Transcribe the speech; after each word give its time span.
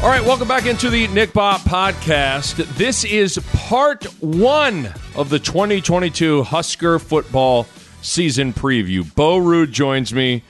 All 0.00 0.08
right, 0.08 0.24
welcome 0.24 0.46
back 0.46 0.64
into 0.64 0.90
the 0.90 1.08
Nick 1.08 1.32
Bob 1.32 1.62
podcast. 1.62 2.54
This 2.76 3.04
is 3.04 3.36
part 3.52 4.04
one 4.22 4.94
of 5.16 5.28
the 5.28 5.40
2022 5.40 6.44
Husker 6.44 7.00
football 7.00 7.66
season 8.00 8.52
preview. 8.52 9.12
Bo 9.16 9.38
Ruud 9.40 9.72
joins 9.72 10.14
me, 10.14 10.44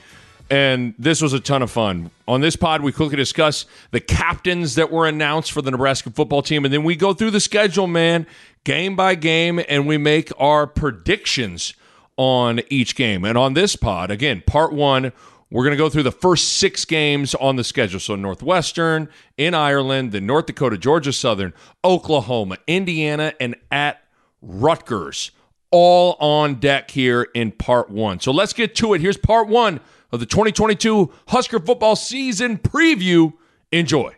and 0.51 0.93
this 0.99 1.19
was 1.19 1.33
a 1.33 1.39
ton 1.39 1.63
of 1.63 1.71
fun. 1.71 2.11
On 2.27 2.41
this 2.41 2.55
pod, 2.55 2.83
we 2.83 2.91
quickly 2.91 3.17
discuss 3.17 3.65
the 3.89 3.99
captains 3.99 4.75
that 4.75 4.91
were 4.91 5.07
announced 5.07 5.51
for 5.51 5.63
the 5.63 5.71
Nebraska 5.71 6.11
football 6.11 6.43
team, 6.43 6.63
and 6.63 6.71
then 6.71 6.83
we 6.83 6.95
go 6.95 7.15
through 7.15 7.31
the 7.31 7.39
schedule, 7.39 7.87
man, 7.87 8.27
game 8.65 8.95
by 8.95 9.15
game, 9.15 9.59
and 9.67 9.87
we 9.87 9.97
make 9.97 10.31
our 10.37 10.67
predictions 10.67 11.73
on 12.17 12.61
each 12.69 12.95
game. 12.95 13.25
And 13.25 13.35
on 13.35 13.55
this 13.55 13.75
pod, 13.75 14.11
again, 14.11 14.43
part 14.45 14.73
one, 14.73 15.11
we're 15.51 15.63
going 15.63 15.75
to 15.75 15.77
go 15.77 15.89
through 15.89 16.03
the 16.03 16.11
first 16.11 16.57
six 16.57 16.85
games 16.85 17.33
on 17.35 17.55
the 17.55 17.63
schedule. 17.63 17.99
So 17.99 18.15
Northwestern, 18.15 19.09
in 19.37 19.53
Ireland, 19.53 20.11
then 20.11 20.25
North 20.25 20.45
Dakota, 20.45 20.77
Georgia 20.77 21.11
Southern, 21.11 21.53
Oklahoma, 21.83 22.57
Indiana, 22.67 23.33
and 23.39 23.55
at 23.71 24.03
Rutgers. 24.41 25.31
All 25.71 26.15
on 26.19 26.55
deck 26.55 26.91
here 26.91 27.27
in 27.33 27.51
part 27.51 27.89
one. 27.89 28.19
So 28.19 28.31
let's 28.31 28.53
get 28.53 28.75
to 28.75 28.93
it. 28.93 29.01
Here's 29.01 29.17
part 29.17 29.47
one 29.47 29.79
of 30.11 30.19
the 30.19 30.25
2022 30.25 31.11
Husker 31.27 31.59
football 31.59 31.95
season 31.95 32.57
preview. 32.57 33.33
Enjoy. 33.71 34.15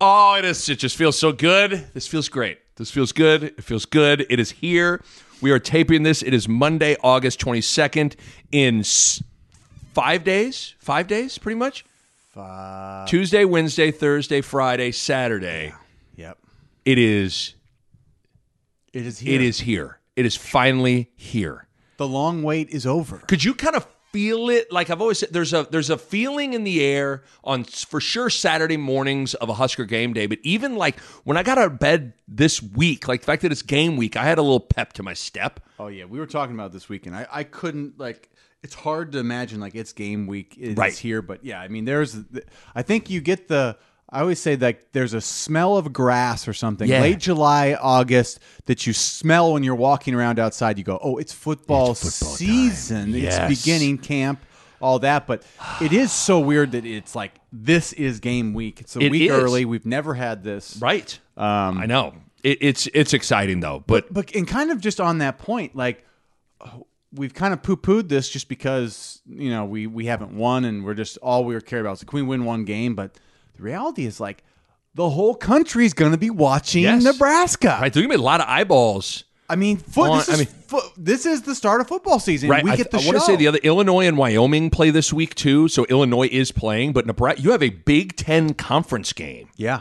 Oh, 0.00 0.34
it 0.34 0.44
is. 0.44 0.68
It 0.68 0.78
just 0.78 0.96
feels 0.96 1.18
so 1.18 1.32
good. 1.32 1.88
This 1.94 2.06
feels 2.06 2.28
great. 2.28 2.58
This 2.76 2.90
feels 2.90 3.10
good. 3.12 3.42
It 3.42 3.64
feels 3.64 3.84
good. 3.84 4.26
It 4.30 4.38
is 4.38 4.52
here. 4.52 5.02
We 5.40 5.50
are 5.50 5.58
taping 5.58 6.02
this. 6.04 6.22
It 6.22 6.34
is 6.34 6.48
Monday, 6.48 6.96
August 7.02 7.40
22nd 7.40 8.14
in 8.50 8.82
five 9.98 10.22
days, 10.22 10.74
five 10.78 11.08
days, 11.08 11.38
pretty 11.38 11.58
much. 11.58 11.84
Five. 12.32 13.08
Tuesday, 13.08 13.44
Wednesday, 13.44 13.90
Thursday, 13.90 14.40
Friday, 14.40 14.92
Saturday. 14.92 15.72
Yep. 16.14 16.38
It 16.84 16.98
is. 16.98 17.54
It 18.92 19.06
is 19.06 19.18
here. 19.18 19.34
It 19.34 19.40
is 19.40 19.60
here. 19.60 19.98
It 20.14 20.24
is 20.24 20.36
finally 20.36 21.10
here. 21.16 21.66
The 21.96 22.06
long 22.06 22.44
wait 22.44 22.70
is 22.70 22.86
over. 22.86 23.18
Could 23.26 23.42
you 23.42 23.54
kind 23.54 23.74
of 23.74 23.88
feel 24.12 24.50
it? 24.50 24.70
Like 24.70 24.88
I've 24.88 25.00
always 25.00 25.18
said, 25.18 25.30
there's 25.32 25.52
a 25.52 25.66
there's 25.68 25.90
a 25.90 25.98
feeling 25.98 26.52
in 26.52 26.62
the 26.62 26.80
air 26.80 27.24
on 27.42 27.64
for 27.64 28.00
sure 28.00 28.30
Saturday 28.30 28.76
mornings 28.76 29.34
of 29.34 29.48
a 29.48 29.54
Husker 29.54 29.84
game 29.84 30.12
day. 30.12 30.26
But 30.26 30.38
even 30.44 30.76
like 30.76 31.00
when 31.24 31.36
I 31.36 31.42
got 31.42 31.58
out 31.58 31.72
of 31.72 31.80
bed 31.80 32.12
this 32.28 32.62
week, 32.62 33.08
like 33.08 33.22
the 33.22 33.26
fact 33.26 33.42
that 33.42 33.50
it's 33.50 33.62
game 33.62 33.96
week, 33.96 34.16
I 34.16 34.22
had 34.22 34.38
a 34.38 34.42
little 34.42 34.60
pep 34.60 34.92
to 34.94 35.02
my 35.02 35.14
step. 35.14 35.58
Oh 35.80 35.88
yeah, 35.88 36.04
we 36.04 36.20
were 36.20 36.26
talking 36.26 36.54
about 36.54 36.72
this 36.72 36.88
weekend. 36.88 37.16
I, 37.16 37.26
I 37.30 37.42
couldn't 37.42 37.98
like. 37.98 38.30
It's 38.62 38.74
hard 38.74 39.12
to 39.12 39.18
imagine 39.18 39.60
like 39.60 39.74
it's 39.74 39.92
game 39.92 40.26
week. 40.26 40.56
It's 40.58 40.76
Right. 40.78 40.92
here, 40.96 41.22
but 41.22 41.44
yeah, 41.44 41.60
I 41.60 41.68
mean, 41.68 41.84
there's. 41.84 42.16
I 42.74 42.82
think 42.82 43.08
you 43.10 43.20
get 43.20 43.48
the. 43.48 43.76
I 44.10 44.20
always 44.20 44.40
say 44.40 44.56
like 44.56 44.92
there's 44.92 45.12
a 45.12 45.20
smell 45.20 45.76
of 45.76 45.92
grass 45.92 46.48
or 46.48 46.54
something 46.54 46.88
Yeah. 46.88 47.02
late 47.02 47.18
July, 47.18 47.74
August 47.80 48.40
that 48.64 48.86
you 48.86 48.92
smell 48.94 49.52
when 49.52 49.62
you're 49.62 49.74
walking 49.74 50.14
around 50.14 50.38
outside. 50.38 50.78
You 50.78 50.84
go, 50.84 50.98
oh, 51.02 51.18
it's 51.18 51.32
football, 51.32 51.90
It's 51.92 52.00
football 52.18 52.34
season. 52.36 53.12
Yes. 53.12 53.50
It's 53.50 53.62
beginning 53.64 53.98
camp, 53.98 54.40
all 54.80 54.98
that. 55.00 55.26
But 55.26 55.44
it 55.82 55.92
is 55.92 56.10
so 56.10 56.40
weird 56.40 56.72
that 56.72 56.86
it's 56.86 57.14
like 57.14 57.32
this 57.52 57.92
is 57.92 58.18
game 58.18 58.54
week. 58.54 58.80
It's 58.80 58.96
a 58.96 59.00
It 59.00 59.10
week 59.10 59.30
is. 59.30 59.36
early. 59.36 59.66
We've 59.66 59.86
never 59.86 60.14
had 60.14 60.42
this. 60.42 60.78
Right. 60.80 61.16
Um, 61.36 61.78
I 61.78 61.84
know. 61.86 62.14
It, 62.42 62.58
it's 62.62 62.88
it's 62.94 63.12
exciting 63.12 63.60
though, 63.60 63.84
but 63.86 64.12
but 64.12 64.34
and 64.34 64.48
kind 64.48 64.70
of 64.70 64.80
just 64.80 65.00
on 65.00 65.18
that 65.18 65.38
point, 65.38 65.76
like 65.76 66.02
we've 67.12 67.34
kind 67.34 67.52
of 67.54 67.62
poo 67.62 67.76
pooed 67.76 68.08
this 68.08 68.28
just 68.28 68.48
because 68.48 69.20
you 69.26 69.50
know 69.50 69.64
we 69.64 69.86
we 69.86 70.06
haven't 70.06 70.32
won 70.32 70.64
and 70.64 70.84
we're 70.84 70.94
just 70.94 71.16
all 71.18 71.44
we 71.44 71.54
are 71.54 71.60
care 71.60 71.80
about 71.80 71.94
is 71.98 72.04
can 72.04 72.16
we 72.16 72.22
win 72.22 72.44
one 72.44 72.64
game? 72.64 72.94
But 72.94 73.14
the 73.56 73.62
reality 73.62 74.04
is 74.06 74.20
like 74.20 74.44
the 74.94 75.08
whole 75.10 75.34
country's 75.34 75.94
going 75.94 76.12
to 76.12 76.18
be 76.18 76.30
watching 76.30 76.82
Yes. 76.82 77.02
Nebraska. 77.04 77.78
right, 77.80 77.92
there's 77.92 78.04
gonna 78.04 78.14
be 78.16 78.20
a 78.20 78.24
lot 78.24 78.40
of 78.40 78.46
eyeballs. 78.48 79.24
I 79.50 79.56
mean, 79.56 79.78
foot, 79.78 80.10
On- 80.10 80.18
this 80.18 80.28
I 80.28 80.32
is 80.34 80.38
mean- 80.40 80.48
fo- 80.66 80.92
this 80.98 81.24
is 81.24 81.40
the 81.42 81.54
start 81.54 81.80
of 81.80 81.88
football 81.88 82.18
season. 82.18 82.50
Right. 82.50 82.62
We 82.62 82.70
I, 82.72 82.76
get 82.76 82.90
the 82.90 82.98
I 82.98 83.06
want 83.06 83.14
to 83.16 83.20
show. 83.20 83.26
say 83.28 83.36
the 83.36 83.46
other 83.48 83.58
Illinois 83.62 84.06
and 84.06 84.18
Wyoming 84.18 84.68
play 84.68 84.90
this 84.90 85.10
week 85.10 85.34
too. 85.34 85.68
So 85.68 85.86
Illinois 85.86 86.28
is 86.30 86.52
playing, 86.52 86.92
but 86.92 87.06
Nebraska, 87.06 87.40
you 87.40 87.52
have 87.52 87.62
a 87.62 87.70
Big 87.70 88.14
Ten 88.16 88.52
conference 88.52 89.14
game 89.14 89.48
yeah. 89.56 89.80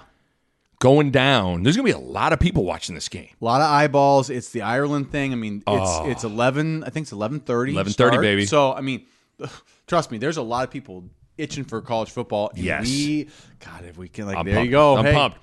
Going 0.79 1.11
down. 1.11 1.63
There's 1.63 1.75
gonna 1.75 1.85
be 1.85 1.91
a 1.91 1.97
lot 1.97 2.33
of 2.33 2.39
people 2.39 2.63
watching 2.63 2.95
this 2.95 3.09
game. 3.09 3.29
A 3.41 3.45
lot 3.45 3.61
of 3.61 3.67
eyeballs. 3.69 4.29
It's 4.29 4.49
the 4.49 4.61
Ireland 4.61 5.11
thing. 5.11 5.31
I 5.33 5.35
mean, 5.35 5.57
it's 5.57 5.63
Oh. 5.67 6.09
it's 6.09 6.23
eleven. 6.23 6.83
I 6.83 6.89
think 6.89 7.05
it's 7.05 7.11
eleven 7.11 7.39
thirty. 7.39 7.73
11:30, 7.73 8.21
baby. 8.21 8.45
So 8.45 8.73
I 8.73 8.81
mean, 8.81 9.05
trust 9.87 10.11
me. 10.11 10.17
There's 10.17 10.37
a 10.37 10.41
lot 10.43 10.63
of 10.63 10.71
people 10.71 11.03
itching 11.37 11.63
for 11.63 11.81
college 11.81 12.09
football. 12.09 12.49
and 12.55 12.59
Yes. 12.63 12.83
We, 12.87 13.29
God, 13.63 13.85
if 13.85 13.97
we 13.97 14.09
can, 14.09 14.25
like, 14.25 14.37
I'm 14.37 14.45
there 14.45 14.55
pumped. 14.55 14.65
you 14.65 14.71
go. 14.71 14.97
I'm 14.97 15.05
Hey, 15.05 15.13
pumped. 15.13 15.37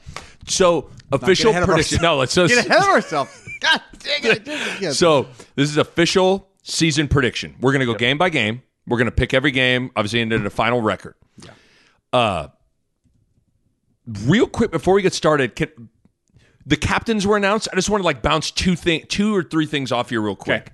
So 0.51 0.91
official 1.13 1.55
of 1.55 1.65
prediction. 1.65 1.99
ourselves. 1.99 2.03
No, 2.03 2.17
let's 2.17 2.35
just 2.35 2.55
Get 2.55 2.67
ahead 2.67 2.83
of 2.83 2.89
ourselves. 2.89 3.49
God 3.61 3.81
dang 4.01 4.25
it! 4.25 4.31
I 4.31 4.39
did 4.39 4.49
it 4.61 4.77
again. 4.79 4.93
So 4.93 5.29
this 5.55 5.71
is 5.71 5.77
official 5.79 6.49
season 6.63 7.09
prediction. 7.09 7.55
We're 7.61 7.73
gonna 7.73 7.87
go 7.87 7.95
game 7.95 8.19
by 8.19 8.29
game. 8.29 8.63
We're 8.87 8.99
gonna 8.99 9.11
pick 9.11 9.33
every 9.33 9.53
game, 9.53 9.91
obviously 9.97 10.21
into 10.21 10.45
a 10.45 10.51
final 10.51 10.83
record. 10.83 11.15
Yeah. 11.43 11.51
Uh 12.13 12.49
real 14.07 14.47
quick 14.47 14.71
before 14.71 14.95
we 14.95 15.03
get 15.03 15.13
started, 15.15 15.57
can, 15.57 15.69
the 16.67 16.77
captains 16.77 17.27
were 17.27 17.37
announced. 17.37 17.69
I 17.73 17.77
just 17.77 17.91
want 17.91 18.03
to 18.03 18.05
like 18.05 18.23
bounce 18.23 18.51
two 18.51 18.77
thing 18.77 19.05
two 19.09 19.35
or 19.35 19.43
three 19.43 19.67
things 19.67 19.93
off 19.93 20.11
here 20.11 20.21
real 20.21 20.37
quick. 20.37 20.63
Okay. 20.63 20.73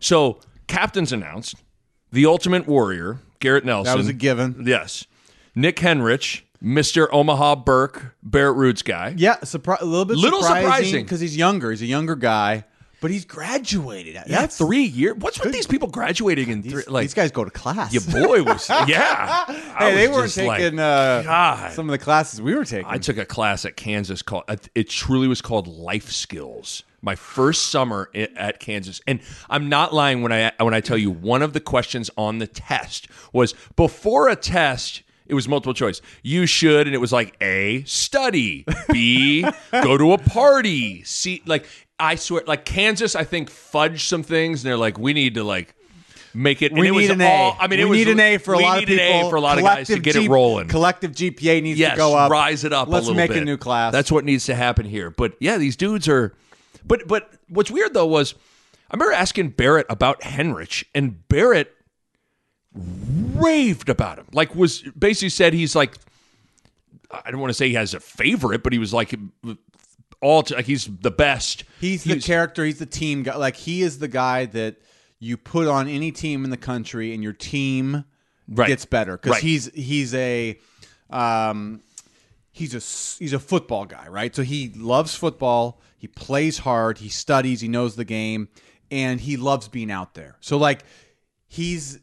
So 0.00 0.40
captains 0.66 1.12
announced. 1.12 1.56
The 2.12 2.26
Ultimate 2.26 2.66
Warrior, 2.66 3.20
Garrett 3.40 3.64
Nelson. 3.64 3.90
that 3.90 3.96
was 3.96 4.08
a 4.08 4.12
given. 4.12 4.64
Yes. 4.66 5.06
Nick 5.54 5.76
Henrich, 5.76 6.42
Mr. 6.62 7.08
Omaha 7.10 7.56
Burke, 7.56 8.14
Barrett 8.22 8.56
Ruud's 8.56 8.82
guy. 8.82 9.14
Yeah, 9.16 9.36
surpri- 9.38 9.80
a 9.80 9.84
little 9.84 10.04
bit 10.04 10.16
Little 10.18 10.42
surprising. 10.42 11.04
because 11.04 11.20
he's 11.20 11.36
younger. 11.36 11.70
He's 11.70 11.80
a 11.82 11.86
younger 11.86 12.14
guy, 12.14 12.64
but 13.02 13.10
he's 13.10 13.24
graduated. 13.24 14.14
Yeah, 14.14 14.22
That's 14.28 14.56
three 14.56 14.84
years. 14.84 15.16
What's 15.16 15.42
with 15.42 15.52
these 15.52 15.66
people 15.66 15.88
graduating 15.88 16.48
in 16.48 16.62
three? 16.62 16.76
These, 16.76 16.88
Like 16.88 17.02
these 17.02 17.14
guys 17.14 17.32
go 17.32 17.44
to 17.44 17.50
class. 17.50 17.92
Your 17.92 18.02
boy 18.04 18.44
was, 18.44 18.68
yeah. 18.86 19.44
Hey, 19.76 19.94
they 19.94 20.08
weren't 20.08 20.32
taking 20.32 20.76
like, 20.76 21.26
uh, 21.28 21.68
some 21.70 21.88
of 21.88 21.92
the 21.92 21.98
classes 21.98 22.40
we 22.40 22.54
were 22.54 22.64
taking. 22.64 22.86
I 22.86 22.98
took 22.98 23.18
a 23.18 23.26
class 23.26 23.64
at 23.64 23.76
Kansas 23.76 24.22
called. 24.22 24.44
It 24.74 24.88
truly 24.88 25.26
was 25.28 25.42
called 25.42 25.66
life 25.66 26.10
skills. 26.10 26.84
My 27.04 27.16
first 27.16 27.72
summer 27.72 28.08
at 28.14 28.60
Kansas, 28.60 29.00
and 29.08 29.18
I'm 29.50 29.68
not 29.68 29.92
lying 29.92 30.22
when 30.22 30.32
I 30.32 30.52
when 30.60 30.72
I 30.72 30.80
tell 30.80 30.96
you 30.96 31.10
one 31.10 31.42
of 31.42 31.52
the 31.52 31.58
questions 31.58 32.08
on 32.16 32.38
the 32.38 32.46
test 32.46 33.08
was 33.32 33.54
before 33.74 34.28
a 34.28 34.36
test. 34.36 35.02
It 35.32 35.34
was 35.34 35.48
multiple 35.48 35.72
choice. 35.72 36.02
You 36.22 36.44
should, 36.44 36.86
and 36.86 36.94
it 36.94 36.98
was 36.98 37.10
like 37.10 37.34
A, 37.40 37.84
study. 37.84 38.66
B, 38.92 39.46
go 39.72 39.96
to 39.96 40.12
a 40.12 40.18
party. 40.18 41.02
C, 41.04 41.42
like 41.46 41.64
I 41.98 42.16
swear, 42.16 42.42
like 42.46 42.66
Kansas, 42.66 43.16
I 43.16 43.24
think 43.24 43.48
fudged 43.48 44.06
some 44.06 44.22
things, 44.22 44.62
and 44.62 44.68
they're 44.68 44.76
like, 44.76 44.98
we 44.98 45.14
need 45.14 45.36
to 45.36 45.42
like 45.42 45.74
make 46.34 46.60
it. 46.60 46.72
and 46.72 46.80
we 46.82 46.88
it 46.88 46.90
was 46.90 47.08
need 47.08 47.12
an 47.12 47.22
all, 47.22 47.52
A. 47.52 47.62
I 47.62 47.66
mean, 47.66 47.78
we 47.78 47.82
it 47.82 47.88
was 47.88 47.96
need 47.96 48.08
an 48.08 48.20
A 48.20 48.36
for 48.36 48.52
a 48.52 48.58
lot 48.58 48.82
of 48.82 48.86
need 48.86 49.00
an 49.00 49.06
people. 49.10 49.28
A 49.28 49.30
for 49.30 49.36
a 49.36 49.40
lot 49.40 49.56
of 49.56 49.64
guys 49.64 49.86
to 49.86 50.00
get 50.00 50.16
it 50.16 50.28
rolling. 50.28 50.68
Collective 50.68 51.12
GPA 51.12 51.62
needs 51.62 51.80
yes, 51.80 51.92
to 51.92 51.96
go 51.96 52.14
up. 52.14 52.30
rise 52.30 52.64
it 52.64 52.74
up. 52.74 52.88
Let's 52.88 53.06
a 53.06 53.08
little 53.08 53.16
make 53.16 53.30
bit. 53.30 53.40
a 53.40 53.44
new 53.46 53.56
class. 53.56 53.90
That's 53.90 54.12
what 54.12 54.26
needs 54.26 54.44
to 54.44 54.54
happen 54.54 54.84
here. 54.84 55.10
But 55.10 55.32
yeah, 55.40 55.56
these 55.56 55.76
dudes 55.76 56.08
are. 56.10 56.34
But 56.84 57.08
but 57.08 57.32
what's 57.48 57.70
weird 57.70 57.94
though 57.94 58.06
was 58.06 58.34
I 58.90 58.96
remember 58.96 59.14
asking 59.14 59.52
Barrett 59.52 59.86
about 59.88 60.20
Henrich, 60.20 60.84
and 60.94 61.26
Barrett 61.28 61.74
raved 62.74 63.88
about 63.88 64.18
him. 64.18 64.26
Like 64.32 64.54
was 64.54 64.82
basically 64.98 65.28
said 65.30 65.52
he's 65.52 65.74
like 65.74 65.96
I 67.10 67.30
don't 67.30 67.40
want 67.40 67.50
to 67.50 67.54
say 67.54 67.68
he 67.68 67.74
has 67.74 67.94
a 67.94 68.00
favorite, 68.00 68.62
but 68.62 68.72
he 68.72 68.78
was 68.78 68.92
like 68.94 69.14
all 70.20 70.44
like 70.50 70.64
he's 70.66 70.86
the 70.86 71.10
best. 71.10 71.64
He's 71.80 72.04
the 72.04 72.18
character. 72.20 72.64
He's 72.64 72.78
the 72.78 72.86
team 72.86 73.22
guy. 73.22 73.36
Like 73.36 73.56
he 73.56 73.82
is 73.82 73.98
the 73.98 74.08
guy 74.08 74.46
that 74.46 74.76
you 75.18 75.36
put 75.36 75.68
on 75.68 75.88
any 75.88 76.10
team 76.12 76.44
in 76.44 76.50
the 76.50 76.56
country, 76.56 77.12
and 77.14 77.22
your 77.22 77.32
team 77.34 78.04
Right. 78.48 78.66
gets 78.68 78.84
better 78.84 79.16
because 79.16 79.32
Right. 79.32 79.42
he's 79.42 79.66
he's 79.72 80.14
a 80.14 80.58
um, 81.10 81.80
he's 82.50 82.74
a 82.74 82.80
he's 83.22 83.32
a 83.32 83.38
football 83.38 83.84
guy, 83.84 84.08
right? 84.08 84.34
So 84.34 84.42
he 84.42 84.72
loves 84.76 85.14
football. 85.14 85.80
He 85.98 86.08
plays 86.08 86.58
hard. 86.58 86.98
He 86.98 87.08
studies. 87.08 87.60
He 87.60 87.68
knows 87.68 87.94
the 87.96 88.04
game, 88.04 88.48
and 88.90 89.20
he 89.20 89.36
loves 89.36 89.68
being 89.68 89.90
out 89.92 90.14
there. 90.14 90.36
So 90.40 90.56
like 90.58 90.84
he's 91.46 91.98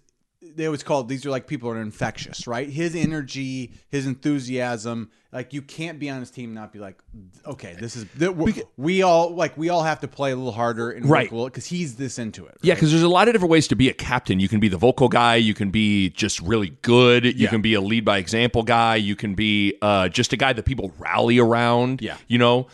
they 0.56 0.66
always 0.66 0.84
call 0.84 1.02
it, 1.02 1.08
these 1.08 1.26
are 1.26 1.30
like 1.30 1.48
people 1.48 1.70
are 1.70 1.82
infectious, 1.82 2.48
right? 2.48 2.70
His 2.70 2.96
energy, 2.96 3.74
his 3.90 4.06
enthusiasm, 4.08 5.10
like 5.32 5.54
you 5.54 5.62
can't 5.62 6.00
be 6.00 6.10
on 6.10 6.20
his 6.20 6.32
team 6.32 6.46
and 6.50 6.56
not 6.56 6.74
be 6.74 6.80
like, 6.80 6.98
okay, 7.46 7.76
this 7.80 7.96
is 7.96 8.06
we, 8.34 8.62
we 8.78 9.02
all 9.02 9.36
like 9.36 9.58
we 9.58 9.70
all 9.70 9.84
have 9.84 10.00
to 10.02 10.08
play 10.08 10.32
a 10.32 10.36
little 10.36 10.52
harder 10.52 10.92
and 10.92 11.08
Right. 11.10 11.30
because 11.30 11.66
he's 11.66 11.96
this 11.96 12.18
into 12.20 12.46
it. 12.46 12.58
Yeah, 12.62 12.74
because 12.74 12.92
there's 12.92 13.04
a 13.04 13.10
lot 13.10 13.28
of 13.28 13.34
different 13.34 13.52
ways 13.52 13.68
to 13.70 13.76
be 13.76 13.90
a 13.90 13.94
captain. 13.94 14.40
You 14.40 14.50
can 14.50 14.60
be 14.60 14.68
the 14.70 14.78
vocal 14.78 15.08
guy. 15.10 15.36
You 15.36 15.54
can 15.54 15.70
be 15.72 16.10
just 16.10 16.40
really 16.42 16.70
good. 16.82 17.26
You 17.26 17.32
Yeah. 17.36 17.50
can 17.50 17.62
be 17.62 17.74
a 17.76 17.82
lead 17.82 18.06
by 18.06 18.18
example 18.18 18.64
guy. 18.64 18.96
You 18.96 19.16
can 19.16 19.36
be 19.36 19.76
uh, 19.82 20.10
just 20.10 20.34
a 20.34 20.38
guy 20.38 20.54
that 20.54 20.64
people 20.66 20.94
rally 20.98 21.38
around. 21.38 22.02
Yeah. 22.02 22.18
you 22.28 22.38
know, 22.38 22.68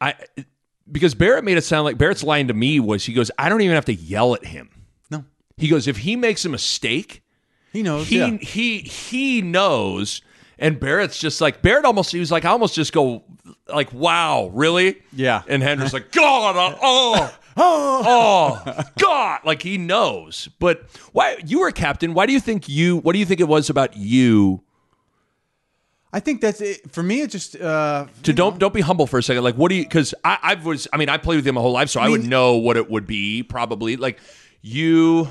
I 0.00 0.14
because 0.90 1.14
Barrett 1.14 1.44
made 1.44 1.58
it 1.58 1.64
sound 1.64 1.84
like 1.84 1.98
Barrett's 1.98 2.24
line 2.24 2.48
to 2.48 2.54
me 2.54 2.80
was 2.80 3.04
he 3.04 3.12
goes, 3.12 3.30
I 3.38 3.48
don't 3.48 3.60
even 3.60 3.74
have 3.74 3.84
to 3.86 3.94
yell 3.94 4.34
at 4.34 4.44
him. 4.44 4.70
He 5.58 5.68
goes, 5.68 5.86
if 5.88 5.98
he 5.98 6.16
makes 6.16 6.44
a 6.44 6.48
mistake, 6.48 7.22
he 7.72 7.82
knows. 7.82 8.08
he 8.08 8.18
yeah. 8.18 8.36
he 8.38 8.78
he 8.78 9.42
knows. 9.42 10.22
And 10.58 10.80
Barrett's 10.80 11.18
just 11.18 11.40
like 11.40 11.62
Barrett 11.62 11.84
almost 11.84 12.10
he 12.12 12.18
was 12.18 12.32
like 12.32 12.44
I 12.44 12.50
almost 12.50 12.74
just 12.74 12.92
go 12.92 13.22
like 13.72 13.92
wow 13.92 14.50
really 14.52 15.00
Yeah. 15.12 15.42
and 15.46 15.62
Henry's 15.62 15.92
like 15.98 16.10
God 16.10 16.56
uh, 16.56 16.76
oh 16.82 17.32
oh 17.56 18.82
God 18.98 19.40
like 19.44 19.62
he 19.62 19.78
knows 19.78 20.48
but 20.58 20.82
why 21.12 21.36
you 21.46 21.60
were 21.60 21.68
a 21.68 21.72
captain 21.72 22.12
why 22.14 22.26
do 22.26 22.32
you 22.32 22.40
think 22.40 22.68
you 22.68 22.96
what 22.98 23.12
do 23.12 23.18
you 23.20 23.24
think 23.26 23.40
it 23.40 23.48
was 23.48 23.70
about 23.70 23.96
you 23.96 24.62
I 26.10 26.20
think 26.20 26.40
that's 26.40 26.62
it. 26.62 26.90
For 26.90 27.02
me, 27.02 27.20
it 27.20 27.30
just 27.30 27.54
uh, 27.54 28.06
to 28.22 28.32
don't 28.32 28.58
don't 28.58 28.72
be 28.72 28.80
humble 28.80 29.06
for 29.06 29.18
a 29.18 29.22
second 29.22 29.44
like 29.44 29.56
what 29.56 29.68
do 29.68 29.74
you 29.74 29.82
because 29.82 30.14
I 30.24 30.38
I 30.42 30.54
was 30.54 30.88
I 30.92 30.96
mean 30.96 31.10
I 31.10 31.18
played 31.18 31.36
with 31.36 31.46
him 31.46 31.54
my 31.56 31.60
whole 31.60 31.70
life 31.72 31.90
so 31.90 32.00
I, 32.00 32.08
would 32.08 32.22
mean- 32.22 32.30
know 32.30 32.56
what 32.56 32.76
it 32.78 32.90
would 32.90 33.06
be 33.06 33.42
probably 33.42 33.96
like 33.96 34.18
you 34.62 35.28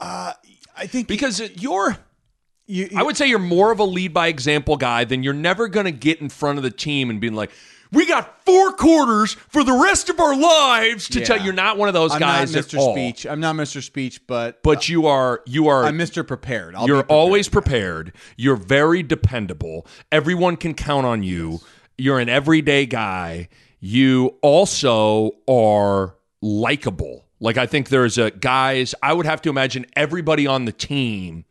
Uh, 0.00 0.32
I 0.76 0.86
think 0.86 1.08
because 1.08 1.40
you're 1.60 1.96
you, 2.66 2.88
I 2.96 3.02
would 3.02 3.16
say 3.16 3.28
you're 3.28 3.38
more 3.38 3.70
of 3.72 3.78
a 3.78 3.84
lead 3.84 4.12
by 4.12 4.26
example 4.26 4.76
guy 4.76 5.04
than 5.04 5.22
you're 5.22 5.32
never 5.32 5.68
going 5.68 5.86
to 5.86 5.92
get 5.92 6.20
in 6.20 6.28
front 6.28 6.58
of 6.58 6.64
the 6.64 6.70
team 6.70 7.10
and 7.10 7.20
being 7.20 7.34
like, 7.34 7.52
we 7.92 8.04
got 8.06 8.44
four 8.44 8.72
quarters 8.72 9.34
for 9.34 9.62
the 9.62 9.72
rest 9.72 10.08
of 10.10 10.18
our 10.18 10.36
lives 10.36 11.08
to 11.10 11.20
Yeah. 11.20 11.24
tell 11.24 11.40
you're 11.40 11.52
not 11.54 11.78
one 11.78 11.86
of 11.86 11.94
those 11.94 12.12
I'm 12.12 12.18
guys 12.18 12.52
not 12.52 12.64
Mr. 12.64 12.92
Speech. 12.92 13.24
I'm 13.24 13.38
not 13.38 13.54
Mr. 13.54 13.80
Speech, 13.82 14.26
but 14.26 14.62
But 14.64 14.88
you 14.88 15.06
are 15.06 15.42
you 15.46 15.68
are 15.68 15.84
I'm 15.84 15.96
Mr. 15.96 16.26
Prepared. 16.26 16.74
I'll 16.74 16.86
you're 16.88 17.02
prepared. 17.04 17.16
always 17.16 17.48
prepared. 17.48 18.12
You're 18.36 18.56
very 18.56 19.04
dependable. 19.04 19.86
Everyone 20.10 20.56
can 20.56 20.74
count 20.74 21.06
on 21.06 21.22
you. 21.22 21.60
You're 21.96 22.18
an 22.18 22.28
everyday 22.28 22.84
guy. 22.86 23.48
You 23.78 24.36
also 24.42 25.30
are 25.48 26.16
likable. 26.42 27.25
Like 27.40 27.56
I 27.58 27.66
think 27.66 27.88
there's 27.90 28.18
a 28.18 28.30
guys, 28.30 28.94
I 29.02 29.12
would 29.12 29.26
have 29.26 29.42
to 29.42 29.50
imagine 29.50 29.86
everybody 29.94 30.46
on 30.46 30.64
the 30.64 30.72
team. 30.72 31.44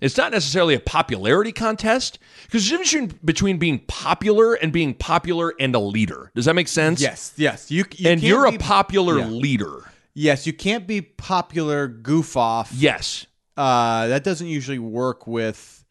It's 0.00 0.16
not 0.16 0.30
necessarily 0.30 0.74
a 0.74 0.80
popularity 0.80 1.50
contest 1.50 2.20
because 2.44 2.68
there's 2.70 2.80
a 2.94 3.00
difference 3.00 3.14
between 3.24 3.58
being 3.58 3.80
popular 3.80 4.54
and 4.54 4.72
being 4.72 4.94
popular 4.94 5.54
and 5.58 5.74
a 5.74 5.80
leader. 5.80 6.30
Does 6.36 6.44
that 6.44 6.54
make 6.54 6.68
sense? 6.68 7.00
Yes, 7.00 7.32
yes. 7.36 7.68
You, 7.68 7.84
you 7.96 8.08
And 8.10 8.22
you're 8.22 8.46
a 8.46 8.56
popular 8.58 9.18
Yeah. 9.18 9.26
leader. 9.26 9.90
Yes, 10.14 10.46
you 10.46 10.52
can't 10.52 10.86
be 10.86 11.00
popular 11.00 11.88
goof 11.88 12.36
off. 12.36 12.70
Yes. 12.72 13.26
Uh, 13.56 14.06
that 14.06 14.22
doesn't 14.22 14.46
usually 14.46 14.78
work 14.78 15.26
with 15.26 15.84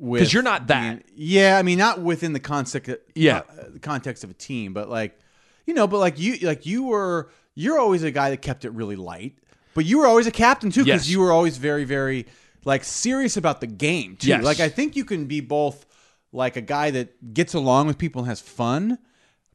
because 0.00 0.32
you're 0.32 0.42
not 0.44 0.68
that. 0.68 1.04
being- 1.06 1.16
yeah, 1.16 1.58
I 1.58 1.62
mean, 1.62 1.78
not 1.78 2.00
within 2.00 2.32
the 2.32 2.40
context. 2.40 2.90
Yeah. 3.16 3.38
uh, 3.38 3.70
the 3.72 3.78
context 3.80 4.22
of 4.22 4.30
a 4.30 4.34
team, 4.34 4.72
but 4.72 4.88
like, 4.88 5.18
you 5.66 5.74
know, 5.74 5.86
but 5.86 5.98
like 5.98 6.18
you, 6.18 6.36
like 6.46 6.66
you 6.66 6.84
were, 6.84 7.30
you're 7.54 7.78
always 7.78 8.02
a 8.02 8.10
guy 8.10 8.30
that 8.30 8.42
kept 8.42 8.64
it 8.64 8.70
really 8.72 8.96
light, 8.96 9.38
but 9.74 9.84
you 9.84 9.98
were 9.98 10.06
always 10.06 10.26
a 10.26 10.30
captain 10.30 10.70
too 10.70 10.84
because 10.84 11.06
Yes. 11.06 11.12
you 11.12 11.20
were 11.20 11.32
always 11.32 11.56
very, 11.58 11.84
very 11.84 12.26
like 12.64 12.84
serious 12.84 13.36
about 13.36 13.60
the 13.60 13.66
game 13.66 14.16
too. 14.16 14.28
Yes. 14.28 14.44
Like 14.44 14.60
I 14.60 14.68
think 14.68 14.96
you 14.96 15.04
can 15.04 15.26
be 15.26 15.40
both 15.40 15.84
like 16.32 16.56
a 16.56 16.60
guy 16.60 16.90
that 16.92 17.34
gets 17.34 17.54
along 17.54 17.86
with 17.88 17.98
people 17.98 18.22
and 18.22 18.28
has 18.28 18.40
fun, 18.40 18.98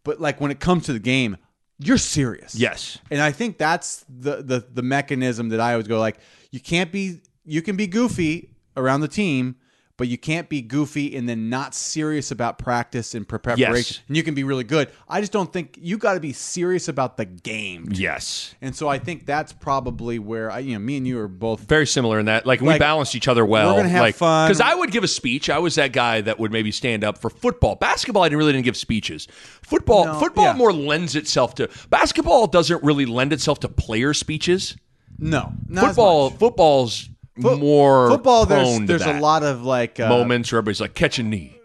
but 0.03 0.19
like 0.21 0.39
when 0.41 0.51
it 0.51 0.59
comes 0.59 0.85
to 0.85 0.93
the 0.93 0.99
game, 0.99 1.37
you're 1.79 1.97
serious. 1.97 2.55
Yes. 2.55 2.97
And 3.11 3.21
I 3.21 3.31
think 3.31 3.57
that's 3.57 4.03
the 4.09 4.41
the 4.43 4.65
the 4.73 4.81
mechanism 4.81 5.49
that 5.49 5.59
I 5.59 5.73
always 5.73 5.87
go 5.87 5.99
like 5.99 6.17
you 6.51 6.59
can't 6.59 6.91
be 6.91 7.21
you 7.45 7.61
can 7.61 7.75
be 7.75 7.87
goofy 7.87 8.55
around 8.75 9.01
the 9.01 9.07
team, 9.07 9.55
but 9.97 10.07
you 10.07 10.17
can't 10.17 10.47
be 10.47 10.61
goofy 10.61 11.15
and 11.17 11.27
then 11.27 11.49
not 11.49 11.73
serious 11.73 12.29
about 12.31 12.59
practice 12.59 13.15
and 13.15 13.27
preparation. 13.27 13.73
Yes. 13.73 14.01
And 14.07 14.15
you 14.15 14.23
can 14.23 14.35
be 14.35 14.43
really 14.43 14.63
good. 14.63 14.89
I 15.09 15.19
just 15.21 15.31
don't 15.31 15.51
think 15.51 15.77
you 15.81 15.97
got 15.97 16.13
to 16.13 16.19
be 16.19 16.33
serious 16.33 16.87
about 16.87 17.17
the 17.17 17.25
game. 17.25 17.89
Yes. 17.91 18.53
And 18.61 18.75
so 18.75 18.87
I 18.87 18.99
think 18.99 19.25
that's 19.25 19.53
probably 19.53 20.19
where 20.19 20.51
I 20.51 20.59
you 20.59 20.73
know 20.73 20.79
me 20.79 20.97
and 20.97 21.07
you 21.07 21.19
are 21.19 21.27
both 21.27 21.61
very 21.61 21.87
similar 21.87 22.19
in 22.19 22.27
that. 22.27 22.45
Like, 22.45 22.61
we 22.61 22.67
Like, 22.67 22.79
balanced 22.79 23.15
each 23.15 23.27
other 23.27 23.45
well. 23.45 23.71
we're 23.71 23.77
gonna 23.81 23.89
have 23.89 24.01
like, 24.01 24.15
fun. 24.15 24.47
Because 24.47 24.61
I 24.61 24.75
would 24.75 24.91
give 24.91 25.03
a 25.03 25.07
speech. 25.07 25.49
I 25.49 25.57
was 25.59 25.75
that 25.75 25.93
guy 25.93 26.21
that 26.21 26.39
would 26.39 26.51
maybe 26.51 26.71
stand 26.71 27.03
up 27.03 27.17
for 27.17 27.29
football. 27.29 27.75
Basketball, 27.75 28.23
I 28.23 28.27
didn't 28.29 28.37
really 28.39 28.53
didn't 28.53 28.65
give 28.65 28.77
speeches. 28.77 29.27
Football, 29.63 30.05
No, 30.05 30.19
football 30.19 30.45
yeah. 30.45 30.53
more 30.53 30.71
lends 30.71 31.15
itself 31.15 31.55
to. 31.55 31.69
Basketball 31.89 32.47
doesn't 32.47 32.83
really 32.83 33.05
lend 33.07 33.33
itself 33.33 33.59
to 33.61 33.67
player 33.67 34.13
speeches. 34.13 34.77
no 35.17 35.53
Football, 35.73 36.29
football's 36.29 37.09
More 37.37 38.09
football 38.09 38.45
there's 38.45 38.79
there's 38.87 39.01
a 39.05 39.19
lot 39.19 39.43
of 39.43 39.63
like 39.63 39.99
uh, 39.99 40.09
moments 40.09 40.51
where 40.51 40.57
everybody's 40.59 40.81
like 40.81 40.93
catch 40.93 41.19
a 41.19 41.23
knee, 41.23 41.59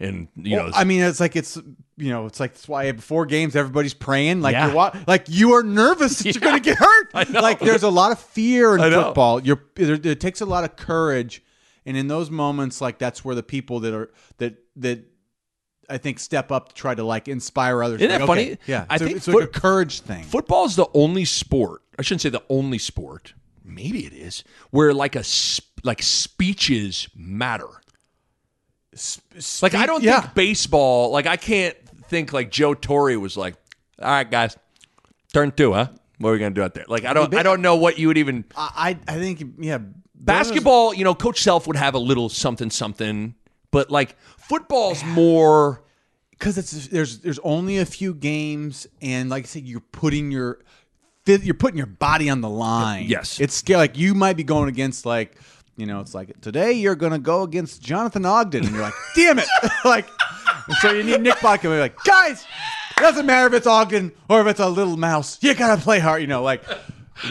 and 0.00 0.28
you 0.36 0.56
know, 0.56 0.70
I 0.74 0.84
mean, 0.84 1.02
it's 1.02 1.20
like 1.20 1.36
it's 1.36 1.56
you 1.98 2.10
know, 2.10 2.26
it's 2.26 2.38
like 2.40 2.52
that's 2.52 2.68
why 2.68 2.92
before 2.92 3.24
games 3.26 3.56
everybody's 3.56 3.94
praying, 3.94 4.42
like 4.42 4.52
Yeah. 4.52 4.66
you're 4.66 4.74
wa- 4.76 4.94
like 5.06 5.26
you 5.28 5.52
are 5.54 5.62
nervous 5.62 6.18
that 6.18 6.34
you're 6.34 6.40
going 6.50 6.54
to 6.54 6.60
get 6.60 6.76
hurt. 6.78 7.14
Like 7.32 7.58
there's 7.58 7.82
a 7.82 7.88
lot 7.88 8.12
of 8.12 8.18
fear 8.18 8.76
in 8.76 8.92
football. 8.92 9.40
You're 9.42 9.62
there, 9.74 9.94
it 9.94 10.20
takes 10.20 10.40
a 10.40 10.46
lot 10.46 10.64
of 10.64 10.76
courage, 10.76 11.42
and 11.86 11.96
in 11.96 12.06
those 12.08 12.30
moments, 12.30 12.80
like 12.80 12.98
that's 12.98 13.24
where 13.24 13.34
the 13.34 13.42
people 13.42 13.80
that 13.80 13.94
are 13.94 14.10
that 14.38 14.56
that 14.76 15.04
I 15.88 15.98
think 15.98 16.18
step 16.18 16.50
up 16.52 16.68
to 16.70 16.74
try 16.74 16.94
to 16.94 17.04
like 17.04 17.28
inspire 17.28 17.82
others. 17.82 18.00
Isn't 18.00 18.10
Like, 18.10 18.20
that 18.20 18.26
funny? 18.26 18.52
okay, 18.52 18.58
Yeah, 18.66 18.86
I 18.90 18.96
it's, 18.96 19.04
think 19.04 19.16
it's 19.16 19.28
like 19.28 19.44
a 19.44 19.46
courage 19.46 20.00
thing. 20.00 20.24
football 20.24 20.64
is 20.66 20.76
the 20.76 20.88
only 20.94 21.24
sport. 21.24 21.80
I 21.98 22.02
shouldn't 22.02 22.20
say 22.22 22.28
the 22.28 22.42
only 22.50 22.76
sport. 22.78 23.32
Maybe 23.66 24.06
it 24.06 24.12
is 24.12 24.44
where 24.70 24.94
like 24.94 25.16
a 25.16 25.24
like 25.82 26.02
speeches 26.02 27.08
matter. 27.14 27.68
Like 29.60 29.74
I 29.74 29.86
don't 29.86 30.02
yeah. 30.02 30.20
think 30.20 30.34
baseball. 30.34 31.10
Like 31.10 31.26
I 31.26 31.36
can't 31.36 31.76
think 32.08 32.32
like 32.32 32.50
Joe 32.50 32.74
Torre 32.74 33.18
was 33.18 33.36
like, 33.36 33.56
"All 34.00 34.08
right, 34.08 34.30
guys, 34.30 34.56
turn 35.32 35.50
two, 35.52 35.72
huh? 35.72 35.88
What 36.18 36.30
are 36.30 36.32
we 36.32 36.38
gonna 36.38 36.54
do 36.54 36.62
out 36.62 36.74
there?" 36.74 36.86
Like 36.88 37.04
I 37.04 37.12
don't, 37.12 37.34
I 37.34 37.42
don't 37.42 37.60
know 37.60 37.76
what 37.76 37.98
you 37.98 38.08
would 38.08 38.18
even 38.18 38.44
I 38.56 38.98
I 39.06 39.14
think 39.14 39.42
yeah, 39.58 39.78
basketball. 40.14 40.94
You 40.94 41.04
know, 41.04 41.14
Coach 41.14 41.42
Self 41.42 41.66
would 41.66 41.76
have 41.76 41.94
a 41.94 41.98
little 41.98 42.28
something 42.28 42.70
something, 42.70 43.34
but 43.70 43.90
like 43.90 44.16
football's 44.38 45.04
more. 45.04 45.82
because 46.30 46.56
it's 46.56 46.88
there's 46.88 47.18
there's 47.18 47.38
only 47.40 47.78
a 47.78 47.86
few 47.86 48.14
games, 48.14 48.86
and 49.02 49.28
like 49.28 49.44
I 49.44 49.46
said, 49.46 49.64
you're 49.64 49.80
putting 49.80 50.30
your 50.30 50.60
you're 51.26 51.54
putting 51.54 51.76
your 51.78 51.86
body 51.86 52.30
on 52.30 52.40
the 52.40 52.48
line. 52.48 53.06
Yes. 53.06 53.40
it's 53.40 53.54
scary. 53.54 53.78
Like 53.78 53.98
you 53.98 54.14
might 54.14 54.36
be 54.36 54.44
going 54.44 54.68
against 54.68 55.04
like 55.06 55.36
you 55.76 55.84
know, 55.84 56.00
it's 56.00 56.14
like 56.14 56.40
today 56.40 56.72
you're 56.72 56.94
gonna 56.94 57.18
go 57.18 57.42
against 57.42 57.82
Jonathan 57.82 58.24
Ogden, 58.24 58.64
and 58.64 58.72
you're 58.72 58.82
like, 58.82 58.94
damn 59.16 59.38
it, 59.38 59.48
like. 59.84 60.06
so 60.80 60.90
you 60.90 61.02
need 61.02 61.20
Nick 61.20 61.34
Botkin 61.36 61.62
to 61.62 61.68
be 61.68 61.78
like, 61.78 62.02
guys, 62.04 62.46
it 62.96 63.00
doesn't 63.00 63.26
matter 63.26 63.46
if 63.48 63.52
it's 63.52 63.66
Ogden 63.66 64.12
or 64.30 64.40
if 64.40 64.46
it's 64.46 64.60
a 64.60 64.68
little 64.68 64.96
mouse. 64.96 65.38
You 65.42 65.54
gotta 65.54 65.80
play 65.80 65.98
hard, 65.98 66.22
you 66.22 66.28
know, 66.28 66.42
like. 66.42 66.62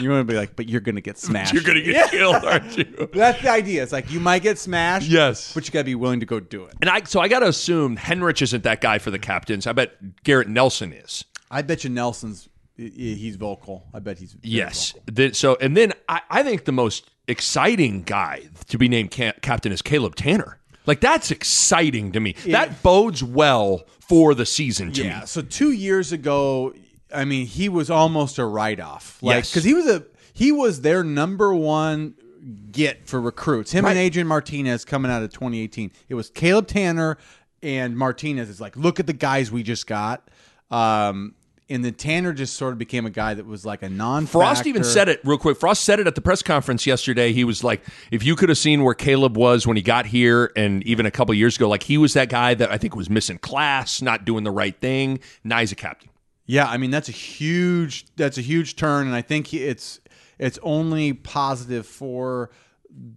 You 0.00 0.10
want 0.10 0.26
to 0.26 0.32
be 0.32 0.36
like, 0.36 0.56
but 0.56 0.68
you're 0.68 0.80
gonna 0.80 1.00
get 1.00 1.16
smashed. 1.18 1.54
You're 1.54 1.62
gonna 1.62 1.80
get 1.80 2.10
killed, 2.10 2.44
aren't 2.44 2.76
you? 2.76 3.08
That's 3.12 3.40
the 3.40 3.50
idea. 3.50 3.84
It's 3.84 3.92
like 3.92 4.10
you 4.10 4.18
might 4.18 4.42
get 4.42 4.58
smashed. 4.58 5.08
Yes. 5.08 5.54
but 5.54 5.64
you 5.64 5.72
gotta 5.72 5.84
be 5.84 5.94
willing 5.94 6.18
to 6.18 6.26
go 6.26 6.40
do 6.40 6.64
it. 6.64 6.74
And 6.80 6.90
I 6.90 7.04
so 7.04 7.20
I 7.20 7.28
got 7.28 7.38
to 7.40 7.46
assume 7.48 7.96
Henrich 7.96 8.42
isn't 8.42 8.64
that 8.64 8.80
guy 8.80 8.98
for 8.98 9.12
the 9.12 9.18
captains. 9.20 9.64
I 9.64 9.72
bet 9.72 10.24
Garrett 10.24 10.48
Nelson 10.48 10.92
is. 10.92 11.24
I 11.52 11.62
bet 11.62 11.84
you 11.84 11.90
Nelson's 11.90 12.48
he's 12.76 13.36
vocal. 13.36 13.86
I 13.94 13.98
bet 14.00 14.18
he's 14.18 14.36
Yes. 14.42 14.94
The- 15.06 15.32
so 15.34 15.56
and 15.60 15.76
then 15.76 15.92
I, 16.08 16.20
I 16.30 16.42
think 16.42 16.64
the 16.64 16.72
most 16.72 17.10
exciting 17.28 18.02
guy 18.02 18.48
to 18.68 18.78
be 18.78 18.88
named 18.88 19.10
ca- 19.12 19.32
captain 19.42 19.72
is 19.72 19.82
Caleb 19.82 20.14
Tannor. 20.16 20.56
Like 20.86 21.00
that's 21.00 21.30
exciting 21.30 22.12
to 22.12 22.20
me. 22.20 22.34
That 22.46 22.82
bodes 22.82 23.22
well 23.22 23.84
for 24.00 24.34
the 24.34 24.46
season 24.46 24.92
to 24.92 25.04
Yeah. 25.04 25.20
me. 25.20 25.26
So 25.26 25.42
two 25.42 25.72
years 25.72 26.12
ago, 26.12 26.72
I 27.12 27.24
mean, 27.24 27.46
he 27.46 27.68
was 27.68 27.90
almost 27.90 28.38
a 28.38 28.44
write 28.44 28.78
off. 28.80 29.20
Like 29.22 29.36
Yes. 29.36 29.50
because 29.50 29.64
he 29.64 29.74
was 29.74 29.86
a 29.86 30.04
he 30.32 30.52
was 30.52 30.82
their 30.82 31.02
number 31.02 31.54
one 31.54 32.14
get 32.70 33.08
for 33.08 33.20
recruits. 33.20 33.72
Him 33.72 33.84
Right. 33.84 33.92
and 33.92 33.98
Adrian 33.98 34.28
Martinez 34.28 34.84
coming 34.84 35.10
out 35.10 35.22
of 35.22 35.32
2018. 35.32 35.90
It 36.08 36.14
was 36.14 36.30
Caleb 36.30 36.68
Tannor 36.68 37.16
and 37.62 37.96
Martinez. 37.96 38.48
Is 38.48 38.60
like, 38.60 38.76
look 38.76 39.00
at 39.00 39.06
the 39.08 39.12
guys 39.14 39.50
we 39.50 39.62
just 39.64 39.86
got. 39.88 40.28
Um, 40.70 41.34
and 41.68 41.84
then 41.84 41.94
Tannor 41.94 42.34
just 42.34 42.54
sort 42.54 42.72
of 42.72 42.78
became 42.78 43.06
a 43.06 43.10
guy 43.10 43.34
that 43.34 43.44
was 43.44 43.66
like 43.66 43.82
a 43.82 43.88
non. 43.88 44.26
Frost 44.26 44.66
even 44.66 44.84
said 44.84 45.08
it 45.08 45.20
real 45.24 45.38
quick. 45.38 45.58
Frost 45.58 45.82
said 45.82 45.98
it 45.98 46.06
at 46.06 46.14
the 46.14 46.20
press 46.20 46.42
conference 46.42 46.86
yesterday. 46.86 47.32
He 47.32 47.44
was 47.44 47.64
like, 47.64 47.82
if 48.10 48.24
you 48.24 48.36
could 48.36 48.48
have 48.48 48.58
seen 48.58 48.84
where 48.84 48.94
Caleb 48.94 49.36
was 49.36 49.66
when 49.66 49.76
he 49.76 49.82
got 49.82 50.06
here 50.06 50.52
and 50.54 50.82
even 50.84 51.06
a 51.06 51.10
couple 51.10 51.34
years 51.34 51.56
ago, 51.56 51.68
like 51.68 51.82
he 51.82 51.98
was 51.98 52.12
that 52.12 52.28
guy 52.28 52.54
that 52.54 52.70
I 52.70 52.78
think 52.78 52.94
was 52.94 53.10
missing 53.10 53.38
class, 53.38 54.00
not 54.00 54.24
doing 54.24 54.44
the 54.44 54.50
right 54.50 54.78
thing. 54.80 55.18
Now 55.42 55.58
he's 55.58 55.72
a 55.72 55.76
captain. 55.76 56.10
Yeah, 56.46 56.68
I 56.68 56.76
mean 56.76 56.90
that's 56.90 57.08
a 57.08 57.12
huge 57.12 58.06
that's 58.14 58.38
a 58.38 58.42
huge 58.42 58.76
turn, 58.76 59.06
and 59.06 59.16
I 59.16 59.22
think 59.22 59.52
it's 59.52 60.00
it's 60.38 60.60
only 60.62 61.12
positive 61.12 61.86
for 61.86 62.50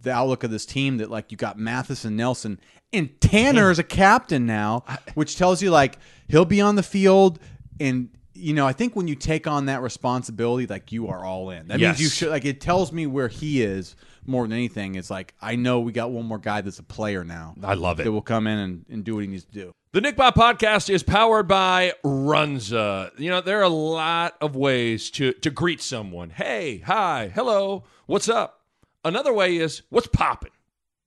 the 0.02 0.10
outlook 0.10 0.42
of 0.42 0.50
this 0.50 0.66
team 0.66 0.98
that 0.98 1.10
like 1.10 1.30
you 1.30 1.38
got 1.38 1.56
Mathis 1.56 2.04
and 2.04 2.16
Nelson 2.16 2.58
and 2.92 3.08
Tannor 3.20 3.70
is 3.70 3.78
a 3.78 3.84
captain 3.84 4.46
now, 4.46 4.84
which 5.14 5.36
tells 5.36 5.62
you 5.62 5.70
like 5.70 5.98
he'll 6.28 6.44
be 6.44 6.60
on 6.60 6.74
the 6.74 6.82
field 6.82 7.38
and 7.78 8.08
you 8.34 8.54
know 8.54 8.66
I 8.66 8.72
think 8.72 8.94
when 8.96 9.08
you 9.08 9.14
take 9.14 9.46
on 9.46 9.66
that 9.66 9.82
responsibility 9.82 10.66
like 10.66 10.92
you 10.92 11.08
are 11.08 11.24
all 11.24 11.50
in. 11.50 11.68
That 11.68 11.78
Yes. 11.80 11.98
means 11.98 12.00
you 12.02 12.08
should 12.08 12.30
like 12.30 12.44
it 12.44 12.60
tells 12.60 12.92
me 12.92 13.06
where 13.06 13.28
he 13.28 13.62
is 13.62 13.96
more 14.26 14.44
than 14.44 14.52
anything. 14.52 14.94
It's 14.94 15.10
like 15.10 15.34
I 15.40 15.56
know 15.56 15.80
we 15.80 15.92
got 15.92 16.10
one 16.10 16.26
more 16.26 16.38
guy 16.38 16.60
that's 16.60 16.78
a 16.78 16.82
player 16.84 17.24
now. 17.24 17.54
I 17.62 17.74
love 17.74 18.00
it. 18.00 18.04
That 18.04 18.12
will 18.12 18.22
come 18.22 18.46
in 18.46 18.58
and, 18.58 18.84
and 18.90 19.04
do 19.04 19.14
what 19.14 19.20
he 19.22 19.26
needs 19.26 19.44
to 19.44 19.52
do. 19.52 19.72
The 19.92 20.00
Nick 20.00 20.14
Bob 20.16 20.34
podcast 20.36 20.88
is 20.88 21.02
powered 21.02 21.48
by 21.48 21.94
Runza. 22.04 23.10
You 23.18 23.30
know, 23.30 23.40
there 23.40 23.58
are 23.58 23.64
a 23.64 23.68
lot 23.68 24.36
of 24.40 24.54
ways 24.54 25.10
to, 25.12 25.32
to 25.32 25.50
greet 25.50 25.80
someone. 25.80 26.30
Hey, 26.30 26.78
hi, 26.86 27.32
hello, 27.34 27.82
what's 28.06 28.28
up? 28.28 28.60
Another 29.04 29.32
way 29.32 29.56
is, 29.56 29.82
what's 29.90 30.06
popping? 30.06 30.52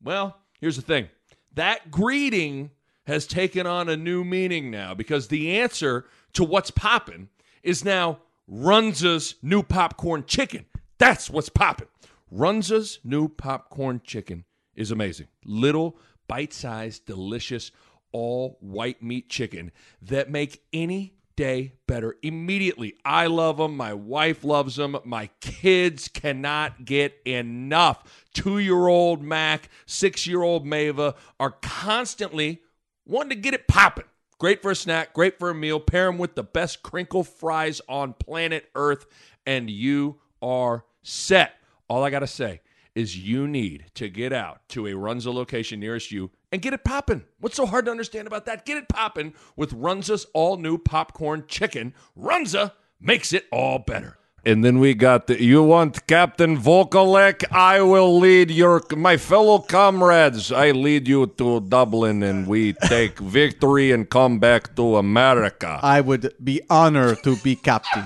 Well, 0.03 0.37
here's 0.59 0.75
the 0.75 0.81
thing 0.81 1.07
that 1.53 1.91
greeting 1.91 2.71
has 3.05 3.25
taken 3.25 3.65
on 3.67 3.87
a 3.87 3.95
new 3.95 4.23
meaning 4.25 4.69
now 4.69 4.93
because 4.93 5.29
the 5.29 5.59
answer 5.59 6.05
to 6.33 6.43
what's 6.43 6.71
popping 6.71 7.29
is 7.61 7.85
now 7.85 8.19
Runza's 8.49 9.35
new 9.41 9.63
popcorn 9.63 10.25
chicken. 10.25 10.65
That's 10.97 11.29
what's 11.29 11.49
popping. 11.49 11.87
Runza's 12.31 12.99
new 13.03 13.27
popcorn 13.27 14.01
chicken 14.03 14.45
is 14.75 14.91
amazing. 14.91 15.27
Little, 15.45 15.97
bite 16.27 16.53
sized, 16.53 17.05
delicious, 17.05 17.71
all 18.11 18.57
white 18.59 19.01
meat 19.01 19.29
chicken 19.29 19.71
that 20.01 20.29
make 20.29 20.63
any 20.71 21.13
day 21.35 21.73
better 21.87 22.15
immediately. 22.21 22.95
I 23.03 23.27
love 23.27 23.57
them. 23.57 23.75
My 23.75 23.93
wife 23.93 24.43
loves 24.43 24.75
them. 24.75 24.97
My 25.03 25.29
kids 25.41 26.07
cannot 26.07 26.85
get 26.85 27.19
enough. 27.25 28.25
Two 28.33 28.59
year 28.59 28.87
old 28.87 29.23
Mac, 29.23 29.69
six 29.85 30.27
year 30.27 30.43
old 30.43 30.65
Mava 30.65 31.15
are 31.39 31.51
constantly 31.61 32.61
wanting 33.05 33.29
to 33.29 33.35
get 33.35 33.53
it 33.53 33.67
popping. 33.67 34.05
Great 34.43 34.61
for 34.61 34.71
a 34.71 34.75
snack, 34.75 35.13
great 35.13 35.39
for 35.39 35.49
a 35.49 35.55
meal. 35.55 35.79
Pair 35.79 36.07
them 36.07 36.17
with 36.17 36.35
the 36.35 36.43
best 36.43 36.83
crinkle 36.83 37.23
fries 37.23 37.79
on 37.87 38.11
planet 38.11 38.69
Earth, 38.75 39.05
and 39.45 39.69
you 39.69 40.19
are 40.41 40.83
set. 41.01 41.53
All 41.87 42.03
I 42.03 42.09
got 42.09 42.19
to 42.19 42.27
say 42.27 42.59
is 42.93 43.17
you 43.17 43.47
need 43.47 43.85
to 43.93 44.09
get 44.09 44.33
out 44.33 44.59
to 44.67 44.85
a 44.85 44.91
Runza 44.91 45.33
location 45.33 45.79
nearest 45.79 46.11
you 46.11 46.29
and 46.51 46.61
get 46.61 46.73
it 46.73 46.83
popping. 46.83 47.23
What's 47.39 47.55
so 47.55 47.65
hard 47.65 47.85
to 47.85 47.91
understand 47.91 48.27
about 48.27 48.43
that? 48.47 48.65
Get 48.65 48.75
it 48.75 48.89
popping 48.89 49.33
with 49.55 49.71
Runza's 49.71 50.25
all 50.33 50.57
new 50.57 50.77
popcorn 50.77 51.45
chicken. 51.47 51.93
Runza 52.19 52.73
makes 52.99 53.31
it 53.31 53.45
all 53.49 53.79
better. 53.79 54.17
And 54.45 54.63
then 54.63 54.79
we 54.79 54.93
got 54.93 55.27
the, 55.27 55.41
you 55.41 55.63
want 55.63 56.05
Captain 56.05 56.57
Volkolek? 56.59 57.45
I 57.51 57.81
will 57.81 58.19
lead 58.19 58.51
your 58.51 58.81
my 58.95 59.15
fellow 59.15 59.59
comrades. 59.59 60.51
I 60.51 60.71
lead 60.71 61.07
you 61.07 61.27
to 61.37 61.61
Dublin 61.61 62.21
and 62.23 62.45
we 62.45 62.73
take 62.73 63.19
victory 63.19 63.91
and 63.91 64.09
come 64.09 64.39
back 64.39 64.75
to 64.75 64.97
America. 64.97 65.79
I 65.81 66.01
would 66.01 66.33
be 66.43 66.61
honored 66.69 67.23
to 67.23 67.37
be 67.37 67.55
captain. 67.55 68.05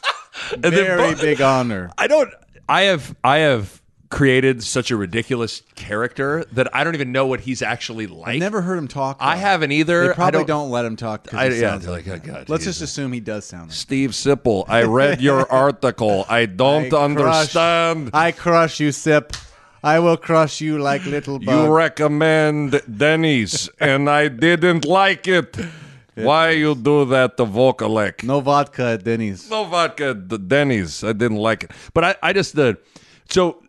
then 0.58 0.72
Very 0.72 1.14
bo- 1.14 1.20
big 1.20 1.40
honor. 1.42 1.90
I 1.98 2.06
don't. 2.06 2.32
I 2.66 2.82
have. 2.82 3.14
I 3.22 3.38
have 3.38 3.82
created 4.14 4.62
such 4.62 4.90
a 4.90 4.96
ridiculous 4.96 5.62
character 5.74 6.44
that 6.52 6.74
I 6.74 6.84
don't 6.84 6.94
even 6.94 7.10
know 7.10 7.26
what 7.26 7.40
he's 7.40 7.62
actually 7.62 8.06
like. 8.06 8.28
I've 8.34 8.38
never 8.40 8.62
heard 8.62 8.78
him 8.78 8.86
talk. 8.88 9.16
I 9.20 9.36
haven't 9.36 9.72
either. 9.72 10.04
They 10.04 10.10
I 10.10 10.14
probably 10.14 10.38
don't- 10.44 10.46
don't, 10.46 10.70
let 10.70 10.84
him 10.84 10.96
talk. 10.96 11.34
I, 11.34 11.48
yeah, 11.48 11.70
sounds 11.70 11.88
like, 11.88 12.06
oh 12.08 12.18
god. 12.18 12.48
Let's 12.48 12.64
just 12.64 12.80
assume 12.80 13.12
he 13.12 13.20
does 13.20 13.44
sound. 13.44 13.70
Like 13.70 13.72
Steve 13.76 14.10
Sipple. 14.10 14.64
I 14.68 14.84
read 14.84 15.20
your 15.20 15.50
article. 15.64 16.24
I 16.28 16.46
don't 16.46 16.86
I 16.86 16.88
crush- 16.90 17.02
understand. 17.02 18.10
I 18.14 18.30
crush 18.32 18.78
you, 18.80 18.92
Sip. 18.92 19.32
I 19.82 19.98
will 19.98 20.16
crush 20.16 20.60
you 20.62 20.78
like 20.78 21.04
little 21.04 21.38
bug. 21.38 21.66
You 21.66 21.74
recommend 21.74 22.80
Denny's, 22.88 23.68
and 23.80 24.08
I 24.08 24.28
didn't 24.28 24.84
like 24.86 25.26
it. 25.28 25.56
Why 26.14 26.50
you 26.50 26.76
do 26.76 27.04
that 27.06 27.36
to 27.38 27.44
Vokalek? 27.44 28.22
no 28.22 28.38
vodka 28.40 28.84
at 28.94 29.02
Denny's. 29.04 29.50
no 29.50 29.64
vodka 29.64 30.14
the 30.14 30.38
denny's 30.38 31.02
i 31.02 31.12
didn't 31.12 31.38
like 31.38 31.64
it 31.64 31.72
but 31.92 32.04
i, 32.04 32.14
I 32.22 32.32
just 32.32 32.54
the 32.54 32.78
so 33.28 33.63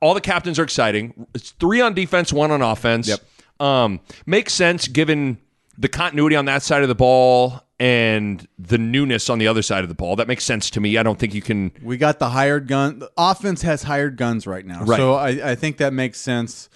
all 0.00 0.14
the 0.14 0.20
captains 0.20 0.58
are 0.58 0.64
exciting 0.64 1.26
it's 1.34 1.50
three 1.52 1.80
on 1.80 1.94
defense 1.94 2.32
one 2.32 2.50
on 2.50 2.62
offense 2.62 3.08
Yep. 3.08 3.20
um 3.60 4.00
makes 4.26 4.52
sense 4.54 4.88
given 4.88 5.38
the 5.76 5.88
continuity 5.88 6.36
on 6.36 6.44
that 6.46 6.62
side 6.62 6.82
of 6.82 6.88
the 6.88 6.94
ball 6.94 7.62
and 7.80 8.46
the 8.58 8.78
newness 8.78 9.30
on 9.30 9.38
the 9.38 9.46
other 9.46 9.62
side 9.62 9.82
of 9.84 9.88
the 9.88 9.94
ball 9.94 10.16
that 10.16 10.26
makes 10.28 10.44
sense 10.44 10.70
to 10.70 10.80
me 10.80 10.96
i 10.98 11.02
don't 11.02 11.18
think 11.18 11.34
you 11.34 11.42
can 11.42 11.70
We 11.82 11.96
got 11.96 12.18
the 12.18 12.28
hired 12.30 12.66
gun. 12.68 12.98
The 12.98 13.10
offense 13.16 13.62
has 13.62 13.84
hired 13.84 14.16
guns 14.16 14.46
right 14.46 14.66
now, 14.66 14.82
Right. 14.84 14.96
so 14.96 15.14
I, 15.14 15.50
I 15.50 15.54
think 15.54 15.76
that 15.78 15.92
makes 15.92 16.20
sense. 16.20 16.68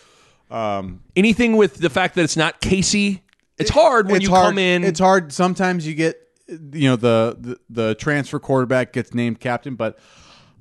Um, 0.50 1.02
anything 1.16 1.56
with 1.56 1.76
the 1.78 1.88
fact 1.90 2.14
that 2.16 2.22
it's 2.24 2.36
not 2.36 2.60
casey 2.60 3.22
it's 3.58 3.70
hard 3.70 4.06
when 4.06 4.16
it's 4.16 4.24
you 4.24 4.30
hard. 4.30 4.46
come 4.48 4.58
in 4.58 4.84
It's 4.84 4.98
hard. 5.00 5.32
Sometimes 5.32 5.86
you 5.86 5.94
get, 5.94 6.16
you 6.48 6.88
know, 6.88 6.96
the 6.96 7.36
the, 7.40 7.60
the 7.70 7.94
transfer 7.94 8.38
quarterback 8.40 8.92
gets 8.92 9.14
named 9.14 9.40
captain, 9.40 9.76
but 9.76 9.98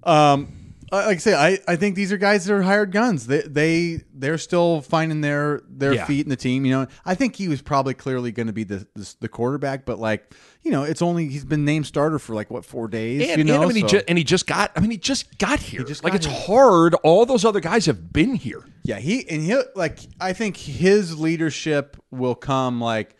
um, 0.03 0.47
like 0.91 1.17
I 1.17 1.19
say, 1.19 1.33
I, 1.33 1.59
I 1.67 1.75
think 1.77 1.95
these 1.95 2.11
are 2.11 2.17
guys 2.17 2.45
that 2.45 2.53
are 2.53 2.61
hired 2.61 2.91
guns. 2.91 3.27
They 3.27 3.41
they 3.41 4.01
they're 4.13 4.37
still 4.37 4.81
finding 4.81 5.21
their 5.21 5.61
their 5.69 5.93
Yeah. 5.93 6.05
feet 6.05 6.25
in 6.25 6.29
the 6.29 6.35
team. 6.35 6.65
You 6.65 6.71
know, 6.73 6.87
I 7.05 7.15
think 7.15 7.35
he 7.35 7.47
was 7.47 7.61
probably 7.61 7.93
clearly 7.93 8.31
going 8.31 8.47
to 8.47 8.53
be 8.53 8.63
the, 8.63 8.85
the 8.95 9.15
the 9.21 9.27
quarterback, 9.29 9.85
but 9.85 9.99
like 9.99 10.33
you 10.63 10.71
know, 10.71 10.83
it's 10.83 11.01
only 11.01 11.27
he's 11.27 11.45
been 11.45 11.65
named 11.65 11.87
starter 11.87 12.19
for 12.19 12.35
like 12.35 12.51
what 12.51 12.65
four 12.65 12.87
days. 12.87 13.27
and, 13.29 13.37
you 13.39 13.43
know, 13.45 13.55
and, 13.55 13.63
I 13.63 13.67
mean, 13.67 13.75
he 13.77 13.81
so- 13.81 13.87
ju- 13.87 14.01
and 14.07 14.17
he 14.17 14.23
just 14.23 14.45
got. 14.47 14.71
I 14.75 14.79
mean, 14.81 14.91
he 14.91 14.97
just 14.97 15.37
got 15.39 15.59
here. 15.59 15.83
just 15.83 16.03
like 16.03 16.13
it's 16.13 16.25
here. 16.25 16.35
hard. 16.45 16.93
All 17.03 17.25
those 17.25 17.45
other 17.45 17.59
guys 17.61 17.85
have 17.87 18.11
been 18.13 18.35
here. 18.35 18.63
Yeah, 18.83 18.99
he 18.99 19.27
and 19.29 19.41
he 19.41 19.59
like 19.75 19.99
I 20.19 20.33
think 20.33 20.57
his 20.57 21.19
leadership 21.19 21.97
will 22.11 22.35
come 22.35 22.81
like 22.81 23.15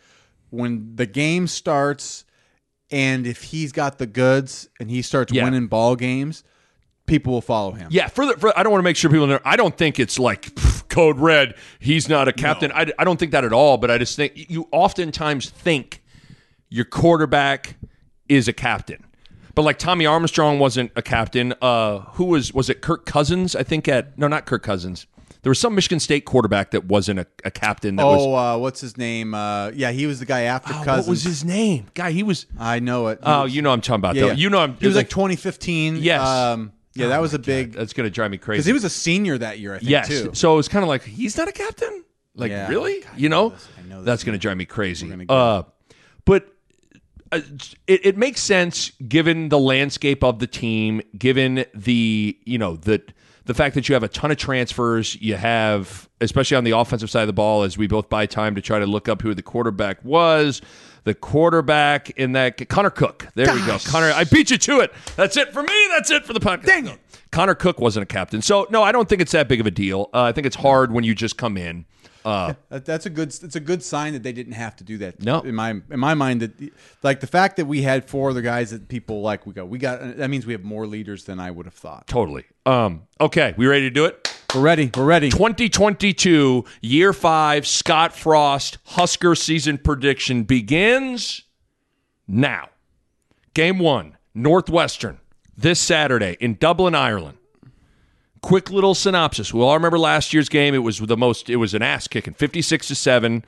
when 0.50 0.94
the 0.96 1.06
game 1.06 1.46
starts 1.46 2.24
and 2.90 3.26
if 3.26 3.44
he's 3.44 3.72
got 3.72 3.98
the 3.98 4.06
goods 4.06 4.68
and 4.78 4.90
he 4.90 5.00
starts 5.02 5.32
Yeah. 5.32 5.44
winning 5.44 5.66
ball 5.66 5.96
games, 5.96 6.44
people 7.06 7.32
will 7.32 7.40
follow 7.40 7.72
him. 7.72 7.88
Yeah, 7.90 8.08
for 8.08 8.26
the, 8.26 8.34
for, 8.34 8.56
I 8.58 8.62
don't 8.62 8.72
want 8.72 8.80
to 8.80 8.84
make 8.84 8.96
sure 8.96 9.10
people 9.10 9.26
know. 9.26 9.40
I 9.44 9.56
don't 9.56 9.76
think 9.76 9.98
it's 9.98 10.18
like 10.18 10.54
pff, 10.54 10.88
code 10.88 11.18
red. 11.18 11.54
He's 11.78 12.08
not 12.08 12.28
a 12.28 12.32
captain. 12.32 12.72
I, 12.72 12.92
I 12.98 13.04
don't 13.04 13.18
think 13.18 13.32
that 13.32 13.44
at 13.44 13.52
all. 13.52 13.78
But 13.78 13.90
I 13.90 13.98
just 13.98 14.16
think 14.16 14.32
you 14.50 14.68
oftentimes 14.72 15.50
think 15.50 16.02
your 16.68 16.84
quarterback 16.84 17.76
is 18.28 18.48
a 18.48 18.52
captain. 18.52 19.04
But 19.54 19.62
like 19.62 19.78
Tommy 19.78 20.06
Armstrong 20.06 20.58
wasn't 20.58 20.92
a 20.96 21.02
captain. 21.02 21.52
Uh, 21.60 21.98
who 22.12 22.24
was 22.24 22.54
was 22.54 22.70
it? 22.70 22.80
Kirk 22.80 23.04
Cousins, 23.04 23.54
I 23.54 23.62
think. 23.62 23.86
At 23.88 24.16
no, 24.18 24.26
not 24.28 24.46
Kirk 24.46 24.62
Cousins. 24.62 25.06
There 25.42 25.50
was 25.50 25.58
some 25.58 25.74
Michigan 25.74 25.98
State 25.98 26.24
quarterback 26.24 26.70
that 26.70 26.84
wasn't 26.84 27.18
a, 27.18 27.26
a 27.44 27.50
captain. 27.50 27.96
That 27.96 28.04
Oh, 28.04 28.28
was 28.28 28.56
uh, 28.56 28.60
what's 28.60 28.80
his 28.80 28.96
name? 28.96 29.34
Uh, 29.34 29.72
yeah, 29.74 29.90
he 29.90 30.06
was 30.06 30.20
the 30.20 30.24
guy 30.24 30.42
after 30.42 30.72
oh, 30.72 30.82
Cousins. 30.84 31.06
what 31.08 31.10
was 31.10 31.24
his 31.24 31.44
name? 31.44 31.86
Guy, 31.94 32.12
he 32.12 32.22
was. 32.22 32.46
I 32.58 32.78
know 32.78 33.08
it. 33.08 33.18
He 33.18 33.26
Oh, 33.26 33.42
was- 33.42 33.54
you 33.54 33.60
know 33.60 33.70
what 33.70 33.74
I'm 33.74 33.80
talking 33.80 33.96
about. 34.00 34.14
yeah, 34.14 34.20
though. 34.22 34.26
yeah. 34.28 34.34
You 34.34 34.50
know 34.50 34.60
I'm. 34.60 34.76
He 34.76 34.86
was 34.86 34.94
like 34.96 35.10
2015. 35.10 35.96
Yes. 35.96 36.20
Um, 36.26 36.72
yeah, 36.94 37.08
that 37.08 37.20
was 37.20 37.34
a 37.34 37.38
big 37.38 37.72
That's 37.72 37.92
gonna 37.92 38.10
drive 38.10 38.30
me 38.30 38.38
crazy. 38.38 38.58
because 38.58 38.66
he 38.66 38.72
was 38.72 38.84
a 38.84 38.90
senior 38.90 39.38
that 39.38 39.58
year. 39.58 39.74
I 39.74 39.78
think 39.78 39.90
Yes. 39.90 40.08
too. 40.08 40.30
So 40.34 40.52
it 40.54 40.56
was 40.56 40.68
kind 40.68 40.82
of 40.82 40.88
like 40.88 41.02
he's 41.04 41.36
not 41.36 41.48
a 41.48 41.52
captain. 41.52 42.04
Like 42.34 42.50
Yeah. 42.50 42.68
really? 42.68 43.00
God, 43.00 43.12
you 43.16 43.28
know? 43.28 43.48
know 43.48 43.54
this. 43.54 43.68
I 43.78 43.82
know 43.88 43.96
this. 43.98 44.06
That's 44.06 44.24
going 44.24 44.32
to 44.34 44.38
drive 44.38 44.56
me 44.56 44.64
crazy. 44.64 45.06
gonna 45.08 45.24
get 45.24 45.32
Uh, 45.34 45.62
but 46.24 46.48
uh, 47.30 47.40
it, 47.86 48.06
it 48.06 48.16
makes 48.16 48.40
sense 48.42 48.90
given 49.08 49.48
the 49.48 49.58
landscape 49.58 50.22
of 50.22 50.38
the 50.38 50.46
team, 50.46 51.00
given 51.16 51.64
the 51.74 52.36
you 52.44 52.58
know 52.58 52.76
the 52.76 53.02
the 53.44 53.54
fact 53.54 53.74
that 53.74 53.88
you 53.88 53.94
have 53.94 54.02
a 54.02 54.08
ton 54.08 54.30
of 54.30 54.36
transfers. 54.36 55.20
You 55.20 55.36
have, 55.36 56.08
especially 56.20 56.56
on 56.56 56.64
the 56.64 56.72
offensive 56.72 57.10
side 57.10 57.22
of 57.22 57.26
the 57.26 57.32
ball, 57.32 57.62
as 57.62 57.76
we 57.76 57.86
both 57.86 58.08
buy 58.08 58.26
time 58.26 58.54
to 58.54 58.60
try 58.60 58.78
to 58.78 58.86
look 58.86 59.08
up 59.08 59.22
who 59.22 59.34
the 59.34 59.42
quarterback 59.42 60.04
was. 60.04 60.60
The 61.04 61.14
quarterback 61.14 62.10
in 62.10 62.32
that 62.32 62.68
Connor 62.68 62.90
Cook. 62.90 63.26
There 63.34 63.52
we 63.52 63.66
go. 63.66 63.78
Connor, 63.84 64.12
I 64.12 64.22
beat 64.22 64.52
you 64.52 64.58
to 64.58 64.80
it. 64.80 64.92
That's 65.16 65.36
it 65.36 65.52
for 65.52 65.62
me. 65.62 65.88
That's 65.90 66.12
it 66.12 66.24
for 66.24 66.32
the 66.32 66.38
podcast. 66.38 66.66
Dang 66.66 66.86
it. 66.86 67.00
Connor 67.32 67.56
Cook 67.56 67.80
wasn't 67.80 68.04
a 68.04 68.06
captain. 68.06 68.40
So, 68.40 68.68
no, 68.70 68.84
I 68.84 68.92
don't 68.92 69.08
think 69.08 69.20
it's 69.20 69.32
that 69.32 69.48
big 69.48 69.58
of 69.58 69.66
a 69.66 69.70
deal. 69.72 70.10
Uh, 70.14 70.22
I 70.22 70.32
think 70.32 70.46
it's 70.46 70.54
hard 70.54 70.92
when 70.92 71.02
you 71.02 71.14
just 71.14 71.36
come 71.36 71.56
in. 71.56 71.86
Uh, 72.24 72.54
That, 72.68 72.84
that's 72.84 73.06
a 73.06 73.10
good. 73.10 73.28
It's 73.28 73.56
a 73.56 73.60
good 73.60 73.82
sign 73.82 74.12
that 74.14 74.22
they 74.22 74.32
didn't 74.32 74.54
have 74.54 74.76
to 74.76 74.84
do 74.84 74.98
that. 74.98 75.22
No. 75.22 75.40
in 75.40 75.54
my 75.54 75.70
in 75.70 75.98
my 75.98 76.14
mind, 76.14 76.40
that 76.40 76.72
like 77.02 77.20
the 77.20 77.26
fact 77.26 77.56
that 77.56 77.66
we 77.66 77.82
had 77.82 78.08
four 78.08 78.30
other 78.30 78.40
guys 78.42 78.70
that 78.70 78.88
people 78.88 79.20
like. 79.22 79.46
We 79.46 79.52
go. 79.52 79.64
We 79.64 79.78
got. 79.78 80.16
That 80.16 80.30
means 80.30 80.46
we 80.46 80.52
have 80.52 80.64
more 80.64 80.86
leaders 80.86 81.24
than 81.24 81.38
I 81.40 81.50
would 81.50 81.66
have 81.66 81.74
thought. 81.74 82.06
totally. 82.06 82.44
Um, 82.64 83.02
okay, 83.20 83.54
we 83.56 83.66
ready 83.66 83.88
to 83.88 83.90
do 83.90 84.04
it? 84.04 84.28
We're 84.54 84.60
ready. 84.60 84.90
We're 84.94 85.04
ready. 85.04 85.30
2022, 85.30 86.64
year 86.82 87.12
five, 87.12 87.66
Scott 87.66 88.14
Frost, 88.14 88.78
Husker 88.84 89.34
season 89.34 89.78
prediction 89.78 90.44
begins 90.44 91.42
now. 92.28 92.68
Game 93.54 93.78
one, 93.78 94.16
Northwestern, 94.34 95.18
this 95.56 95.80
Saturday 95.80 96.36
in 96.38 96.54
Dublin, 96.56 96.94
Ireland. 96.94 97.38
Quick 98.42 98.70
little 98.70 98.94
synopsis. 98.94 99.54
We 99.54 99.62
all 99.62 99.74
remember 99.74 99.98
last 99.98 100.34
year's 100.34 100.48
game. 100.48 100.74
It 100.74 100.78
was 100.78 100.98
the 100.98 101.16
most, 101.16 101.48
it 101.48 101.56
was 101.56 101.74
an 101.74 101.82
ass 101.82 102.08
kicking, 102.08 102.34
56 102.34 102.88
to 102.88 102.94
7. 102.94 103.44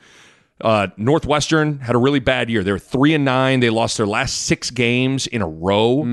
Uh, 0.60 0.86
Northwestern 0.96 1.80
had 1.80 1.96
a 1.96 1.98
really 1.98 2.20
bad 2.20 2.48
year. 2.48 2.62
They 2.62 2.70
were 2.72 2.78
three 2.78 3.12
and 3.12 3.24
nine. 3.24 3.58
They 3.60 3.70
lost 3.70 3.96
their 3.96 4.06
last 4.06 4.42
six 4.42 4.70
games 4.70 5.26
in 5.26 5.42
a 5.42 5.48
row. 5.48 6.04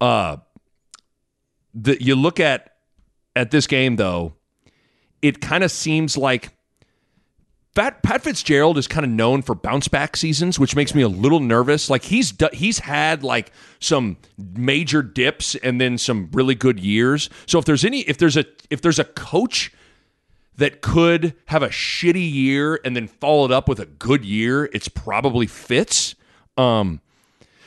Uh, 0.00 0.36
the, 1.74 2.00
you 2.02 2.14
look 2.14 2.38
at 2.38 2.76
at 3.34 3.50
this 3.50 3.66
game 3.66 3.96
though, 3.96 4.34
it 5.20 5.40
kind 5.40 5.64
of 5.64 5.70
seems 5.70 6.16
like 6.16 6.50
Pat, 7.74 8.02
Pat 8.02 8.22
Fitzgerald 8.22 8.76
is 8.76 8.86
kind 8.86 9.04
of 9.04 9.10
known 9.10 9.40
for 9.40 9.54
bounce 9.54 9.88
back 9.88 10.16
seasons, 10.16 10.58
which 10.58 10.76
makes 10.76 10.94
me 10.94 11.00
a 11.02 11.08
little 11.08 11.40
nervous. 11.40 11.88
Like 11.88 12.02
he's 12.04 12.34
he's 12.52 12.80
had 12.80 13.22
like 13.22 13.50
some 13.80 14.18
major 14.54 15.02
dips 15.02 15.54
and 15.54 15.80
then 15.80 15.96
some 15.96 16.28
really 16.32 16.54
good 16.54 16.78
years. 16.78 17.30
So 17.46 17.58
if 17.58 17.64
there's 17.64 17.84
any 17.84 18.00
if 18.00 18.18
there's 18.18 18.36
a 18.36 18.44
if 18.68 18.82
there's 18.82 18.98
a 18.98 19.04
coach 19.04 19.72
that 20.56 20.82
could 20.82 21.34
have 21.46 21.62
a 21.62 21.68
shitty 21.70 22.30
year 22.30 22.78
and 22.84 22.94
then 22.94 23.06
follow 23.08 23.46
it 23.46 23.50
up 23.52 23.68
with 23.68 23.80
a 23.80 23.86
good 23.86 24.22
year, 24.22 24.66
it's 24.74 24.88
probably 24.88 25.46
Fitz. 25.46 26.14
Um, 26.58 27.00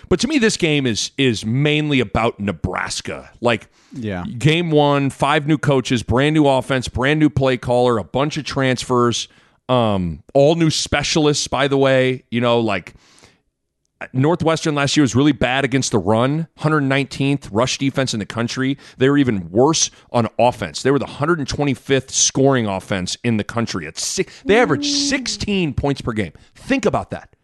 but 0.07 0.19
to 0.19 0.27
me, 0.27 0.37
this 0.37 0.55
game 0.55 0.85
is 0.85 1.09
is 1.17 1.43
mainly 1.43 1.99
about 1.99 2.39
Nebraska. 2.39 3.31
Like, 3.41 3.69
Yeah. 3.91 4.23
game 4.37 4.69
one, 4.69 5.09
five 5.09 5.47
new 5.47 5.57
coaches, 5.57 6.03
brand 6.03 6.35
new 6.35 6.45
offense, 6.47 6.87
brand 6.87 7.19
new 7.19 7.31
play 7.31 7.57
caller, 7.57 7.97
a 7.97 8.03
bunch 8.03 8.37
of 8.37 8.43
transfers, 8.43 9.27
um, 9.69 10.23
all 10.33 10.55
new 10.55 10.69
specialists. 10.69 11.47
By 11.47 11.67
the 11.67 11.77
way, 11.77 12.23
you 12.29 12.41
know, 12.41 12.59
like 12.59 12.93
Northwestern 14.13 14.75
last 14.75 14.97
year 14.97 15.03
was 15.03 15.15
really 15.15 15.31
bad 15.31 15.63
against 15.65 15.91
the 15.91 15.97
run, 15.97 16.47
119th 16.59 17.49
rush 17.51 17.77
defense 17.77 18.13
in 18.13 18.19
the 18.19 18.25
country. 18.25 18.77
They 18.97 19.09
were 19.09 19.17
even 19.17 19.49
worse 19.51 19.89
on 20.11 20.27
offense. 20.37 20.83
They 20.83 20.91
were 20.91 20.99
the 20.99 21.05
125th 21.05 22.11
scoring 22.11 22.67
offense 22.67 23.17
in 23.23 23.37
the 23.37 23.43
country. 23.43 23.87
At 23.87 23.97
six, 23.97 24.43
they 24.43 24.59
averaged 24.59 24.85
16 24.85 25.73
points 25.73 26.01
per 26.01 26.11
game. 26.11 26.33
Think 26.55 26.85
about 26.85 27.11
that. 27.11 27.35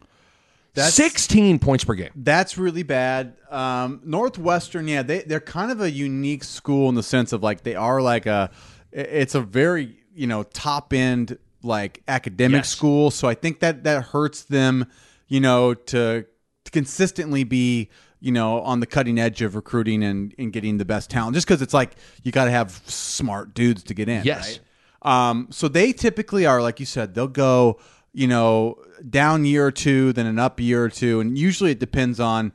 That's- 0.74 0.94
16 0.94 1.58
points 1.58 1.84
per 1.84 1.94
game. 1.94 2.10
That's 2.16 2.56
really 2.56 2.82
bad. 2.82 3.34
Um, 3.50 4.00
Northwestern, 4.04 4.88
yeah, 4.88 5.02
they 5.02 5.20
they're 5.20 5.40
kind 5.40 5.70
of 5.70 5.82
a 5.82 5.90
unique 5.90 6.44
school 6.44 6.88
in 6.88 6.94
the 6.94 7.02
sense 7.02 7.32
of 7.32 7.42
like 7.42 7.62
they 7.62 7.74
are 7.74 8.00
like 8.00 8.24
a, 8.24 8.50
it's 8.90 9.34
a 9.34 9.40
very 9.42 9.96
you 10.14 10.26
know 10.26 10.44
top 10.44 10.94
end 10.94 11.36
like 11.64 12.02
academic 12.08 12.58
Yes. 12.58 12.68
school. 12.68 13.10
So 13.10 13.28
I 13.28 13.34
think 13.34 13.60
that 13.60 13.84
that 13.84 14.04
hurts 14.06 14.42
them, 14.42 14.86
you 15.28 15.40
know, 15.40 15.74
to, 15.74 16.24
to 16.64 16.70
consistently 16.70 17.44
be 17.44 17.88
you 18.20 18.30
know 18.30 18.60
on 18.60 18.78
the 18.80 18.86
cutting 18.86 19.18
edge 19.18 19.42
of 19.42 19.56
recruiting 19.56 20.02
and, 20.04 20.32
and 20.38 20.52
getting 20.52 20.78
the 20.78 20.84
best 20.84 21.10
talent. 21.10 21.34
Just 21.34 21.46
because 21.46 21.62
it's 21.62 21.74
like 21.74 21.96
you 22.22 22.30
got 22.32 22.44
to 22.44 22.50
have 22.50 22.70
smart 22.86 23.54
dudes 23.54 23.82
to 23.84 23.94
get 23.94 24.08
in. 24.08 24.24
Yes. 24.24 24.60
right? 25.04 25.28
Um, 25.28 25.48
so 25.50 25.66
they 25.66 25.92
typically 25.92 26.46
are, 26.46 26.62
like 26.62 26.78
you 26.78 26.86
said, 26.86 27.14
they'll 27.14 27.26
go, 27.26 27.80
you 28.12 28.28
know, 28.28 28.78
down 29.10 29.44
year 29.44 29.66
or 29.66 29.72
two, 29.72 30.12
then 30.12 30.26
an 30.26 30.38
up 30.38 30.60
year 30.60 30.84
or 30.84 30.88
two, 30.88 31.18
and 31.18 31.36
usually 31.36 31.72
it 31.72 31.80
depends 31.80 32.20
on, 32.20 32.52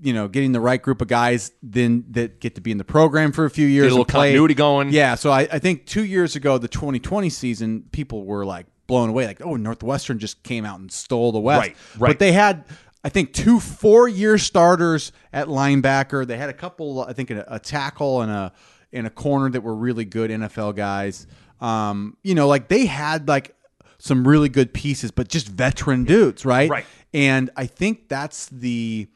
you 0.00 0.12
know, 0.12 0.28
getting 0.28 0.52
the 0.52 0.60
right 0.60 0.80
group 0.80 1.00
of 1.00 1.08
guys 1.08 1.52
then 1.62 2.04
that 2.10 2.40
get 2.40 2.54
to 2.54 2.60
be 2.60 2.70
in 2.70 2.78
the 2.78 2.84
program 2.84 3.32
for 3.32 3.44
a 3.44 3.50
few 3.50 3.66
years. 3.66 3.86
Get 3.86 3.90
a 3.90 3.94
little 3.94 4.04
play. 4.04 4.28
continuity 4.28 4.54
going. 4.54 4.90
Yeah. 4.90 5.14
So 5.14 5.30
I, 5.30 5.48
I 5.50 5.58
think 5.58 5.86
two 5.86 6.04
years 6.04 6.36
ago, 6.36 6.58
the 6.58 6.68
2020 6.68 7.28
season, 7.30 7.84
people 7.92 8.24
were 8.24 8.44
like 8.44 8.66
blown 8.86 9.10
away, 9.10 9.26
like, 9.26 9.40
oh, 9.44 9.56
Northwestern 9.56 10.18
just 10.18 10.42
came 10.42 10.64
out 10.64 10.80
and 10.80 10.90
stole 10.90 11.32
the 11.32 11.40
West. 11.40 11.60
Right, 11.60 11.76
right. 11.98 12.08
But 12.10 12.18
they 12.18 12.32
had. 12.32 12.64
I 13.04 13.10
think 13.10 13.32
two 13.32 13.60
four-year 13.60 14.38
starters 14.38 15.12
at 15.32 15.46
linebacker. 15.46 16.26
They 16.26 16.36
had 16.36 16.50
a 16.50 16.52
couple. 16.52 17.00
I 17.02 17.12
think 17.12 17.30
a, 17.30 17.44
a 17.46 17.58
tackle 17.60 18.22
and 18.22 18.30
a 18.30 18.52
in 18.90 19.06
a 19.06 19.10
corner 19.10 19.50
that 19.50 19.60
were 19.60 19.74
really 19.74 20.04
good 20.04 20.30
NFL 20.30 20.74
guys. 20.74 21.26
Um, 21.60 22.16
you 22.22 22.34
know, 22.34 22.48
like 22.48 22.68
they 22.68 22.86
had 22.86 23.28
like 23.28 23.54
some 23.98 24.26
really 24.26 24.48
good 24.48 24.72
pieces, 24.72 25.10
but 25.10 25.28
just 25.28 25.48
veteran 25.48 26.04
dudes, 26.04 26.44
right? 26.44 26.70
Right. 26.70 26.86
And 27.12 27.50
I 27.56 27.66
think 27.66 28.08
that's 28.08 28.46
the 28.46 29.08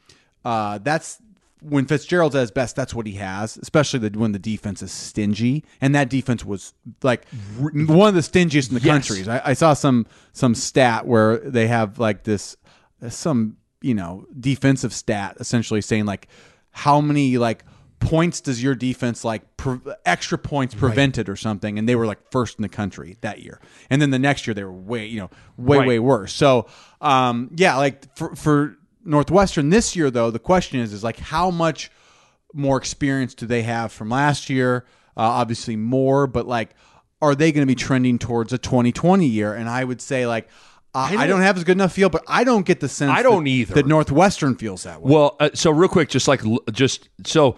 uh, 0.45 0.77
that's 0.79 1.19
when 1.61 1.85
Fitzgerald's 1.85 2.35
at 2.35 2.41
his 2.41 2.51
best. 2.51 2.75
That's 2.75 2.93
what 2.93 3.07
he 3.07 3.13
has, 3.13 3.55
especially 3.57 4.07
the, 4.09 4.19
when 4.19 4.33
the 4.33 4.39
defense 4.39 4.81
is 4.81 4.91
stingy, 4.91 5.63
and 5.79 5.95
that 5.95 6.09
defense 6.09 6.43
was 6.43 6.73
like 7.01 7.25
one 7.57 8.09
of 8.09 8.15
the 8.15 8.21
stingiest 8.21 8.69
in 8.69 8.75
the 8.75 8.81
Yes. 8.81 9.07
country. 9.07 9.31
I, 9.31 9.51
I 9.51 9.53
saw 9.53 9.73
some 9.73 10.05
some 10.33 10.55
stat 10.55 11.07
where 11.07 11.37
they 11.37 11.67
have 11.67 11.99
like 11.99 12.23
this 12.23 12.57
some 13.09 13.57
you 13.81 13.93
know 13.93 14.25
defensive 14.39 14.93
stat 14.93 15.37
essentially 15.39 15.81
saying 15.81 16.05
like 16.05 16.27
how 16.71 17.01
many 17.01 17.37
like 17.37 17.63
points 17.99 18.41
does 18.41 18.61
your 18.63 18.75
defense 18.75 19.23
like 19.23 19.55
pre- 19.57 19.79
extra 20.05 20.37
points 20.37 20.73
prevented 20.75 21.29
or 21.29 21.35
something 21.37 21.77
and 21.79 21.87
they 21.87 21.95
were 21.95 22.05
like 22.05 22.19
first 22.31 22.57
in 22.57 22.61
the 22.61 22.69
country 22.69 23.17
that 23.21 23.39
year 23.41 23.59
and 23.89 24.01
then 24.01 24.09
the 24.09 24.19
next 24.19 24.45
year 24.47 24.53
they 24.53 24.63
were 24.63 24.71
way 24.73 25.05
you 25.05 25.19
know 25.19 25.29
way 25.57 25.77
Right. 25.79 25.87
way 25.87 25.99
worse 25.99 26.33
so 26.33 26.67
um 27.01 27.49
yeah 27.55 27.77
like 27.77 28.13
for 28.17 28.35
for 28.35 28.77
northwestern 29.03 29.69
this 29.69 29.95
year 29.95 30.09
though 30.09 30.31
the 30.31 30.39
question 30.39 30.79
is 30.79 30.93
is 30.93 31.03
like 31.03 31.19
how 31.19 31.49
much 31.51 31.91
more 32.53 32.77
experience 32.77 33.33
do 33.33 33.45
they 33.45 33.63
have 33.63 33.91
from 33.91 34.09
last 34.09 34.49
year 34.49 34.85
uh, 35.17 35.21
obviously 35.21 35.75
more 35.75 36.27
but 36.27 36.47
like 36.47 36.71
are 37.21 37.35
they 37.35 37.51
going 37.51 37.65
to 37.65 37.71
be 37.71 37.75
trending 37.75 38.19
towards 38.19 38.53
a 38.53 38.57
2020 38.57 39.25
year 39.25 39.53
and 39.53 39.69
i 39.69 39.83
would 39.83 40.01
say 40.01 40.25
like 40.27 40.47
I, 40.95 41.15
don't- 41.15 41.27
don't, 41.27 41.41
have 41.41 41.57
as 41.57 41.63
good 41.63 41.77
enough 41.77 41.91
feel, 41.91 42.09
but 42.09 42.23
I 42.27 42.43
don't 42.43 42.67
get 42.67 42.79
the 42.79 42.87
sense. 42.87 43.11
I 43.11 43.23
don't 43.23 43.45
that, 43.45 43.49
either. 43.49 43.73
That 43.73 43.87
Northwestern 43.87 44.53
feels 44.53 44.83
that 44.83 45.01
way. 45.01 45.11
Well, 45.11 45.35
uh, 45.39 45.49
so 45.55 45.71
real 45.71 45.89
quick, 45.89 46.07
just 46.07 46.27
like 46.27 46.41
just 46.71 47.09
so 47.25 47.57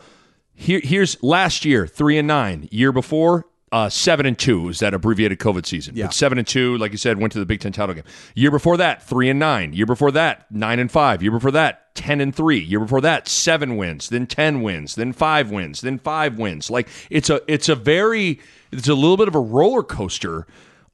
here 0.54 0.80
here's 0.82 1.22
last 1.22 1.66
year 1.66 1.86
three 1.86 2.18
and 2.18 2.30
nine. 2.30 2.70
Year 2.72 2.94
before 2.94 3.46
uh, 3.76 3.90
seven 3.90 4.26
and 4.26 4.40
two 4.40 4.70
is 4.70 4.80
that 4.80 4.94
abbreviated 4.94 5.38
COVID 5.38 5.66
season. 5.66 5.98
Yeah. 5.98 6.06
But 6.06 6.14
seven 6.14 6.38
and 6.38 6.48
two, 6.48 6.78
like 6.78 6.94
you 6.94 6.98
said, 6.98 7.20
went 7.20 7.34
to 7.34 7.40
the 7.40 7.46
Big 7.46 7.60
Ten 7.60 7.74
title 7.74 7.94
game. 7.94 8.06
Year 8.34 8.50
before 8.50 8.78
that, 8.78 9.04
three 9.04 9.30
and 9.30 9.38
nine. 9.38 9.74
Year 9.74 9.86
before 9.86 10.12
that, 10.12 10.50
nine 10.50 10.80
and 10.80 10.90
five. 10.90 11.22
Year 11.22 11.32
before 11.34 11.52
that, 11.52 11.94
ten 11.94 12.22
and 12.22 12.34
three. 12.34 12.60
Year 12.60 12.80
before 12.80 13.02
that, 13.02 13.28
seven 13.28 13.76
wins, 13.76 14.08
then 14.08 14.28
ten 14.28 14.62
wins, 14.62 14.96
then 14.96 15.12
five 15.12 15.52
wins, 15.52 15.82
then 15.82 16.00
five 16.00 16.40
wins. 16.40 16.70
Like 16.70 16.88
it's 17.10 17.30
a 17.30 17.42
it's 17.52 17.68
a 17.68 17.76
very 17.76 18.40
it's 18.72 18.88
a 18.88 18.96
little 18.96 19.18
bit 19.18 19.28
of 19.28 19.36
a 19.36 19.42
roller 19.42 19.84
coaster. 19.84 20.48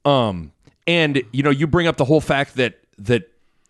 Um, 0.03 0.51
and 0.87 1.21
you 1.31 1.43
know, 1.43 1.51
you 1.51 1.67
bring 1.67 1.85
up 1.85 1.97
the 1.97 2.05
whole 2.05 2.19
fact 2.19 2.55
that 2.55 2.79
that 2.97 3.29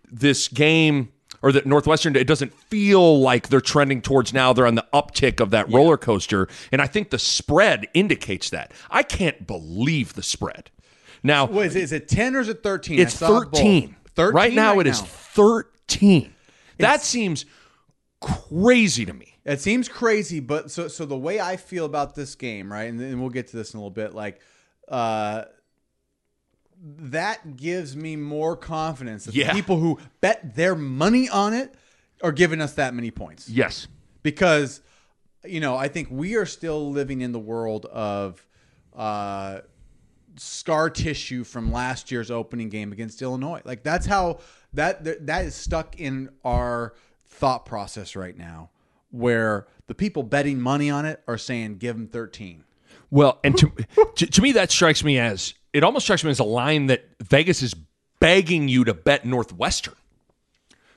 this 0.09 0.47
game 0.47 1.11
or 1.41 1.51
that 1.51 1.65
Northwestern 1.65 2.15
it 2.15 2.27
doesn't 2.27 2.53
feel 2.53 3.19
like 3.19 3.49
they're 3.49 3.61
trending 3.61 4.01
towards 4.01 4.33
now 4.33 4.53
they're 4.53 4.67
on 4.67 4.75
the 4.75 4.85
uptick 4.93 5.39
of 5.39 5.49
that 5.51 5.69
roller 5.71 5.97
coaster 5.97 6.47
and 6.71 6.81
I 6.81 6.87
think 6.87 7.09
the 7.09 7.19
spread 7.19 7.87
indicates 7.93 8.49
that. 8.51 8.71
I 8.89 9.03
can't 9.03 9.45
believe 9.47 10.13
the 10.13 10.23
spread. 10.23 10.69
Now 11.23 11.45
What 11.45 11.67
is 11.67 11.75
it? 11.75 11.83
Is 11.83 11.91
it 11.91 12.07
ten 12.07 12.35
or 12.35 12.39
is 12.39 12.49
it 12.49 12.63
thirteen? 12.63 12.99
it's 12.99 13.17
13. 13.17 13.95
Thirteen. 14.15 14.35
Right 14.35 14.53
now 14.53 14.79
it 14.79 14.87
is 14.87 15.01
13. 15.01 16.33
That 16.79 17.01
seems 17.01 17.45
crazy 18.21 19.05
to 19.05 19.13
me. 19.13 19.35
It 19.43 19.59
seems 19.59 19.89
crazy, 19.89 20.39
but 20.39 20.69
so 20.69 20.87
so 20.87 21.05
the 21.05 21.17
way 21.17 21.39
I 21.39 21.57
feel 21.57 21.85
about 21.85 22.13
this 22.15 22.35
game, 22.35 22.71
right, 22.71 22.83
and 22.83 22.99
then 22.99 23.19
we'll 23.19 23.29
get 23.31 23.47
to 23.47 23.57
this 23.57 23.73
in 23.73 23.79
a 23.79 23.81
little 23.81 23.89
bit. 23.89 24.13
Like, 24.13 24.39
uh, 24.87 25.45
that 26.83 27.57
gives 27.57 27.95
me 27.95 28.15
more 28.15 28.55
confidence 28.55 29.25
that 29.25 29.35
Yeah. 29.35 29.47
the 29.49 29.53
people 29.53 29.77
who 29.79 29.99
bet 30.19 30.55
their 30.55 30.75
money 30.75 31.29
on 31.29 31.53
it 31.53 31.73
are 32.23 32.31
giving 32.31 32.59
us 32.61 32.73
that 32.73 32.93
many 32.93 33.11
points. 33.11 33.47
Yes. 33.49 33.87
because 34.23 34.81
you 35.45 35.59
know 35.59 35.75
I 35.75 35.87
think 35.87 36.09
we 36.11 36.35
are 36.35 36.45
still 36.45 36.91
living 36.91 37.21
in 37.21 37.31
the 37.31 37.39
world 37.39 37.85
of 37.87 38.45
uh, 38.95 39.61
scar 40.37 40.89
tissue 40.89 41.43
from 41.43 41.71
last 41.71 42.11
year's 42.11 42.31
opening 42.31 42.69
game 42.69 42.91
against 42.91 43.21
Illinois. 43.21 43.61
Like 43.65 43.83
that's 43.83 44.05
how 44.05 44.39
that 44.73 45.03
that 45.03 45.25
that 45.27 45.45
is 45.45 45.55
stuck 45.55 45.99
in 45.99 46.29
our 46.43 46.93
thought 47.25 47.65
process 47.65 48.15
right 48.15 48.37
now, 48.37 48.69
where 49.09 49.67
the 49.87 49.95
people 49.95 50.23
betting 50.23 50.59
money 50.59 50.89
on 50.89 51.05
it 51.05 51.21
are 51.27 51.37
saying 51.37 51.77
give 51.77 51.95
them 51.95 52.07
thirteen. 52.07 52.63
Well, 53.09 53.39
and 53.43 53.57
to, 53.57 53.71
to 54.15 54.25
to 54.27 54.41
me 54.41 54.51
that 54.53 54.71
strikes 54.71 55.03
me 55.03 55.17
as 55.19 55.53
it 55.73 55.83
almost 55.83 56.05
strikes 56.05 56.23
me 56.23 56.31
as 56.31 56.39
a 56.39 56.43
line 56.43 56.87
that 56.87 57.05
Vegas 57.21 57.61
is 57.61 57.73
begging 58.19 58.67
you 58.67 58.83
to 58.83 58.93
bet 58.93 59.25
Northwestern. 59.25 59.95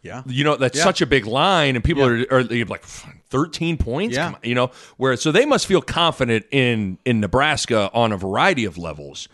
Yeah, 0.03 0.23
You 0.27 0.45
know, 0.45 0.57
that's 0.57 0.77
Yeah. 0.77 0.85
such 0.85 1.01
a 1.01 1.07
big 1.07 1.25
line, 1.25 1.77
and 1.77 1.83
people 1.85 2.05
are, 2.05 2.27
are 2.31 2.45
they're 2.45 2.67
like 2.67 2.85
thirteen 2.85 3.79
points. 3.79 4.15
Yeah. 4.17 4.35
You 4.43 4.55
know, 4.55 4.71
where 4.99 5.17
so 5.17 5.33
they 5.33 5.47
must 5.47 5.67
feel 5.67 5.81
confident 5.81 6.45
in 6.51 6.99
in 7.07 7.21
Nebraska 7.21 7.91
on 7.95 8.13
a 8.13 8.19
variety 8.19 8.67
of 8.67 8.77
levels. 8.77 9.29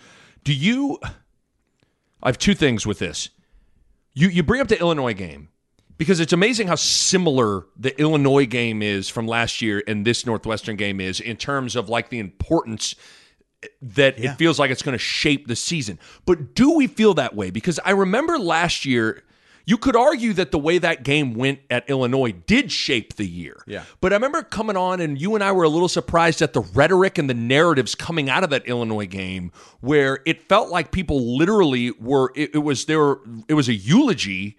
Do 0.45 0.55
you? 0.55 1.01
I 2.23 2.29
have 2.29 2.39
two 2.39 2.55
things 2.55 2.87
with 2.87 3.01
this. 3.01 3.31
You 4.15 4.29
you 4.29 4.45
bring 4.45 4.61
up 4.61 4.69
the 4.69 4.79
Illinois 4.79 5.15
game 5.15 5.49
because 5.99 6.21
it's 6.21 6.33
amazing 6.33 6.69
how 6.69 6.77
similar 6.77 7.67
the 7.77 7.99
Illinois 8.01 8.47
game 8.47 8.81
is 8.81 9.09
from 9.09 9.27
last 9.27 9.61
year 9.61 9.83
and 9.89 10.07
this 10.07 10.25
Northwestern 10.25 10.77
game 10.77 11.01
is 11.01 11.19
in 11.19 11.37
terms 11.37 11.75
of 11.75 11.89
like 11.89 12.11
the 12.11 12.21
importance 12.21 12.95
that 13.83 14.19
it 14.19 14.37
feels 14.37 14.59
like 14.59 14.71
it's 14.71 14.83
going 14.83 14.95
to 14.95 14.99
shape 14.99 15.47
the 15.47 15.57
season. 15.57 15.99
But 16.25 16.55
do 16.55 16.73
we 16.73 16.87
feel 16.87 17.15
that 17.15 17.35
way? 17.35 17.51
Because 17.51 17.79
I 17.85 17.91
remember 17.91 18.39
last 18.39 18.85
year, 18.85 19.23
you 19.67 19.77
could 19.77 19.95
argue 19.95 20.33
that 20.33 20.51
the 20.51 20.59
way 20.59 20.79
that 20.79 21.03
game 21.03 21.35
went 21.35 21.61
at 21.71 21.89
Illinois 21.89 22.33
did 22.33 22.73
shape 22.73 23.15
the 23.15 23.27
year. 23.27 23.63
Yeah. 23.67 23.85
But 24.01 24.13
I 24.13 24.17
remember 24.17 24.43
coming 24.43 24.77
on 24.77 25.01
and 25.01 25.21
you 25.21 25.35
and 25.35 25.45
I 25.45 25.53
were 25.53 25.65
a 25.65 25.69
little 25.69 25.89
surprised 25.89 26.43
at 26.43 26.55
the 26.55 26.61
rhetoric 26.61 27.19
and 27.19 27.29
the 27.29 27.35
narratives 27.35 27.95
coming 27.95 28.29
out 28.29 28.43
of 28.43 28.51
that 28.51 28.67
Illinois 28.67 29.07
game 29.07 29.53
where 29.81 30.21
it 30.27 30.43
felt 30.49 30.71
like 30.71 30.91
people 30.91 31.37
literally 31.37 31.93
were 31.93 32.33
it, 32.35 32.55
it 32.55 32.59
was 32.59 32.87
there 32.87 33.19
it 33.49 33.55
was 33.55 33.69
a 33.69 33.75
eulogy 33.75 34.57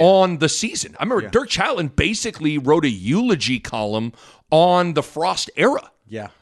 on 0.00 0.38
the 0.38 0.48
season. 0.48 0.96
I 0.98 1.04
remember 1.04 1.28
Dirk 1.28 1.50
Chatelain 1.50 1.94
basically 1.94 2.58
wrote 2.58 2.84
a 2.84 2.90
eulogy 2.90 3.60
column 3.60 4.12
on 4.50 4.94
the 4.94 5.02
Frost 5.02 5.50
era. 5.56 5.90
Yeah. 6.08 6.28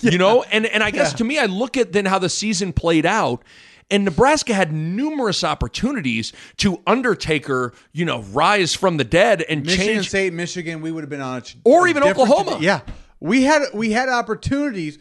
You 0.00 0.16
know, 0.16 0.44
and 0.44 0.64
and 0.66 0.82
I 0.84 0.92
guess 0.92 1.12
to 1.14 1.24
me, 1.24 1.38
I 1.38 1.46
look 1.46 1.76
at 1.76 1.92
then 1.92 2.04
how 2.04 2.20
the 2.20 2.28
season 2.28 2.72
played 2.72 3.04
out. 3.04 3.42
And 3.90 4.04
Nebraska 4.04 4.54
had 4.54 4.72
numerous 4.72 5.42
opportunities 5.42 6.32
to 6.58 6.80
Undertaker, 6.86 7.72
you 7.92 8.04
know, 8.04 8.20
rise 8.32 8.74
from 8.74 8.96
the 8.98 9.04
dead 9.04 9.42
and 9.42 9.64
Michigan 9.64 9.86
change. 9.94 10.08
State, 10.08 10.32
Michigan, 10.34 10.80
we 10.82 10.92
would 10.92 11.02
have 11.02 11.10
been 11.10 11.20
on 11.22 11.38
a 11.38 11.40
ch- 11.40 11.56
Or 11.64 11.88
even 11.88 12.02
Oklahoma. 12.04 12.58
Yeah, 12.60 12.82
we 13.18 13.42
had 13.42 13.62
we 13.74 13.90
had 13.90 14.08
opportunities, 14.08 14.98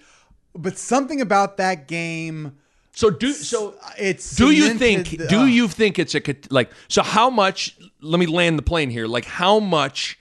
but 0.56 0.78
something 0.78 1.22
about 1.22 1.58
that 1.58 1.88
game. 1.88 2.58
so 2.94 3.10
do 3.12 3.34
so. 3.34 3.76
It's 4.00 4.36
Do 4.36 4.50
you 4.52 4.74
think? 4.74 5.10
the- 5.10 5.28
Do 5.28 5.42
uh, 5.42 5.46
you 5.46 5.68
think 5.68 6.00
it's 6.00 6.16
a 6.16 6.22
like? 6.50 6.72
So 6.88 7.04
how 7.04 7.30
much? 7.30 7.78
Let 8.02 8.20
me 8.20 8.26
land 8.26 8.58
the 8.58 8.64
plane 8.64 8.90
here. 8.90 9.06
Like 9.06 9.26
how 9.26 9.60
much 9.60 10.18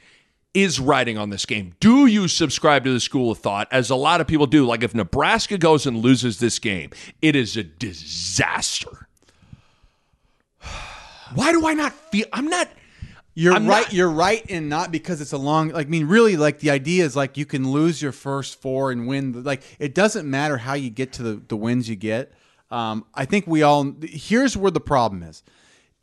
is 0.56 0.80
riding 0.80 1.18
on 1.18 1.28
this 1.28 1.44
game? 1.44 1.74
Do 1.80 2.06
you 2.06 2.28
subscribe 2.28 2.82
to 2.84 2.92
the 2.92 2.98
school 2.98 3.30
of 3.30 3.38
thought, 3.38 3.68
as 3.70 3.90
a 3.90 3.94
lot 3.94 4.22
of 4.22 4.26
people 4.26 4.46
do? 4.46 4.64
Like 4.64 4.82
if 4.82 4.94
Nebraska 4.94 5.58
goes 5.58 5.86
and 5.86 5.98
loses 5.98 6.38
this 6.38 6.58
game, 6.58 6.90
it 7.20 7.36
is 7.36 7.56
a 7.58 7.62
disaster. 7.62 9.06
Why 11.34 11.52
do 11.52 11.66
I 11.66 11.74
not 11.74 11.92
feel? 11.92 12.26
I'm 12.32 12.46
not. 12.46 12.68
You're 13.34 13.52
I'm 13.52 13.66
right. 13.66 13.82
not- 13.82 13.92
you're 13.92 14.10
right, 14.10 14.42
and 14.48 14.70
not 14.70 14.90
because 14.90 15.20
it's 15.20 15.32
a 15.32 15.38
long. 15.38 15.68
Like, 15.68 15.88
I 15.88 15.90
mean, 15.90 16.06
really, 16.06 16.38
like 16.38 16.60
the 16.60 16.70
idea 16.70 17.04
is 17.04 17.14
like 17.14 17.36
you 17.36 17.44
can 17.44 17.70
lose 17.70 18.00
your 18.00 18.12
first 18.12 18.60
four 18.62 18.90
and 18.90 19.06
win. 19.06 19.42
Like, 19.42 19.62
it 19.78 19.94
doesn't 19.94 20.28
matter 20.28 20.56
how 20.56 20.72
you 20.72 20.88
get 20.88 21.12
to 21.14 21.22
the 21.22 21.42
the 21.46 21.56
wins 21.56 21.88
you 21.88 21.96
get. 21.96 22.32
Um, 22.70 23.04
I 23.14 23.26
think 23.26 23.46
we 23.46 23.62
all. 23.62 23.92
Here's 24.02 24.56
where 24.56 24.70
the 24.70 24.80
problem 24.80 25.22
is: 25.22 25.42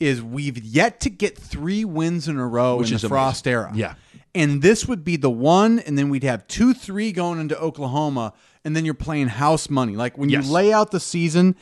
is 0.04 0.22
we've 0.22 0.58
yet 0.58 1.00
to 1.00 1.10
get 1.10 1.36
three 1.38 1.84
wins 1.84 2.28
in 2.28 2.36
a 2.38 2.46
row 2.46 2.76
Which 2.76 2.90
in 2.90 2.96
is 2.96 3.02
the 3.02 3.06
amazing. 3.08 3.16
Frost 3.24 3.46
era. 3.46 3.72
Yeah. 3.74 3.94
and 4.34 4.62
this 4.62 4.86
would 4.86 5.04
be 5.04 5.16
the 5.16 5.30
one, 5.30 5.78
and 5.80 5.96
then 5.96 6.08
we'd 6.08 6.24
have 6.24 6.46
two, 6.48 6.74
three 6.74 7.12
going 7.12 7.38
into 7.40 7.58
Oklahoma, 7.58 8.32
and 8.64 8.74
then 8.74 8.84
you're 8.84 8.94
playing 8.94 9.28
house 9.28 9.70
money. 9.70 9.94
Like 9.96 10.16
when 10.18 10.28
Yes. 10.28 10.46
you 10.46 10.52
lay 10.52 10.72
out 10.72 10.90
the 10.90 11.00
season, 11.00 11.54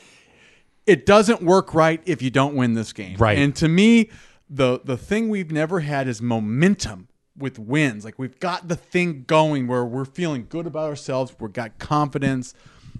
it 0.87 1.07
doesn't 1.07 1.43
work 1.43 1.75
right 1.75 2.01
if 2.07 2.23
you 2.23 2.31
don't 2.31 2.55
win 2.55 2.75
this 2.75 2.93
game. 2.93 3.17
Right. 3.19 3.39
And 3.39 3.55
to 3.57 3.69
me, 3.69 4.11
the 4.51 4.81
the 4.85 4.97
thing 4.97 5.29
we've 5.29 5.51
never 5.53 5.81
had 5.81 6.09
is 6.09 6.21
momentum 6.21 7.09
with 7.39 7.59
wins. 7.59 8.05
Like 8.05 8.19
we've 8.19 8.39
got 8.41 8.69
the 8.69 8.77
thing 8.77 9.25
going 9.27 9.67
where 9.67 9.85
we're 9.85 10.05
feeling 10.05 10.47
good 10.49 10.67
about 10.67 10.89
ourselves. 10.89 11.35
We've 11.39 11.53
got 11.53 11.79
confidence. 11.79 12.53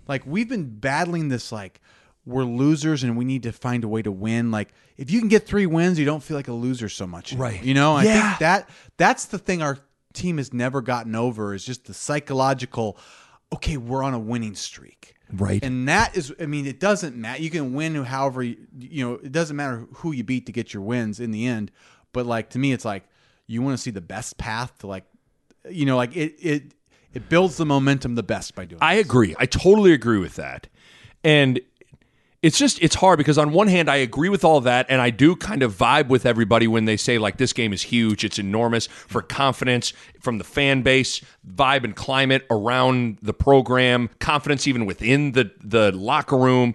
Like 0.09 0.25
we've 0.27 0.49
been 0.49 0.69
battling 0.79 1.29
this 1.29 1.53
like 1.53 1.81
we're 2.25 2.45
losers 2.45 3.03
and 3.03 3.17
we 3.17 3.25
need 3.25 3.43
to 3.45 3.53
find 3.53 3.83
a 3.85 3.89
way 3.89 4.03
to 4.03 4.13
win. 4.13 4.51
Like 4.51 4.69
if 4.97 5.11
you 5.11 5.19
can 5.19 5.29
get 5.29 5.47
three 5.47 5.67
wins, 5.67 5.99
you 5.99 6.05
don't 6.05 6.23
feel 6.23 6.37
like 6.37 6.49
a 6.49 6.53
loser 6.53 6.89
so 6.89 7.07
much. 7.07 7.33
Right. 7.33 7.63
You 7.63 7.75
know, 7.75 7.95
I 7.97 8.05
Yeah. 8.05 8.29
think 8.29 8.39
that 8.41 8.71
that's 8.97 9.25
the 9.27 9.39
thing 9.39 9.61
our 9.63 9.79
team 10.13 10.37
has 10.39 10.53
never 10.53 10.81
gotten 10.83 11.15
over 11.17 11.55
is 11.55 11.65
just 11.65 11.87
the 11.87 11.95
psychological 11.95 12.99
okay, 13.55 13.77
we're 13.77 14.03
on 14.03 14.15
a 14.15 14.19
winning 14.19 14.55
streak. 14.55 15.15
Right. 15.31 15.63
And 15.63 15.87
that 15.87 16.17
is, 16.17 16.33
I 16.41 16.47
mean, 16.47 16.67
it 16.67 16.81
doesn't 16.81 17.17
matter. 17.17 17.43
You 17.43 17.51
can 17.51 17.75
win 17.75 17.95
however, 18.05 18.43
you, 18.43 18.57
you 18.79 19.05
know, 19.07 19.15
it 19.17 19.31
doesn't 19.31 19.55
matter 19.57 19.87
who 19.97 20.13
you 20.13 20.25
beat 20.25 20.47
to 20.47 20.53
get 20.53 20.73
your 20.73 20.83
wins 20.83 21.21
in 21.21 21.33
the 21.33 21.47
end. 21.47 21.71
But 22.15 22.25
like, 22.25 22.49
to 22.51 22.59
me, 22.59 22.73
it's 22.73 22.85
like, 22.87 23.05
you 23.47 23.61
want 23.61 23.77
to 23.77 23.83
see 23.83 23.91
the 23.91 24.01
best 24.01 24.39
path 24.39 24.79
to 24.79 24.87
like, 24.87 25.05
you 25.69 25.85
know, 25.85 25.97
like 25.97 26.17
it, 26.17 26.35
it, 26.39 26.63
it 27.13 27.29
builds 27.29 27.57
the 27.59 27.67
momentum 27.67 28.15
the 28.15 28.23
best 28.23 28.55
by 28.55 28.65
doing 28.65 28.79
I 28.81 28.97
this. 28.97 29.05
agree. 29.05 29.35
I 29.39 29.45
totally 29.45 29.93
agree 29.93 30.19
with 30.19 30.37
that. 30.37 30.69
And 31.23 31.61
it's 32.43 32.59
just 32.59 32.83
it's 32.83 32.97
hard 32.97 33.19
because 33.19 33.39
on 33.39 33.53
one 33.53 33.69
hand 33.69 33.89
I 33.89 33.97
agree 33.97 34.29
with 34.29 34.45
all 34.45 34.61
that 34.63 34.87
and 34.89 35.01
I 35.01 35.11
do 35.11 35.37
kind 35.37 35.63
of 35.63 35.75
vibe 35.75 36.09
with 36.09 36.27
everybody 36.27 36.67
when 36.67 36.85
they 36.85 36.97
say 36.97 37.19
like 37.19 37.37
this 37.37 37.53
game 37.53 37.73
is 37.73 37.83
huge, 37.83 38.25
it's 38.25 38.39
enormous 38.39 38.89
for 38.89 39.23
confidence 39.23 39.93
from 40.21 40.39
the 40.39 40.45
fan 40.45 40.83
base, 40.83 41.21
vibe 41.49 41.85
and 41.85 41.95
climate 41.95 42.45
around 42.51 43.19
the 43.23 43.33
program, 43.33 44.11
confidence 44.19 44.67
even 44.67 44.87
within 44.87 45.33
the 45.33 45.53
the 45.63 45.93
locker 45.93 46.37
room. 46.37 46.75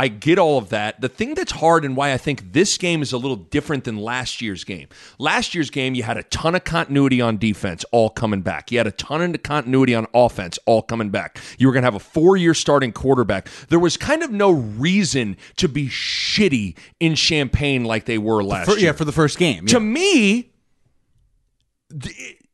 I 0.00 0.06
get 0.06 0.38
all 0.38 0.58
of 0.58 0.68
that. 0.68 1.00
The 1.00 1.08
thing 1.08 1.34
that's 1.34 1.50
hard 1.50 1.84
and 1.84 1.96
why 1.96 2.12
I 2.12 2.18
think 2.18 2.52
this 2.52 2.78
game 2.78 3.02
is 3.02 3.12
a 3.12 3.18
little 3.18 3.34
different 3.36 3.82
than 3.82 3.96
last 3.96 4.40
year's 4.40 4.62
game. 4.62 4.86
Last 5.18 5.56
year's 5.56 5.70
game, 5.70 5.96
you 5.96 6.04
had 6.04 6.16
a 6.16 6.22
ton 6.22 6.54
of 6.54 6.62
continuity 6.62 7.20
on 7.20 7.36
defense, 7.36 7.84
all 7.90 8.08
coming 8.08 8.40
back. 8.40 8.70
You 8.70 8.78
had 8.78 8.86
a 8.86 8.92
ton 8.92 9.34
of 9.34 9.42
continuity 9.42 9.96
on 9.96 10.06
offense, 10.14 10.56
all 10.66 10.82
coming 10.82 11.10
back. 11.10 11.40
You 11.58 11.66
were 11.66 11.72
going 11.72 11.82
to 11.82 11.86
have 11.88 11.96
a 11.96 11.98
four 11.98 12.36
year 12.36 12.54
starting 12.54 12.92
quarterback. 12.92 13.48
There 13.70 13.80
was 13.80 13.96
kind 13.96 14.22
of 14.22 14.30
no 14.30 14.52
reason 14.52 15.36
to 15.56 15.68
be 15.68 15.88
shitty 15.88 16.76
in 17.00 17.16
Champaign 17.16 17.82
like 17.84 18.04
they 18.04 18.18
were 18.18 18.44
last 18.44 18.66
For, 18.70 18.76
year. 18.76 18.86
yeah, 18.86 18.92
for 18.92 19.04
the 19.04 19.10
first 19.10 19.36
game. 19.36 19.66
to 19.66 19.80
me, 19.80 20.52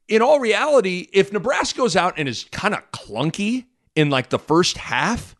in 0.09 0.23
all 0.23 0.41
reality, 0.41 1.09
if 1.13 1.31
Nebraska 1.31 1.77
goes 1.77 1.95
out 1.95 2.15
and 2.17 2.27
is 2.27 2.45
kind 2.53 2.73
of 2.73 2.91
clunky 2.91 3.67
in 3.95 4.09
like 4.09 4.31
the 4.31 4.39
first 4.39 4.79
half, 4.79 5.37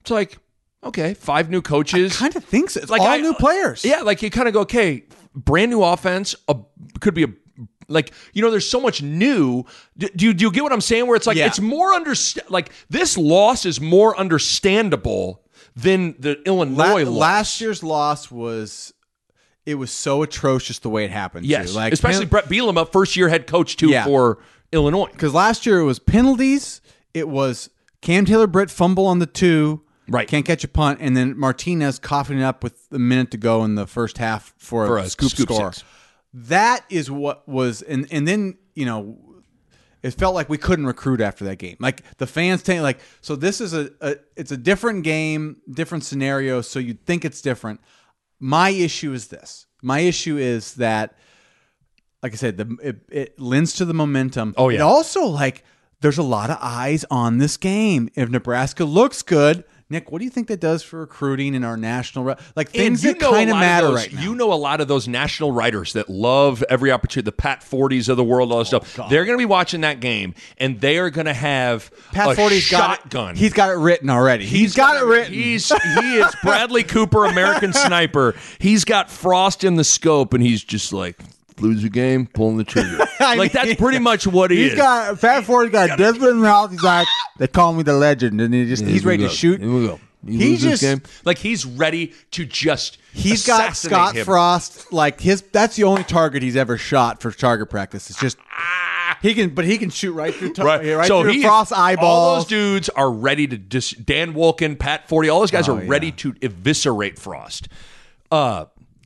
it's 0.00 0.10
like, 0.10 0.38
okay, 0.84 1.14
five 1.14 1.50
new 1.50 1.62
coaches. 1.62 2.16
kind 2.16 2.34
of 2.36 2.44
thinks 2.44 2.76
it's 2.76 2.90
Like, 2.90 3.00
all 3.00 3.08
I- 3.08 3.18
new 3.18 3.34
players. 3.34 3.84
Uh, 3.84 3.88
yeah, 3.88 4.00
like 4.02 4.22
you 4.22 4.30
kind 4.30 4.48
of 4.48 4.54
go, 4.54 4.60
okay, 4.60 5.04
brand 5.34 5.70
new 5.70 5.82
offense, 5.82 6.34
a, 6.48 6.56
could 7.00 7.14
be 7.14 7.24
a 7.24 7.28
like 7.88 8.12
you 8.32 8.40
know, 8.42 8.50
there's 8.50 8.68
so 8.68 8.80
much 8.80 9.02
new. 9.02 9.64
Do, 9.98 10.08
do 10.16 10.24
you 10.26 10.32
do 10.34 10.44
you 10.44 10.50
get 10.52 10.62
what 10.62 10.72
I'm 10.72 10.80
saying? 10.80 11.06
Where 11.06 11.16
it's 11.16 11.26
like 11.26 11.36
Yeah. 11.36 11.46
it's 11.46 11.60
more 11.60 11.92
understand 11.94 12.48
like 12.50 12.70
this 12.88 13.18
loss 13.18 13.66
is 13.66 13.80
more 13.80 14.16
understandable 14.16 15.42
than 15.74 16.14
the 16.18 16.36
La- 16.46 16.52
Illinois 16.52 17.04
loss. 17.04 17.18
last 17.18 17.60
year's 17.60 17.82
loss 17.82 18.30
was, 18.30 18.92
it 19.66 19.74
was 19.74 19.90
so 19.90 20.22
atrocious 20.22 20.78
the 20.78 20.88
way 20.90 21.04
it 21.04 21.10
happened. 21.10 21.44
yes, 21.46 21.70
too. 21.70 21.76
like 21.76 21.92
especially 21.92 22.26
Bret 22.26 22.46
Bielema, 22.48 22.90
first 22.90 23.16
year 23.16 23.28
head 23.28 23.46
coach 23.46 23.76
too 23.76 23.88
Yeah. 23.88 24.04
for 24.04 24.38
Illinois. 24.72 25.08
because 25.12 25.34
last 25.34 25.66
year 25.66 25.80
it 25.80 25.84
was 25.84 25.98
penalties. 25.98 26.80
It 27.14 27.28
was 27.28 27.68
Cam 28.00 28.24
Taylor 28.24 28.46
Britt 28.46 28.70
fumble 28.70 29.06
on 29.06 29.18
the 29.18 29.26
two. 29.26 29.81
Right. 30.08 30.28
Can't 30.28 30.44
catch 30.44 30.64
a 30.64 30.68
punt. 30.68 30.98
And 31.00 31.16
then 31.16 31.38
Martinez 31.38 31.98
coughing 31.98 32.38
it 32.38 32.42
up 32.42 32.62
with 32.62 32.86
a 32.90 32.98
minute 32.98 33.30
to 33.32 33.36
go 33.36 33.64
in 33.64 33.76
the 33.76 33.86
first 33.86 34.18
half 34.18 34.52
for, 34.58 34.86
For 34.86 34.98
a, 34.98 35.02
a 35.02 35.08
scoop, 35.08 35.30
scoop 35.30 35.48
score. 35.48 35.72
six. 35.72 35.84
That 36.34 36.84
is 36.88 37.10
what 37.10 37.46
was 37.48 37.82
and 37.82 38.06
and 38.10 38.26
then, 38.26 38.56
you 38.74 38.86
know, 38.86 39.18
it 40.02 40.12
felt 40.12 40.34
like 40.34 40.48
we 40.48 40.58
couldn't 40.58 40.86
recruit 40.86 41.20
after 41.20 41.44
that 41.44 41.56
game. 41.56 41.76
Like 41.78 42.02
the 42.16 42.26
fans 42.26 42.64
saying 42.64 42.82
like 42.82 43.00
so 43.20 43.36
this 43.36 43.60
is 43.60 43.74
a, 43.74 43.90
a 44.00 44.16
it's 44.36 44.50
a 44.50 44.56
different 44.56 45.04
game, 45.04 45.58
different 45.70 46.04
scenario, 46.04 46.60
so 46.62 46.78
you'd 46.78 47.04
think 47.04 47.24
it's 47.24 47.40
different. 47.42 47.80
My 48.40 48.70
issue 48.70 49.12
is 49.12 49.28
this. 49.28 49.66
My 49.82 50.00
issue 50.00 50.36
is 50.36 50.74
that 50.74 51.14
like 52.22 52.32
I 52.32 52.36
said, 52.36 52.56
the 52.56 52.76
it, 52.82 52.96
it 53.10 53.40
lends 53.40 53.74
to 53.74 53.84
the 53.84 53.94
momentum. 53.94 54.54
Oh, 54.56 54.68
yeah. 54.68 54.78
It 54.78 54.82
also 54.82 55.24
like 55.26 55.64
there's 56.00 56.18
a 56.18 56.22
lot 56.22 56.50
of 56.50 56.58
eyes 56.60 57.04
on 57.10 57.38
this 57.38 57.56
game. 57.56 58.08
If 58.14 58.28
Nebraska 58.28 58.84
looks 58.84 59.22
good, 59.22 59.64
Nick, 59.92 60.10
what 60.10 60.18
do 60.18 60.24
you 60.24 60.30
think 60.30 60.48
that 60.48 60.58
does 60.60 60.82
for 60.82 61.00
recruiting 61.00 61.54
in 61.54 61.62
our 61.64 61.76
national 61.76 62.34
like 62.56 62.70
things 62.70 63.02
that 63.02 63.20
kind 63.20 63.50
of 63.50 63.56
matter 63.56 63.88
those, 63.88 63.96
right 63.96 64.12
now? 64.12 64.22
You 64.22 64.34
know 64.34 64.52
a 64.52 64.54
lot 64.54 64.80
of 64.80 64.88
those 64.88 65.06
national 65.06 65.52
writers 65.52 65.92
that 65.92 66.08
love 66.08 66.64
every 66.68 66.90
opportunity, 66.90 67.26
the 67.26 67.32
Pat 67.32 67.62
Fordes 67.62 68.08
of 68.08 68.16
the 68.16 68.24
world, 68.24 68.50
all 68.50 68.64
that 68.64 68.74
Oh, 68.74 68.80
stuff. 68.80 69.08
They're 69.10 69.24
going 69.24 69.36
to 69.36 69.42
be 69.42 69.46
watching 69.46 69.82
that 69.82 70.00
game, 70.00 70.34
and 70.58 70.80
they 70.80 70.98
are 70.98 71.10
going 71.10 71.26
to 71.26 71.34
have 71.34 71.90
Pat 72.12 72.36
got 72.36 72.52
shotgun. 72.52 73.30
it. 73.32 73.36
He's 73.38 73.52
got 73.52 73.70
it 73.70 73.74
written 73.76 74.08
already. 74.10 74.46
he's 74.46 74.74
got 74.74 74.96
it 74.96 75.04
written. 75.04 75.34
He's 75.34 75.68
he 75.68 76.16
is 76.16 76.34
Bradley 76.42 76.82
Cooper, 76.84 77.26
American 77.26 77.72
Sniper. 77.72 78.34
He's 78.58 78.84
got 78.84 79.10
Frost 79.10 79.62
in 79.62 79.74
the 79.76 79.84
scope, 79.84 80.32
and 80.32 80.42
he's 80.42 80.64
just 80.64 80.92
like 80.92 81.18
lose 81.62 81.84
a 81.84 81.88
game, 81.88 82.26
pulling 82.26 82.56
the 82.58 82.64
trigger. 82.64 82.98
I 83.20 83.36
like 83.36 83.52
that's 83.52 83.74
pretty 83.76 83.98
much 83.98 84.26
what 84.26 84.50
he 84.50 84.58
He's 84.64 84.72
is. 84.72 84.78
got 84.78 85.20
Pat 85.20 85.44
Forde's 85.44 85.70
got 85.72 85.96
Desmond 85.98 86.30
in 86.30 86.40
the 86.40 86.48
house. 86.48 86.70
He's 86.70 86.82
like 86.82 87.06
they 87.38 87.46
call 87.48 87.72
me 87.72 87.82
the 87.82 87.92
legend, 87.94 88.40
and 88.40 88.52
he 88.52 88.66
just 88.66 88.82
he's 88.84 89.02
Here 89.02 89.08
we 89.08 89.10
ready 89.10 89.22
to 89.24 89.28
shoot. 89.28 89.60
Here 89.60 89.70
we 89.72 89.86
go. 89.86 90.00
You 90.24 90.38
He 90.38 90.50
lose 90.50 90.62
just- 90.62 90.82
game. 90.82 91.02
like 91.24 91.38
he's 91.38 91.64
ready 91.64 92.12
to 92.32 92.44
just. 92.44 92.98
He's 93.12 93.46
got 93.46 93.76
Scott 93.76 94.14
him. 94.16 94.24
Frost 94.24 94.92
like 94.92 95.20
his. 95.20 95.42
That's 95.42 95.76
the 95.76 95.84
only 95.84 96.04
target 96.04 96.42
he's 96.42 96.56
ever 96.56 96.78
shot 96.78 97.20
for 97.20 97.30
target 97.32 97.68
practice. 97.70 98.08
It's 98.10 98.20
just 98.20 98.38
he 99.20 99.34
can, 99.34 99.50
but 99.50 99.64
he 99.64 99.78
can 99.78 99.90
shoot 99.90 100.12
right 100.12 100.34
through 100.34 100.52
tar- 100.54 100.64
Right. 100.66 100.94
right, 100.94 101.06
so 101.08 101.22
through 101.22 101.32
he, 101.32 101.42
Frost's 101.42 101.72
All 101.72 101.82
eyeballs. 101.82 102.44
those 102.44 102.48
dudes 102.48 102.88
are 102.90 103.10
ready 103.10 103.46
to 103.48 103.56
just 103.58 104.06
Dan 104.06 104.32
Wolken, 104.34 104.78
Pat 104.78 105.08
Forde. 105.08 105.28
All 105.32 105.40
those 105.40 105.50
guys 105.50 105.68
Oh, 105.68 105.76
are 105.76 105.82
yeah. 105.82 105.90
ready 105.90 106.10
to 106.12 106.34
eviscerate 106.40 107.18
Frost. 107.18 107.68
Uh, 108.30 108.64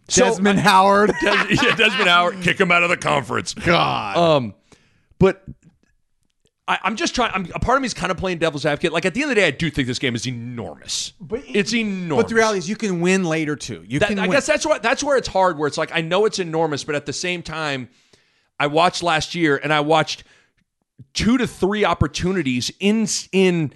so- 0.08 0.24
Desmond 0.24 0.58
Howard. 0.60 1.10
Des- 1.20 1.26
yeah, 1.54 1.74
Desmond 1.76 2.08
Howard, 2.08 2.42
kick 2.42 2.60
him 2.60 2.70
out 2.70 2.82
of 2.82 2.90
the 2.90 2.96
conference. 2.96 3.54
God. 3.54 4.16
Um, 4.16 4.54
but 5.18 5.44
I, 6.68 6.78
I'm 6.82 6.96
just 6.96 7.14
trying. 7.14 7.30
I'm, 7.32 7.46
a 7.54 7.58
part 7.60 7.76
of 7.76 7.82
me 7.82 7.86
is 7.86 7.94
kind 7.94 8.10
of 8.10 8.16
playing 8.16 8.38
devil's 8.38 8.66
advocate. 8.66 8.92
Like 8.92 9.04
at 9.06 9.14
the 9.14 9.22
end 9.22 9.30
of 9.30 9.36
the 9.36 9.40
day, 9.40 9.46
I 9.46 9.50
do 9.52 9.70
think 9.70 9.86
this 9.86 9.98
game 9.98 10.14
is 10.14 10.26
enormous. 10.26 11.12
But- 11.20 11.42
it's 11.46 11.72
enormous. 11.74 12.24
but 12.24 12.28
the 12.28 12.34
reality 12.34 12.58
is, 12.58 12.68
you 12.68 12.76
can 12.76 13.00
win 13.00 13.24
later 13.24 13.56
too. 13.56 13.84
You 13.86 13.98
That- 14.00 14.08
can. 14.10 14.18
I 14.18 14.22
win. 14.22 14.32
guess 14.32 14.46
that's 14.46 14.66
what 14.66 14.82
that's 14.82 15.02
where 15.04 15.16
it's 15.16 15.28
hard. 15.28 15.58
Where 15.58 15.68
it's 15.68 15.78
like 15.78 15.90
I 15.94 16.00
know 16.00 16.24
it's 16.26 16.38
enormous, 16.38 16.84
but 16.84 16.94
at 16.94 17.06
the 17.06 17.12
same 17.12 17.42
time, 17.42 17.88
I 18.58 18.66
watched 18.66 19.02
last 19.02 19.34
year 19.34 19.56
and 19.62 19.72
I 19.72 19.80
watched 19.80 20.24
two 21.14 21.36
to 21.38 21.46
three 21.46 21.84
opportunities 21.84 22.70
in 22.80 23.06
in 23.32 23.72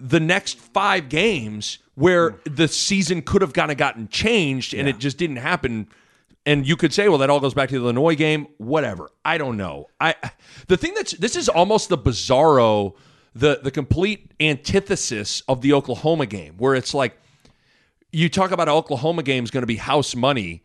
the 0.00 0.20
next 0.20 0.58
five 0.58 1.08
games 1.08 1.78
where 1.94 2.30
hmm. 2.30 2.54
the 2.54 2.68
season 2.68 3.22
could 3.22 3.42
have 3.42 3.52
kind 3.52 3.70
of 3.70 3.76
gotten 3.76 4.08
changed 4.08 4.74
and 4.74 4.88
it 4.88 4.98
just 4.98 5.16
didn't 5.16 5.36
happen. 5.36 5.88
And 6.46 6.66
you 6.66 6.76
could 6.76 6.92
say, 6.92 7.08
well, 7.08 7.18
that 7.18 7.30
all 7.30 7.40
goes 7.40 7.54
back 7.54 7.70
to 7.70 7.78
the 7.78 7.84
Illinois 7.84 8.16
game. 8.16 8.46
Whatever. 8.58 9.10
I 9.24 9.38
don't 9.38 9.56
know. 9.56 9.88
I 10.00 10.14
the 10.66 10.76
thing 10.76 10.94
that's 10.94 11.12
this 11.12 11.36
is 11.36 11.48
almost 11.48 11.88
the 11.88 11.98
bizarro 11.98 12.94
the 13.34 13.60
the 13.62 13.70
complete 13.70 14.32
antithesis 14.40 15.42
of 15.48 15.60
the 15.60 15.72
Oklahoma 15.72 16.26
game, 16.26 16.54
where 16.58 16.74
it's 16.74 16.94
like 16.94 17.18
you 18.12 18.28
talk 18.28 18.50
about 18.50 18.68
Oklahoma 18.68 19.22
game 19.22 19.44
is 19.44 19.50
going 19.50 19.62
to 19.62 19.66
be 19.66 19.76
house 19.76 20.14
money 20.14 20.62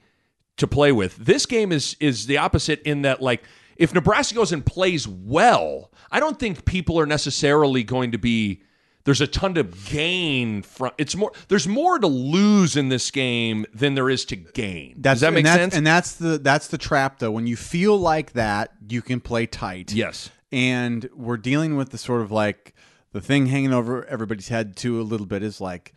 to 0.57 0.67
play 0.67 0.91
with. 0.91 1.15
This 1.15 1.45
game 1.45 1.71
is 1.71 1.95
is 1.99 2.27
the 2.27 2.37
opposite 2.37 2.81
in 2.83 3.01
that 3.03 3.21
like 3.21 3.43
if 3.77 3.93
Nebraska 3.93 4.35
goes 4.35 4.51
and 4.51 4.65
plays 4.65 5.07
well, 5.07 5.91
I 6.11 6.19
don't 6.19 6.37
think 6.37 6.65
people 6.65 6.99
are 6.99 7.05
necessarily 7.05 7.83
going 7.83 8.11
to 8.11 8.17
be 8.17 8.61
there's 9.09 9.21
a 9.21 9.27
ton 9.27 9.55
to 9.55 9.63
gain 9.63 10.61
from 10.61 10.91
it's 10.99 11.15
more 11.15 11.31
there's 11.47 11.67
more 11.67 11.97
to 11.97 12.05
lose 12.05 12.75
in 12.77 12.89
this 12.89 13.09
game 13.09 13.65
than 13.73 13.95
there 13.95 14.07
is 14.07 14.23
to 14.25 14.35
gain. 14.35 14.95
Does 15.01 15.21
that 15.21 15.27
and 15.29 15.35
make 15.35 15.45
that's, 15.45 15.57
sense? 15.57 15.75
And 15.75 15.87
that's 15.87 16.13
the 16.17 16.37
that's 16.37 16.67
the 16.67 16.77
trap 16.77 17.17
though. 17.17 17.31
When 17.31 17.47
you 17.47 17.55
feel 17.55 17.97
like 17.97 18.33
that, 18.33 18.71
you 18.87 19.01
can 19.01 19.19
play 19.19 19.47
tight. 19.47 19.91
yes. 19.91 20.29
and 20.51 21.09
we're 21.15 21.37
dealing 21.37 21.75
with 21.75 21.89
the 21.89 21.97
sort 21.97 22.21
of 22.21 22.31
like 22.31 22.75
the 23.13 23.21
thing 23.21 23.47
hanging 23.47 23.73
over 23.73 24.05
everybody's 24.05 24.49
head 24.49 24.75
too 24.75 25.01
a 25.01 25.03
little 25.03 25.25
bit 25.25 25.41
is 25.41 25.59
like 25.59 25.93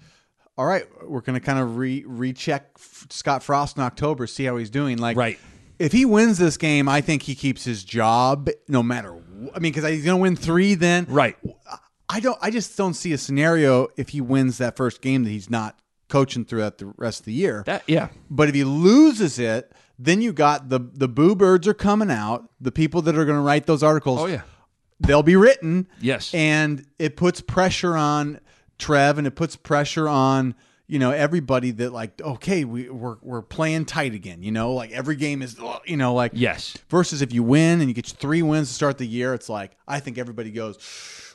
all 0.57 0.65
right 0.65 0.85
we're 1.07 1.21
going 1.21 1.39
to 1.39 1.45
kind 1.45 1.59
of 1.59 1.77
re 1.77 2.03
recheck 2.07 2.79
scott 2.79 3.43
frost 3.43 3.77
in 3.77 3.83
october 3.83 4.27
see 4.27 4.45
how 4.45 4.57
he's 4.57 4.71
doing 4.71 4.97
like 4.99 5.17
Right. 5.17 5.39
if 5.79 5.93
he 5.93 6.05
wins 6.07 6.39
this 6.39 6.57
game 6.57 6.89
i 6.89 7.01
think 7.03 7.23
he 7.23 7.35
keeps 7.35 7.65
his 7.65 7.85
job 7.85 8.49
no 8.69 8.83
matter 8.83 9.13
i 9.55 9.59
mean 9.59 9.73
because 9.73 9.85
he's 9.91 10.05
going 10.05 10.19
to 10.19 10.23
win 10.23 10.37
three 10.37 10.75
then 10.75 11.05
Right. 11.09 11.37
I 12.13 12.21
don't 12.21 12.39
i 12.41 12.51
just 12.51 12.77
don't 12.77 12.95
see 12.95 13.13
a 13.13 13.19
scenario 13.19 13.89
if 13.97 14.11
he 14.11 14.21
wins 14.21 14.59
that 14.59 14.77
first 14.77 15.01
game 15.01 15.25
that 15.25 15.31
he's 15.31 15.51
not 15.51 15.79
coaching 16.09 16.45
throughout 16.45 16.77
the 16.79 16.87
rest 16.99 17.21
of 17.21 17.25
the 17.27 17.33
year 17.33 17.63
That 17.67 17.83
yeah. 17.87 18.09
but 18.29 18.49
if 18.51 18.55
he 18.55 18.65
loses 18.65 19.39
it, 19.39 19.73
then 19.99 20.21
you 20.21 20.33
got 20.33 20.69
the 20.69 20.79
the 20.79 21.09
boo 21.09 21.35
birds 21.35 21.67
are 21.67 21.75
coming 21.75 22.11
out. 22.11 22.51
The 22.61 22.71
people 22.73 23.01
that 23.03 23.17
are 23.17 23.25
going 23.25 23.39
to 23.39 23.43
write 23.43 23.65
those 23.67 23.83
articles. 23.83 24.21
Oh, 24.21 24.27
yeah. 24.27 24.43
they'll 25.01 25.23
be 25.23 25.37
written. 25.37 25.89
Yes. 26.03 26.35
and 26.35 26.85
it 26.99 27.17
puts 27.17 27.41
pressure 27.41 27.97
on 27.97 28.41
Trev, 28.79 29.17
and 29.17 29.27
it 29.27 29.35
puts 29.37 29.57
pressure 29.57 30.07
on 30.07 30.55
you 30.87 30.99
know 30.99 31.13
everybody 31.13 31.71
that 31.71 31.93
like 31.95 32.21
okay 32.21 32.65
we 32.65 32.91
we're 32.91 33.17
we're 33.23 33.41
playing 33.43 33.87
tight 33.87 34.13
again. 34.13 34.43
You 34.43 34.53
know, 34.53 34.73
like 34.75 34.91
every 34.91 35.17
game 35.17 35.41
is 35.41 35.57
oh, 35.61 35.81
you 35.87 35.97
know 35.97 36.13
like 36.13 36.33
Yes. 36.35 36.77
Versus 36.91 37.23
if 37.23 37.33
you 37.33 37.43
win 37.43 37.81
and 37.81 37.89
you 37.89 37.95
get 37.95 38.07
three 38.07 38.43
wins 38.43 38.69
to 38.69 38.75
start 38.75 38.99
the 38.99 39.07
year, 39.07 39.33
it's 39.33 39.49
like 39.49 39.77
I 39.89 40.01
think 40.01 40.19
everybody 40.19 40.51
goes, 40.51 40.77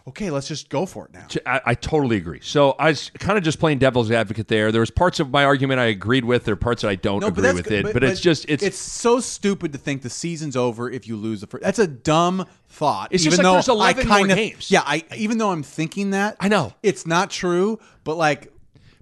okay, 0.07 0.29
let's 0.29 0.47
just 0.47 0.69
go 0.69 0.85
for 0.85 1.05
it 1.05 1.13
now. 1.13 1.27
I, 1.45 1.61
I 1.67 1.73
totally 1.75 2.17
agree. 2.17 2.39
So 2.41 2.71
I 2.71 2.87
was 2.87 3.11
kind 3.19 3.37
of 3.37 3.43
just 3.43 3.59
playing 3.59 3.79
devil's 3.79 4.09
advocate 4.09 4.47
there. 4.47 4.71
There 4.71 4.79
was 4.79 4.89
parts 4.89 5.19
of 5.19 5.29
my 5.29 5.43
argument 5.43 5.79
I 5.79 5.85
agreed 5.85 6.25
with. 6.25 6.45
There 6.45 6.53
are 6.53 6.57
parts 6.57 6.81
that 6.81 6.89
I 6.89 6.95
don't 6.95 7.23
agree 7.23 7.53
with 7.53 7.67
good, 7.67 7.85
it. 7.85 7.93
But, 7.93 8.03
it's 8.03 8.21
just 8.21 8.45
it's, 8.47 8.63
it's 8.63 8.77
so 8.77 9.19
stupid 9.19 9.73
to 9.73 9.77
think 9.77 10.01
the 10.01 10.09
season's 10.09 10.55
over 10.55 10.89
if 10.89 11.07
you 11.07 11.17
lose 11.17 11.41
the 11.41 11.47
first. 11.47 11.63
That's 11.63 11.79
a 11.79 11.87
dumb 11.87 12.45
thought. 12.69 13.09
It's 13.11 13.23
just 13.23 13.35
even 13.35 13.45
like 13.45 13.51
though 13.51 13.53
there's 13.53 13.67
11 13.67 14.05
I 14.05 14.09
more 14.09 14.17
kinda, 14.19 14.35
games. 14.35 14.71
Yeah, 14.71 14.81
I 14.85 15.03
even 15.15 15.37
though 15.37 15.51
I'm 15.51 15.63
thinking 15.63 16.11
that, 16.11 16.37
I 16.39 16.47
know. 16.47 16.73
it's 16.81 17.05
not 17.05 17.29
true. 17.29 17.79
But 18.03 18.15
like, 18.15 18.53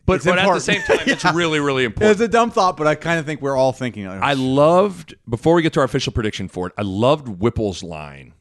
but, 0.07 0.15
it's 0.15 0.25
but 0.25 0.39
at 0.39 0.51
the 0.51 0.59
same 0.59 0.81
time, 0.81 0.99
it's 1.05 1.25
really 1.33 1.59
really 1.59 1.85
important. 1.85 2.13
it's 2.13 2.21
a 2.21 2.27
dumb 2.27 2.49
thought, 2.49 2.77
but 2.77 2.87
I 2.87 2.95
kind 2.95 3.19
of 3.19 3.25
think 3.27 3.41
we're 3.41 3.55
all 3.55 3.73
thinking. 3.73 4.07
Like, 4.07 4.21
I 4.21 4.33
loved 4.33 5.13
before 5.29 5.53
we 5.53 5.61
get 5.61 5.73
to 5.73 5.81
our 5.81 5.85
official 5.85 6.13
prediction 6.13 6.47
for 6.47 6.67
it. 6.67 6.73
I 6.77 6.81
loved 6.81 7.27
Whipple's 7.27 7.83
line 7.83 8.33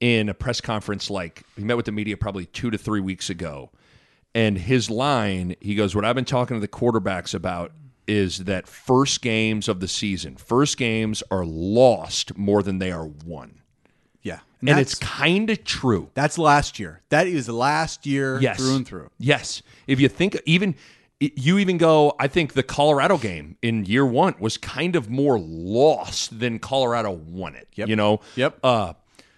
in 0.00 0.28
a 0.28 0.34
press 0.34 0.60
conference. 0.60 1.10
Like 1.10 1.42
he 1.56 1.62
met 1.64 1.76
with 1.76 1.86
the 1.86 1.92
media 1.92 2.16
probably 2.16 2.46
two 2.46 2.70
to 2.70 2.78
three 2.78 3.00
weeks 3.00 3.30
ago, 3.30 3.70
and 4.34 4.56
his 4.58 4.90
line 4.90 5.56
he 5.60 5.74
goes, 5.74 5.94
"What 5.94 6.04
I've 6.04 6.14
been 6.14 6.24
talking 6.24 6.56
to 6.56 6.60
the 6.60 6.68
quarterbacks 6.68 7.34
about 7.34 7.72
is 8.06 8.38
that 8.44 8.66
first 8.66 9.22
games 9.22 9.68
of 9.68 9.78
the 9.80 9.86
season, 9.88 10.36
first 10.36 10.76
games 10.76 11.22
are 11.30 11.44
lost 11.44 12.36
more 12.36 12.62
than 12.62 12.78
they 12.78 12.90
are 12.90 13.06
won." 13.06 13.54
yeah, 14.22 14.40
And 14.60 14.68
that's, 14.68 14.92
it's 14.92 14.94
kind 14.98 15.48
of 15.48 15.64
true. 15.64 16.10
that's 16.14 16.36
last 16.36 16.78
year. 16.78 17.00
That 17.08 17.26
is 17.26 17.48
last 17.48 18.04
year 18.04 18.38
Yes. 18.40 18.58
through 18.58 18.76
and 18.76 18.86
through. 18.86 19.10
Yes. 19.18 19.62
If 19.86 19.98
you 20.00 20.08
think 20.08 20.38
even 20.44 20.74
you 21.20 21.58
even 21.58 21.78
go, 21.78 22.14
I 22.18 22.28
think 22.28 22.52
the 22.54 22.62
Colorado 22.62 23.16
game 23.18 23.56
in 23.62 23.84
year 23.86 24.04
one 24.06 24.34
was 24.38 24.56
kind 24.58 24.96
of 24.96 25.08
more 25.10 25.38
lost 25.38 26.38
than 26.40 26.58
Colorado 26.58 27.10
won 27.12 27.54
it. 27.54 27.68
Yep. 27.74 27.88
You 27.88 27.96
know? 27.96 28.20
Yep. 28.36 28.58
Uh 28.62 28.92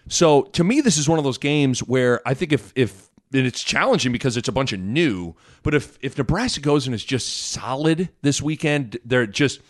so 0.07 0.43
to 0.43 0.63
me, 0.63 0.81
this 0.81 0.97
is 0.97 1.07
one 1.07 1.17
of 1.17 1.25
those 1.25 1.37
games 1.37 1.79
where 1.81 2.21
I 2.27 2.33
think 2.33 2.51
if 2.51 2.71
if 2.75 3.09
and 3.33 3.47
it's 3.47 3.63
challenging 3.63 4.11
because 4.11 4.37
it's 4.37 4.47
a 4.47 4.51
bunch 4.51 4.73
of 4.73 4.79
new, 4.79 5.35
but 5.63 5.73
if 5.73 5.97
if 6.01 6.17
Nebraska 6.17 6.61
goes 6.61 6.85
and 6.85 6.93
is 6.93 7.03
just 7.03 7.51
solid 7.51 8.09
this 8.21 8.41
weekend, 8.41 8.97
they're 9.05 9.25
just 9.25 9.61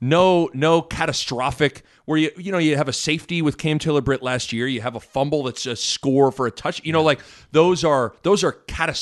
no 0.00 0.50
no 0.54 0.82
catastrophic 0.82 1.82
where 2.10 2.18
you 2.18 2.30
you 2.36 2.50
know 2.52 2.58
you 2.58 2.76
have 2.76 2.88
a 2.88 2.92
safety 2.92 3.40
with 3.40 3.56
Cam 3.56 3.78
Taylor 3.78 4.00
Britt 4.00 4.20
last 4.22 4.52
year. 4.52 4.66
You 4.66 4.80
have 4.80 4.96
a 4.96 5.00
fumble 5.00 5.44
that's 5.44 5.64
a 5.64 5.76
score 5.76 6.32
for 6.32 6.46
a 6.46 6.50
touch 6.50 6.82
you 6.84 6.92
know 6.92 7.02
like 7.02 7.20
those 7.52 7.84
are 7.84 8.14
those 8.22 8.42
are 8.44 8.52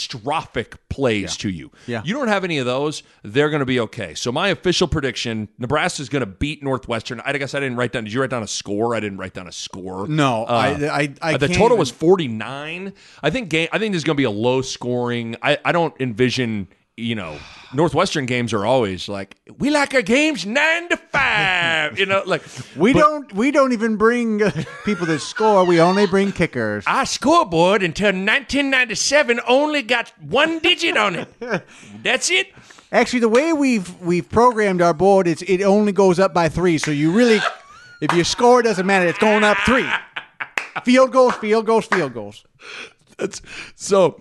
catastrophic 0.02 0.76
plays 0.88 1.36
to 1.38 1.48
you. 1.50 1.70
Yeah. 1.86 2.02
you 2.04 2.14
don't 2.14 2.28
have 2.28 2.44
any 2.44 2.58
of 2.58 2.66
those 2.66 3.02
they're 3.22 3.50
going 3.50 3.60
to 3.60 3.66
be 3.66 3.80
okay. 3.80 4.14
So 4.14 4.30
my 4.30 4.48
official 4.48 4.86
prediction 4.88 5.48
Nebraska's 5.58 6.08
going 6.08 6.20
to 6.20 6.26
beat 6.26 6.62
Northwestern. 6.62 7.20
I 7.24 7.32
guess 7.38 7.54
I 7.54 7.60
didn't 7.60 7.76
write 7.76 7.92
down 7.92 8.04
did 8.04 8.12
you 8.12 8.20
write 8.20 8.30
down 8.30 8.42
a 8.42 8.46
score? 8.48 8.94
I 8.94 9.00
didn't 9.00 9.18
write 9.18 9.34
down 9.34 9.48
a 9.48 9.52
score. 9.52 10.06
No, 10.06 10.44
Uh, 10.44 10.52
I, 10.52 10.68
I, 11.02 11.14
I 11.22 11.36
the 11.38 11.46
can't 11.46 11.58
total 11.58 11.76
even- 11.76 11.78
was 11.78 11.90
49 11.90 12.92
I 13.22 13.30
think 13.30 13.48
game 13.48 13.68
I 13.72 13.78
think 13.78 13.92
there's 13.92 14.04
going 14.04 14.16
to 14.16 14.20
be 14.20 14.24
a 14.24 14.30
low 14.30 14.60
scoring. 14.62 15.36
I 15.42 15.58
I 15.64 15.72
don't 15.72 15.94
envision 16.00 16.68
you 16.96 17.14
know 17.14 17.38
Northwestern 17.74 18.26
games 18.26 18.52
are 18.52 18.64
always 18.64 19.08
like 19.08 19.36
we 19.58 19.70
like 19.70 19.92
our 19.94 20.02
games 20.02 20.46
9 20.46 20.88
to 20.88 20.96
5 20.96 21.98
you 21.98 22.06
know 22.06 22.22
like 22.26 22.42
We 22.76 22.92
but 22.92 23.00
don't. 23.00 23.32
We 23.34 23.50
don't 23.50 23.72
even 23.72 23.96
bring 23.96 24.42
uh, 24.42 24.50
people 24.84 25.06
that 25.06 25.20
score. 25.20 25.64
We 25.64 25.80
only 25.80 26.06
bring 26.06 26.32
kickers. 26.32 26.84
our 26.86 27.04
scoreboard 27.06 27.82
until 27.82 28.06
1997 28.08 29.40
only 29.46 29.82
got 29.82 30.12
one 30.20 30.58
digit 30.60 30.96
on 30.96 31.16
it 31.16 31.28
that's 32.02 32.30
it 32.30 32.48
Actually, 32.90 33.20
the 33.20 33.28
way 33.28 33.52
we've 33.52 34.00
we've 34.00 34.26
programmed 34.30 34.80
our 34.80 34.94
board 34.94 35.26
is 35.26 35.42
it 35.42 35.60
only 35.60 35.92
goes 35.92 36.18
up 36.18 36.32
by 36.32 36.48
three. 36.48 36.78
So 36.78 36.90
you 36.90 37.12
really, 37.12 37.38
if 38.00 38.14
you 38.14 38.24
score, 38.24 38.62
doesn't 38.62 38.86
matter. 38.86 39.06
It's 39.06 39.18
going 39.18 39.44
up 39.44 39.58
three. 39.66 39.86
Field 40.84 41.12
goals, 41.12 41.34
field 41.34 41.66
goals, 41.66 41.84
field 41.84 42.14
goals. 42.14 42.46
that's 43.18 43.42
so 43.74 44.18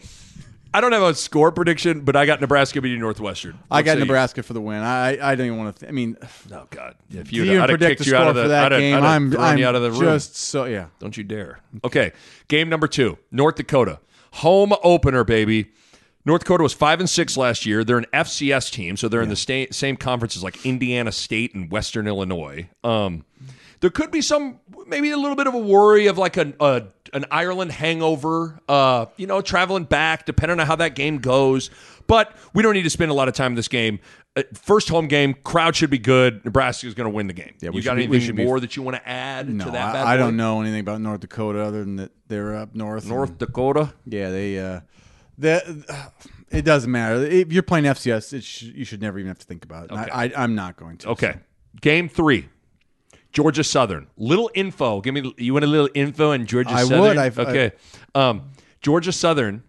I 0.78 0.82
don't 0.82 0.92
have 0.92 1.02
a 1.02 1.16
score 1.16 1.52
prediction 1.52 2.02
but 2.02 2.16
I 2.16 2.26
got 2.26 2.40
Nebraska 2.40 2.82
beating 2.82 3.00
Northwestern 3.00 3.58
I 3.72 3.82
got 3.82 3.94
you? 3.98 4.02
Nebraska 4.06 4.44
for 4.44 4.54
the 4.54 4.62
win. 4.62 4.84
I 4.84 5.18
I 5.20 5.36
don't 5.36 5.48
even 5.48 5.58
want 5.58 5.76
to. 5.76 5.80
Th- 5.80 5.90
I 5.90 5.94
mean, 5.94 6.18
oh 6.54 6.68
god 6.70 6.96
if 7.10 7.34
you 7.34 7.44
even 7.46 7.62
I'd 7.62 7.70
predict 7.70 8.00
the 8.00 8.06
you 8.06 8.16
out 8.16 8.20
score 8.22 8.30
of 8.30 8.36
the 8.36 8.44
for 8.44 8.48
that 8.50 8.74
I'd 8.74 8.80
game, 8.80 8.96
I'd 8.96 9.04
have 9.04 9.06
I'm 9.06 9.38
I'm 9.38 9.58
you 9.58 9.66
out 9.66 9.76
of 9.76 9.82
the 9.82 9.92
room 9.92 10.02
just 10.02 10.36
so 10.36 10.66
yeah. 10.66 10.88
Don't 11.00 11.18
you 11.18 11.24
dare. 11.24 11.62
Okay. 11.84 12.12
Game 12.48 12.70
number 12.70 12.88
two, 12.88 13.18
North 13.32 13.56
Dakota. 13.56 14.00
Home 14.34 14.74
opener, 14.84 15.24
baby. 15.24 15.72
North 16.26 16.42
Dakota 16.42 16.62
was 16.62 16.74
five 16.74 17.00
and 17.00 17.10
six 17.10 17.38
last 17.38 17.66
year. 17.66 17.86
They're 17.86 17.98
an 17.98 18.06
FCS 18.14 18.70
team, 18.70 18.98
so 18.98 19.08
they're 19.08 19.22
in 19.22 19.30
the 19.30 19.36
sta- 19.38 19.72
same 19.72 19.96
conference 19.96 20.36
as 20.36 20.44
like 20.44 20.66
Indiana 20.66 21.12
State 21.14 21.56
and 21.56 21.72
Western 21.72 22.06
Illinois. 22.06 22.70
Um, 22.84 23.24
there 23.80 23.90
could 23.90 24.12
be 24.12 24.22
some, 24.22 24.60
maybe 24.88 25.12
a 25.12 25.18
little 25.18 25.38
bit 25.38 25.48
of 25.48 25.54
a 25.54 25.60
worry 25.60 26.08
of 26.08 26.18
like 26.18 26.36
an 26.36 26.54
a, 26.60 26.84
an 27.14 27.26
Ireland 27.32 27.72
hangover. 27.72 28.60
Uh, 28.68 29.08
you 29.18 29.28
know, 29.28 29.42
traveling 29.42 29.84
back, 29.86 30.26
depending 30.26 30.60
on 30.60 30.68
how 30.68 30.76
that 30.78 30.96
game 30.96 31.18
goes. 31.20 31.70
But 32.08 32.34
we 32.54 32.64
don't 32.64 32.74
need 32.74 32.84
to 32.84 32.90
spend 32.90 33.12
a 33.12 33.14
lot 33.14 33.28
of 33.28 33.34
time 33.34 33.52
in 33.54 33.56
this 33.56 33.68
game. 33.68 34.00
Uh, 34.36 34.44
first 34.54 34.88
home 34.90 35.08
game, 35.08 35.34
crowd 35.44 35.76
should 35.76 35.90
be 35.90 35.98
good. 35.98 36.46
Nebraska 36.46 36.88
is 36.88 36.94
going 36.94 37.10
to 37.10 37.14
win 37.16 37.28
the 37.28 37.34
game. 37.34 37.54
Yeah, 37.60 37.70
we 37.72 37.78
you 37.78 37.82
got 37.84 37.96
be- 37.96 38.02
we 38.02 38.16
anything 38.18 38.28
should 38.28 38.36
be- 38.36 38.46
more 38.46 38.60
that 38.60 38.76
you 38.76 38.82
want 38.84 38.96
to 38.98 39.08
add 39.10 39.50
No, 39.50 39.66
to 39.66 39.72
that? 39.72 39.96
I, 39.96 40.14
I 40.14 40.18
don't 40.18 40.38
know 40.38 40.62
anything 40.62 40.80
about 40.80 41.02
North 41.02 41.20
Dakota 41.22 41.62
other 41.64 41.80
than 41.84 41.96
that 41.98 42.12
they're 42.28 42.56
up 42.56 42.76
north. 42.76 43.04
and- 43.04 43.12
North 43.12 43.38
Dakota. 43.38 43.94
Yeah, 44.06 44.30
they. 44.30 44.60
uh 44.60 44.82
the, 45.40 45.86
It 46.50 46.64
doesn't 46.64 46.90
matter 46.90 47.24
if 47.26 47.52
you're 47.52 47.62
playing 47.62 47.86
FCS. 47.86 48.32
It 48.34 48.44
sh- 48.44 48.62
you 48.64 48.86
should 48.86 49.02
never 49.02 49.20
even 49.20 49.28
have 49.28 49.38
to 49.40 49.46
think 49.46 49.66
about 49.66 49.86
it. 49.86 49.92
Okay. 49.92 50.10
I, 50.12 50.26
I, 50.26 50.32
I'm 50.38 50.56
not 50.56 50.78
going 50.78 50.98
to. 51.00 51.10
Okay. 51.10 51.36
Game 51.82 52.08
three. 52.10 52.48
Georgia 53.38 53.64
Southern. 53.64 54.08
Little 54.18 54.50
info. 54.56 55.00
Give 55.00 55.14
me 55.14 55.32
you 55.38 55.54
want 55.54 55.64
a 55.64 55.68
little 55.68 55.92
info 55.94 56.32
on 56.32 56.48
Georgia 56.48 56.72
I 56.72 56.82
Southern? 56.82 57.02
would. 57.02 57.18
I've- 57.20 57.40
okay. 57.40 57.72
um, 58.16 58.50
Georgia 58.82 59.12
Southern 59.12 59.62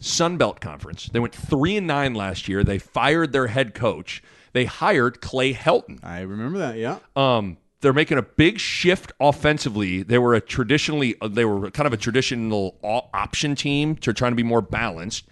Sun 0.00 0.36
Belt 0.36 0.60
Conference. 0.60 1.06
They 1.12 1.18
went 1.18 1.34
three 1.34 1.76
and 1.76 1.84
nine 1.88 2.14
last 2.14 2.48
year. 2.48 2.62
They 2.62 2.78
fired 2.78 3.32
their 3.32 3.48
head 3.48 3.74
coach. 3.74 4.22
They 4.52 4.66
hired 4.66 5.20
Clay 5.20 5.52
Helton. 5.52 5.98
I 6.04 6.20
remember 6.20 6.58
that. 6.58 6.76
Yeah. 6.76 6.98
Um, 7.16 7.56
they're 7.80 7.92
making 7.92 8.18
a 8.18 8.22
big 8.22 8.60
shift 8.60 9.10
offensively. 9.18 10.04
They 10.04 10.18
were 10.18 10.34
a 10.34 10.40
traditionally 10.40 11.16
they 11.28 11.44
were 11.44 11.72
kind 11.72 11.88
of 11.88 11.92
a 11.92 11.96
traditional 11.96 12.76
option 13.12 13.56
team 13.56 13.96
to 13.96 14.12
trying 14.12 14.30
to 14.30 14.36
be 14.36 14.44
more 14.44 14.62
balanced. 14.62 15.26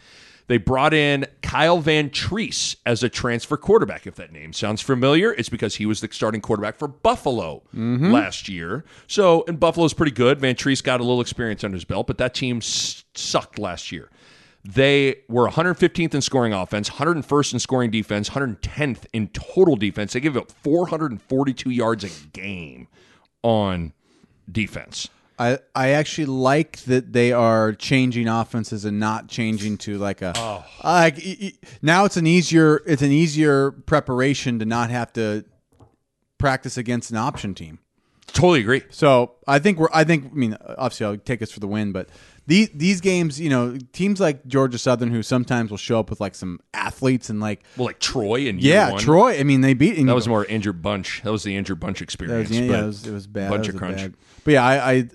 They 0.49 0.59
brought 0.59 0.95
in 0.95 1.27
Kyle 1.43 1.83
Vantrease 1.83 2.77
as 2.87 3.03
a 3.03 3.09
transfer 3.09 3.57
quarterback. 3.57 4.07
If 4.07 4.15
that 4.15 4.33
name 4.33 4.53
sounds 4.53 4.81
familiar, 4.81 5.33
it's 5.33 5.49
because 5.49 5.77
he 5.77 5.87
was 5.87 6.01
the 6.01 6.09
starting 6.13 6.41
quarterback 6.41 6.77
for 6.77 6.87
Buffalo 6.87 7.63
mm-hmm. 7.75 8.13
last 8.13 8.49
year. 8.49 8.85
So, 9.09 9.45
and 9.49 9.59
Buffalo's 9.59 9.93
pretty 9.93 10.13
good. 10.13 10.41
Van 10.41 10.55
Treese 10.55 10.83
got 10.83 11.01
a 11.01 11.03
little 11.03 11.21
experience 11.21 11.65
under 11.65 11.75
his 11.75 11.85
belt, 11.85 12.07
but 12.07 12.19
that 12.19 12.35
team 12.35 12.59
s- 12.59 13.05
sucked 13.15 13.59
last 13.59 13.91
year. 13.91 14.09
They 14.65 15.23
were 15.29 15.49
115th 15.49 16.15
in 16.15 16.21
scoring 16.21 16.53
offense, 16.53 16.91
101st 16.91 17.53
in 17.53 17.59
scoring 17.61 17.91
defense, 17.91 18.31
110th 18.31 19.07
in 19.13 19.29
total 19.29 19.77
defense. 19.77 20.13
They 20.13 20.21
give 20.21 20.37
up 20.37 20.51
442 20.51 21.71
yards 21.71 22.03
a 22.03 22.29
game 22.31 22.89
on 23.43 23.93
defense. 24.51 25.09
I, 25.39 25.59
I 25.75 25.91
actually 25.91 26.27
like 26.27 26.79
that 26.85 27.13
they 27.13 27.31
are 27.33 27.73
changing 27.75 28.27
offenses 28.27 28.85
and 28.85 28.99
not 28.99 29.29
changing 29.29 29.77
to 29.79 29.99
like 29.99 30.23
a 30.23 30.33
Oh. 30.37 30.65
like 30.83 31.23
now 31.83 32.05
it's 32.07 32.17
an 32.17 32.27
easier 32.27 32.83
it's 32.87 33.03
an 33.03 33.13
easier 33.13 33.71
preparation 33.71 34.59
to 34.61 34.65
not 34.65 34.91
have 34.91 35.13
to 35.15 35.45
practice 36.39 36.77
against 36.79 37.11
an 37.11 37.17
option 37.19 37.55
team. 37.55 37.79
Totally 38.29 38.61
agree. 38.61 38.83
So 38.91 39.33
I 39.47 39.59
think 39.59 39.79
we're 39.79 39.89
I 39.93 40.05
think 40.05 40.31
I 40.33 40.35
mean 40.35 40.57
obviously 40.79 41.07
I'll 41.07 41.17
take 41.17 41.43
us 41.43 41.51
for 41.53 41.61
the 41.61 41.69
win, 41.69 41.93
but 41.93 42.09
these 42.47 42.69
these 42.75 43.01
games 43.01 43.41
you 43.41 43.49
know 43.51 43.77
teams 43.93 44.21
like 44.21 44.47
Georgia 44.47 44.79
Southern 44.79 45.11
who 45.11 45.23
sometimes 45.23 45.71
will 45.71 45.79
show 45.79 45.99
up 45.99 46.11
with 46.11 46.21
like 46.21 46.35
some 46.35 46.61
athletes 46.75 47.29
and 47.31 47.41
like 47.41 47.65
Well, 47.77 47.87
like 47.87 47.99
Troy 48.01 48.49
and 48.49 48.61
yeah 48.63 48.91
one. 48.93 49.01
Troy 49.01 49.39
I 49.39 49.43
mean 49.43 49.61
they 49.63 49.75
beat 49.75 49.99
and 49.99 50.09
That 50.09 50.15
was 50.15 50.29
more 50.29 50.45
injured 50.45 50.81
bunch. 50.83 51.23
That 51.23 51.33
was 51.33 51.43
the 51.43 51.57
injured 51.57 51.81
bunch 51.81 52.03
experience. 52.03 52.49
was, 52.51 52.59
yeah, 52.59 52.67
but 52.69 52.73
yeah, 52.73 52.83
it 52.83 52.87
was, 52.87 53.07
it 53.07 53.13
was 53.13 53.27
bad. 53.27 53.51
Bunch 53.51 53.69
of 53.69 53.77
crunch. 53.77 53.97
bad- 53.99 54.15
But 54.45 54.51
yeah, 54.53 54.65
I, 54.65 54.91
I 54.93 55.09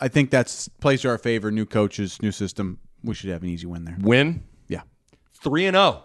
I 0.00 0.08
think 0.08 0.30
that's 0.30 0.68
plays 0.80 1.00
to 1.02 1.08
our 1.08 1.18
favor. 1.18 1.50
New 1.50 1.66
coaches, 1.66 2.20
new 2.22 2.32
system. 2.32 2.78
We 3.02 3.14
should 3.14 3.30
have 3.30 3.42
an 3.42 3.48
easy 3.48 3.66
win 3.66 3.84
there. 3.84 3.96
Win 4.00 4.42
Yeah. 4.68 4.82
three 5.42 5.66
and 5.66 5.74
zero. 5.74 6.04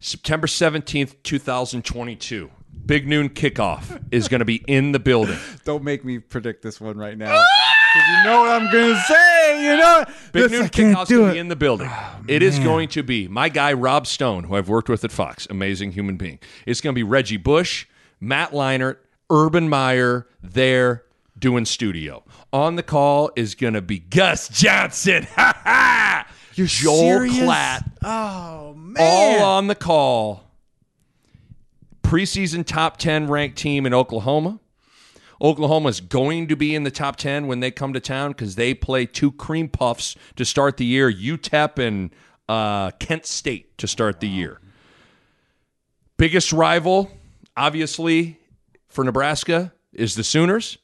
September 0.00 0.46
17th, 0.46 1.14
2022. 1.22 2.50
Big 2.84 3.08
noon 3.08 3.28
kickoff 3.30 4.00
is 4.12 4.28
going 4.28 4.38
to 4.40 4.44
be 4.44 4.62
in 4.68 4.92
the 4.92 5.00
building. 5.00 5.36
Don't 5.64 5.82
make 5.82 6.04
me 6.04 6.18
predict 6.18 6.62
this 6.62 6.80
one 6.80 6.96
right 6.96 7.18
now. 7.18 7.34
you 7.34 8.24
know 8.24 8.40
what 8.42 8.50
I'm 8.62 8.70
gonna 8.70 9.00
say. 9.08 9.64
You 9.64 9.76
know. 9.78 10.04
Big 10.32 10.50
This- 10.50 10.52
noon 10.52 10.68
kickoff's 10.94 11.10
going 11.10 11.26
to 11.28 11.32
be 11.32 11.38
in 11.38 11.48
the 11.48 11.56
building. 11.56 11.88
Oh, 11.90 12.20
it 12.28 12.42
is 12.42 12.58
going 12.60 12.88
to 12.90 13.02
be 13.02 13.26
my 13.26 13.48
guy 13.48 13.72
Rob 13.72 14.06
Stone, 14.06 14.44
who 14.44 14.54
I've 14.54 14.68
worked 14.68 14.88
with 14.88 15.02
at 15.04 15.10
Fox, 15.10 15.46
amazing 15.50 15.92
human 15.92 16.16
being. 16.16 16.38
It's 16.66 16.80
going 16.80 16.94
to 16.94 16.98
be 16.98 17.02
Reggie 17.02 17.38
Bush, 17.38 17.86
Matt 18.20 18.52
Leinart, 18.52 18.98
Urban 19.30 19.68
Meyer 19.68 20.28
there 20.42 21.02
doing 21.38 21.64
studio. 21.64 22.22
On 22.52 22.76
the 22.76 22.82
call 22.84 23.30
is 23.34 23.54
going 23.56 23.74
to 23.74 23.82
be 23.82 23.98
Gus 23.98 24.48
Johnson. 24.48 25.26
Ha 25.36 25.60
ha! 25.64 26.26
You're 26.56 26.66
Joel 26.66 26.98
serious? 26.98 27.36
Klatt. 27.36 27.90
Oh 28.02 28.74
man. 28.74 28.96
all 28.98 29.44
on 29.44 29.66
the 29.66 29.74
call. 29.74 30.44
Preseason 32.02 32.64
top 32.64 32.96
10 32.96 33.26
ranked 33.26 33.58
team 33.58 33.84
in 33.84 33.92
Oklahoma. 33.92 34.60
Oklahoma 35.40 35.88
is 35.88 36.00
going 36.00 36.46
to 36.48 36.56
be 36.56 36.74
in 36.74 36.84
the 36.84 36.90
top 36.90 37.16
10 37.16 37.46
when 37.46 37.60
they 37.60 37.70
come 37.70 37.92
to 37.92 38.00
town 38.00 38.30
because 38.30 38.54
they 38.54 38.72
play 38.72 39.04
two 39.04 39.32
cream 39.32 39.68
puffs 39.68 40.16
to 40.36 40.44
start 40.44 40.78
the 40.78 40.86
year 40.86 41.12
UTEP 41.12 41.78
and 41.78 42.10
uh, 42.48 42.90
Kent 42.92 43.26
State 43.26 43.76
to 43.78 43.86
start 43.86 44.20
the 44.20 44.28
year. 44.28 44.60
Biggest 46.16 46.52
rival, 46.52 47.10
obviously, 47.56 48.38
for 48.88 49.04
Nebraska 49.04 49.72
is 49.92 50.14
the 50.14 50.24
Sooners. 50.24 50.78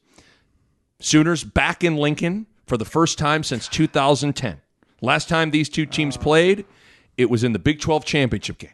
Sooners 1.01 1.45
back 1.45 1.83
in 1.83 1.97
Lincoln 1.97 2.47
for 2.67 2.77
the 2.77 2.85
first 2.85 3.17
time 3.17 3.43
since 3.43 3.69
2010. 3.69 4.62
Last 5.03 5.29
time 5.29 5.51
these 5.51 5.69
two 5.69 5.85
teams 5.85 6.17
oh. 6.17 6.21
played, 6.21 6.65
it 7.19 7.29
was 7.29 7.45
in 7.45 7.53
the 7.53 7.59
Big 7.59 7.81
12 7.81 8.07
championship 8.07 8.57
game. 8.57 8.71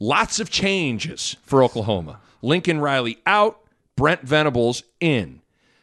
Lots 0.00 0.40
of 0.40 0.50
changes 0.50 1.36
for 1.44 1.62
Oklahoma. 1.62 2.18
Lincoln 2.40 2.80
Riley 2.80 3.18
out, 3.24 3.60
Brent 3.94 4.22
Venables 4.22 4.82
in. 4.98 5.42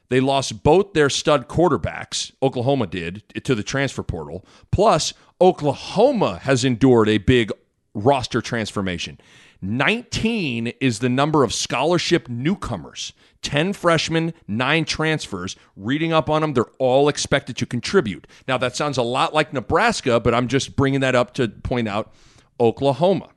They 0.09 0.19
lost 0.19 0.63
both 0.63 0.93
their 0.93 1.09
stud 1.09 1.47
quarterbacks, 1.47 2.33
Oklahoma 2.41 2.87
did, 2.87 3.23
to 3.43 3.55
the 3.55 3.63
transfer 3.63 4.03
portal. 4.03 4.43
Plus, 4.71 5.13
Oklahoma 5.39 6.39
has 6.39 6.65
endured 6.65 7.07
a 7.07 7.19
big 7.19 7.51
roster 7.93 8.41
transformation. 8.41 9.19
19 9.61 10.67
is 10.81 10.99
the 10.99 11.09
number 11.09 11.43
of 11.43 11.53
scholarship 11.53 12.27
newcomers. 12.27 13.13
10 13.41 13.73
freshmen, 13.73 14.34
9 14.47 14.86
transfers. 14.86 15.56
Reading 15.75 16.12
up 16.13 16.30
on 16.30 16.41
them, 16.41 16.54
they're 16.54 16.65
all 16.78 17.08
expected 17.08 17.56
to 17.58 17.65
contribute. 17.65 18.28
Now, 18.47 18.58
that 18.58 18.75
sounds 18.75 18.97
a 18.97 19.02
lot 19.04 19.34
like 19.34 19.54
Nebraska, 19.54 20.19
but 20.19 20.34
I'm 20.34 20.47
just 20.47 20.75
bringing 20.75 20.99
that 21.02 21.15
up 21.15 21.34
to 21.36 21.47
point 21.47 21.88
out 21.88 22.13
Oklahoma. 22.60 23.30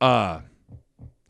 Uh, 0.00 0.40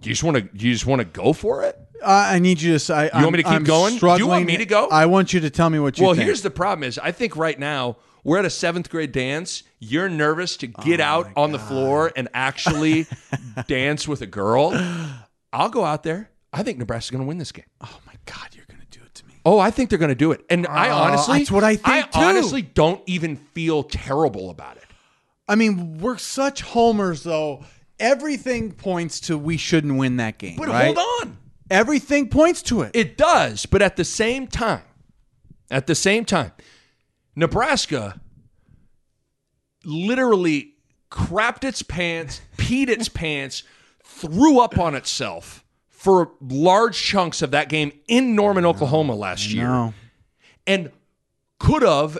you 0.03 0.11
just 0.11 0.23
want 0.25 0.37
to 0.37 0.43
you 0.53 0.73
just 0.73 0.85
want 0.87 1.01
to 1.01 1.05
go 1.07 1.33
for 1.33 1.62
it? 1.62 1.79
I 2.05 2.35
I 2.35 2.38
need 2.38 2.61
you 2.61 2.71
to. 2.73 2.75
s- 2.77 2.90
I, 2.90 3.05
You 3.07 3.11
want 3.25 3.33
me 3.37 3.43
to 3.43 3.49
keep 3.49 3.64
going? 3.64 3.97
Do 3.97 4.17
you 4.19 4.27
want 4.27 4.45
me 4.45 4.59
to 4.59 4.67
go? 4.67 4.88
I 4.88 5.07
want 5.07 5.33
you 5.33 5.40
to 5.40 5.49
tell 5.51 5.71
me 5.71 5.79
what 5.79 5.99
you 5.99 6.05
Well, 6.05 6.14
think. 6.14 6.25
here's 6.27 6.43
the 6.43 6.51
problem: 6.51 6.87
is 6.87 6.99
I 6.99 7.11
think 7.12 7.37
right 7.37 7.59
now 7.59 7.97
we're 8.23 8.38
at 8.38 8.45
a 8.45 8.51
seventh 8.51 8.90
grade 8.90 9.12
dance. 9.12 9.62
You're 9.79 10.09
nervous 10.11 10.57
to 10.59 10.67
get 10.67 11.01
Oh 11.01 11.05
out 11.05 11.31
on 11.37 11.53
the 11.53 11.59
floor 11.59 12.12
and 12.17 12.29
actually 12.35 13.07
dance 13.67 14.07
with 14.07 14.21
a 14.21 14.27
girl. 14.27 14.73
I'll 15.53 15.71
go 15.71 15.85
out 15.85 16.03
there. 16.03 16.31
I 16.55 16.62
think 16.62 16.79
Nebraska's 16.79 17.11
going 17.11 17.23
to 17.23 17.29
win 17.29 17.38
this 17.38 17.53
game. 17.53 17.67
Oh 17.81 17.99
my 18.07 18.14
God, 18.27 18.49
you're 18.53 18.67
gonna 18.69 18.85
do 18.90 19.01
it 19.05 19.14
to 19.14 19.27
me. 19.27 19.35
Oh, 19.45 19.59
I 19.59 19.71
think 19.71 19.90
they're 19.90 19.99
going 19.99 20.09
to 20.09 20.14
do 20.14 20.33
it. 20.33 20.45
And 20.49 20.67
I 20.67 20.90
honestly, 20.90 21.38
that's 21.38 21.51
what 21.51 21.64
I 21.64 21.77
think, 21.77 22.11
too. 22.12 22.21
honestly 22.21 22.62
don't 22.62 23.03
even 23.07 23.37
feel 23.37 23.83
terrible 23.83 24.51
about 24.51 24.77
it. 24.79 24.85
I 25.47 25.55
mean, 25.57 25.99
we're 25.99 26.17
such 26.17 26.62
homers, 26.62 27.23
though. 27.23 27.64
Everything 28.01 28.73
points 28.73 29.21
to 29.21 29.37
we 29.37 29.57
shouldn't 29.57 29.99
win 29.99 30.17
that 30.17 30.38
game. 30.38 30.57
But 30.57 30.69
right? 30.69 30.97
hold 30.97 30.99
on. 31.23 31.37
Everything 31.71 32.29
points 32.29 32.62
to 32.62 32.83
it. 32.83 32.93
It 32.95 33.17
does, 33.17 33.67
but 33.67 33.83
at 33.83 33.97
the 33.97 34.05
same 34.05 34.47
time, 34.47 34.83
at 35.71 35.87
the 35.87 35.95
same 35.95 36.25
time, 36.25 36.53
Nebraska 37.37 38.21
literally 39.85 40.75
crapped 41.11 41.64
its 41.64 41.83
pants, 41.83 42.40
peed 42.57 42.88
its 42.88 43.09
pants, 43.11 43.62
threw 44.03 44.61
up 44.61 44.79
on 44.79 44.95
itself 44.95 45.63
for 46.05 46.33
large 46.38 47.03
chunks 47.03 47.40
of 47.40 47.53
that 47.53 47.71
game 47.71 47.90
in 48.07 48.37
Norman, 48.37 48.67
Oklahoma 48.67 49.14
last 49.14 49.51
year. 49.51 49.67
And 50.67 50.90
could 51.59 51.83
have 51.83 52.19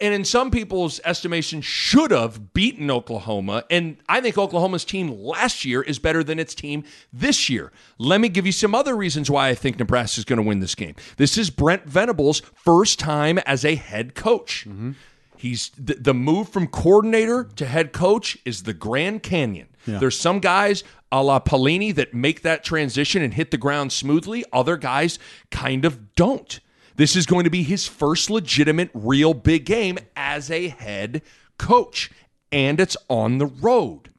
and 0.00 0.12
in 0.12 0.24
some 0.24 0.50
people's 0.50 1.00
estimation 1.04 1.62
should 1.62 2.10
have 2.10 2.52
beaten 2.52 2.90
Oklahoma 2.90 3.64
and 3.70 3.96
I 4.08 4.20
think 4.20 4.36
Oklahoma's 4.36 4.84
team 4.84 5.10
last 5.10 5.64
year 5.64 5.80
is 5.80 5.98
better 5.98 6.22
than 6.22 6.38
its 6.38 6.54
team 6.54 6.84
this 7.12 7.48
year. 7.48 7.72
Let 7.96 8.20
me 8.20 8.28
give 8.28 8.44
you 8.44 8.52
some 8.52 8.74
other 8.74 8.94
reasons 8.94 9.30
why 9.30 9.48
I 9.48 9.54
think 9.54 9.78
Nebraska 9.78 10.18
is 10.18 10.26
going 10.26 10.38
to 10.38 10.42
win 10.42 10.60
this 10.60 10.74
game. 10.74 10.94
This 11.16 11.38
is 11.38 11.48
Brent 11.48 11.86
Venables' 11.86 12.40
first 12.40 12.98
time 12.98 13.38
as 13.38 13.64
a 13.64 13.76
head 13.76 14.14
coach. 14.14 14.66
Mm-hmm. 14.68 14.92
He's 15.36 15.70
the, 15.78 15.94
the 15.94 16.14
move 16.14 16.50
from 16.50 16.66
coordinator 16.66 17.44
to 17.56 17.64
head 17.64 17.92
coach 17.92 18.36
is 18.44 18.64
the 18.64 18.74
Grand 18.74 19.22
Canyon. 19.22 19.68
There's 19.86 20.18
some 20.18 20.40
guys 20.40 20.84
a 21.12 21.22
la 21.22 21.38
Pelini 21.38 21.94
that 21.94 22.12
make 22.12 22.42
that 22.42 22.64
transition 22.64 23.22
and 23.22 23.34
hit 23.34 23.50
the 23.50 23.58
ground 23.58 23.92
smoothly. 23.92 24.44
Other 24.52 24.76
guys 24.76 25.18
kind 25.50 25.84
of 25.84 26.14
don't. 26.14 26.58
This 26.96 27.16
is 27.16 27.26
going 27.26 27.44
to 27.44 27.50
be 27.50 27.62
his 27.62 27.86
first 27.86 28.30
legitimate, 28.30 28.90
real 28.94 29.34
big 29.34 29.64
game 29.64 29.98
as 30.16 30.50
a 30.50 30.68
head 30.68 31.22
coach, 31.58 32.10
and 32.52 32.80
it's 32.80 32.96
on 33.08 33.38
the 33.38 33.46
road. 33.46 34.10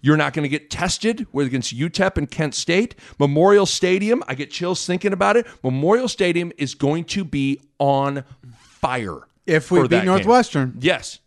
You're 0.00 0.16
not 0.16 0.32
going 0.32 0.42
to 0.42 0.48
get 0.48 0.68
tested 0.68 1.26
with 1.32 1.46
against 1.46 1.76
UTEP 1.76 2.18
and 2.18 2.30
Kent 2.30 2.54
State. 2.54 2.96
Memorial 3.20 3.66
Stadium, 3.66 4.22
I 4.26 4.34
get 4.34 4.50
chills 4.50 4.84
thinking 4.84 5.12
about 5.12 5.36
it. 5.36 5.46
Memorial 5.62 6.08
Stadium 6.08 6.52
is 6.58 6.74
going 6.74 7.04
to 7.04 7.24
be 7.24 7.60
on 7.78 8.24
fire. 8.58 9.20
If 9.46 9.70
we 9.70 9.82
beat 9.82 9.90
that 9.90 9.96
game. 9.98 10.06
Northwestern. 10.06 10.76
Yes. 10.80 11.20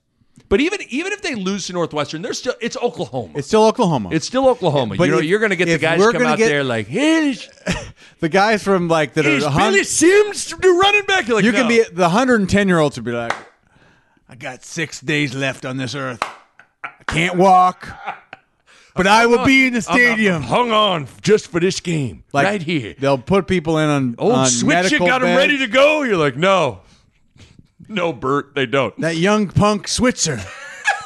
But 0.47 0.61
even 0.61 0.79
even 0.89 1.11
if 1.11 1.21
they 1.21 1.33
lose 1.35 1.67
to 1.67 1.73
Northwestern, 1.73 2.21
they're 2.21 2.33
still 2.33 2.53
it's 2.61 2.77
Oklahoma. 2.77 3.33
It's 3.35 3.47
still 3.47 3.65
Oklahoma. 3.65 4.09
It's 4.11 4.27
still 4.27 4.47
Oklahoma. 4.47 4.95
But 4.95 5.05
you 5.05 5.11
know, 5.11 5.17
if- 5.19 5.25
you're 5.25 5.39
going 5.39 5.49
to 5.49 5.55
get 5.55 5.65
the 5.65 5.77
guys 5.79 5.99
come 6.11 6.21
out 6.23 6.37
get- 6.37 6.47
there 6.49 6.63
like, 6.63 6.87
here's, 6.87 7.49
the 8.19 8.29
guys 8.29 8.61
from 8.63 8.87
like 8.87 9.13
that 9.15 9.25
are 9.25 9.49
hun- 9.49 9.71
Billy 9.73 9.83
Sims 9.83 10.53
running 10.61 11.05
back. 11.05 11.27
Like, 11.27 11.43
You 11.43 11.51
no. 11.51 11.59
can 11.59 11.67
be 11.67 11.83
the 11.91 12.03
110 12.03 12.67
year 12.67 12.77
olds 12.79 12.95
would 12.97 13.05
be 13.05 13.11
like, 13.11 13.33
I 14.29 14.35
got 14.35 14.63
six 14.63 15.01
days 15.01 15.33
left 15.33 15.65
on 15.65 15.77
this 15.77 15.95
earth. 15.95 16.21
I 16.83 17.03
can't 17.07 17.37
walk, 17.37 17.87
but 18.95 19.07
I 19.07 19.25
will 19.25 19.45
be 19.45 19.67
in 19.67 19.73
the 19.73 19.79
I'm- 19.87 19.95
I'm 19.95 19.97
stadium. 19.97 20.41
hung 20.43 20.71
on 20.71 21.07
just 21.21 21.47
for 21.51 21.59
this 21.59 21.79
game, 21.79 22.23
Like, 22.33 22.45
right 22.45 22.61
here. 22.61 22.93
They'll 22.99 23.17
put 23.17 23.47
people 23.47 23.77
in 23.79 23.89
on 23.89 24.15
Old 24.19 24.33
on 24.33 24.47
Switcher 24.47 24.83
medical 24.83 25.07
got 25.07 25.21
them 25.21 25.35
ready 25.35 25.57
to 25.57 25.67
go. 25.67 26.03
You're 26.03 26.17
like, 26.17 26.35
no, 26.37 26.81
no, 27.87 28.13
Bert, 28.13 28.55
they 28.55 28.65
don't. 28.65 28.97
That 28.99 29.17
young 29.17 29.47
punk 29.47 29.87
Switzer. 29.87 30.39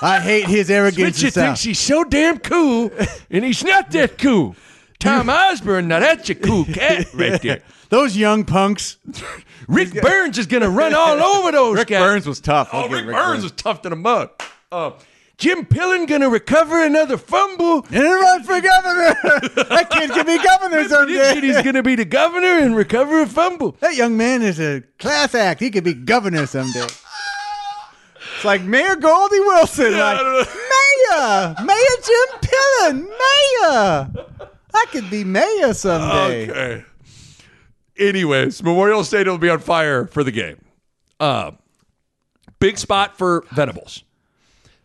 I 0.02 0.20
hate 0.20 0.46
his 0.48 0.70
arrogance. 0.72 1.20
Switzer 1.20 1.40
and 1.40 1.48
thinks 1.48 1.64
he's 1.64 1.80
so 1.80 2.04
damn 2.04 2.40
cool, 2.40 2.92
and 3.30 3.44
he's 3.46 3.64
not 3.64 3.92
that 3.92 4.18
cool. 4.18 4.56
Tom 5.00 5.30
Osborne, 5.30 5.88
now 5.88 6.00
that's 6.00 6.30
a 6.30 6.36
cool 6.36 6.66
cat 6.66 7.08
right 7.14 7.42
there. 7.42 7.62
Those 7.90 8.16
young 8.16 8.44
punks. 8.46 8.98
Rick 9.68 9.94
Berns 10.02 10.38
is 10.38 10.46
going 10.46 10.62
to 10.62 10.70
run 10.70 10.94
all 10.94 11.18
over 11.20 11.52
those 11.52 11.74
guys. 11.76 11.80
Rick 11.80 11.88
guys. 11.88 12.00
Berns 12.02 12.28
was 12.28 12.40
tough. 12.40 12.70
I'll 12.72 12.84
Oh, 12.86 12.88
give 12.88 13.06
Rick, 13.08 13.16
Berns 13.16 13.42
was 13.42 13.52
tough 13.52 13.82
to 13.82 13.90
the 13.90 13.96
mud. 13.96 14.30
Uh, 14.72 14.92
Jim 15.40 15.66
Pillen 15.66 16.06
going 16.06 16.20
to 16.20 16.30
recover 16.30 16.84
another 16.84 17.18
fumble. 17.18 17.86
And 17.92 18.04
run 18.04 18.44
for 18.44 18.60
governor. 18.60 19.16
that 19.70 19.90
kid 19.90 20.12
can 20.12 20.26
be 20.26 20.38
governor 20.44 20.88
someday. 20.88 21.40
he's 21.40 21.62
going 21.62 21.76
to 21.76 21.84
be 21.84 21.96
the 21.96 22.06
governor 22.06 22.60
and 22.60 22.76
recover 22.76 23.22
a 23.22 23.26
fumble. 23.26 23.78
That 23.80 23.96
young 23.96 24.18
man 24.18 24.42
is 24.42 24.60
a 24.60 24.84
class 25.00 25.34
act. 25.34 25.60
He 25.62 25.72
could 25.72 25.84
be 25.86 25.94
governor 25.94 26.46
someday. 26.46 26.84
It's 28.36 28.46
like 28.46 28.62
Mayor 28.62 28.96
Goldie 28.96 29.40
Wilson. 29.40 29.94
Yeah, 29.94 30.14
like, 30.14 30.48
Mayor, 31.10 31.56
Mayor 31.66 31.98
Jim 32.06 32.40
Pillen, 32.42 33.04
Mayor. 33.08 34.26
I 34.74 34.86
could 34.92 35.10
be 35.10 35.24
mayor 35.24 35.74
someday. 35.74 36.50
Okay. 36.50 36.86
Anyways, 37.98 38.62
Memorial 38.62 39.04
Stadium 39.04 39.34
will 39.34 39.40
be 39.40 39.50
on 39.50 39.60
fire 39.60 40.06
for 40.06 40.24
the 40.24 40.32
game. 40.32 40.64
Uh, 41.20 41.52
big 42.60 42.78
spot 42.78 43.18
for 43.18 43.46
Venables. 43.52 44.04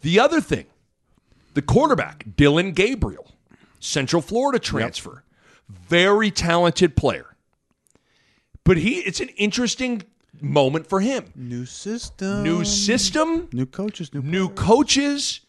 The 0.04 0.20
other 0.20 0.42
thing, 0.42 0.66
the 1.54 1.62
quarterback, 1.62 2.26
Dillon 2.36 2.72
Gabriel, 2.72 3.32
Central 3.80 4.20
Florida 4.20 4.58
transfer, 4.58 5.24
very 5.66 6.30
talented 6.30 6.94
player. 6.94 7.34
But 8.64 8.76
he 8.76 8.98
it's 8.98 9.20
an 9.20 9.30
interesting 9.30 10.02
moment 10.42 10.86
for 10.86 11.00
him. 11.00 11.32
New 11.34 11.64
system. 11.64 12.42
New 12.42 12.66
system, 12.66 13.48
New 13.50 13.64
coaches. 13.64 14.12
New. 14.12 14.20
new 14.20 14.50
coaches. 14.50 15.40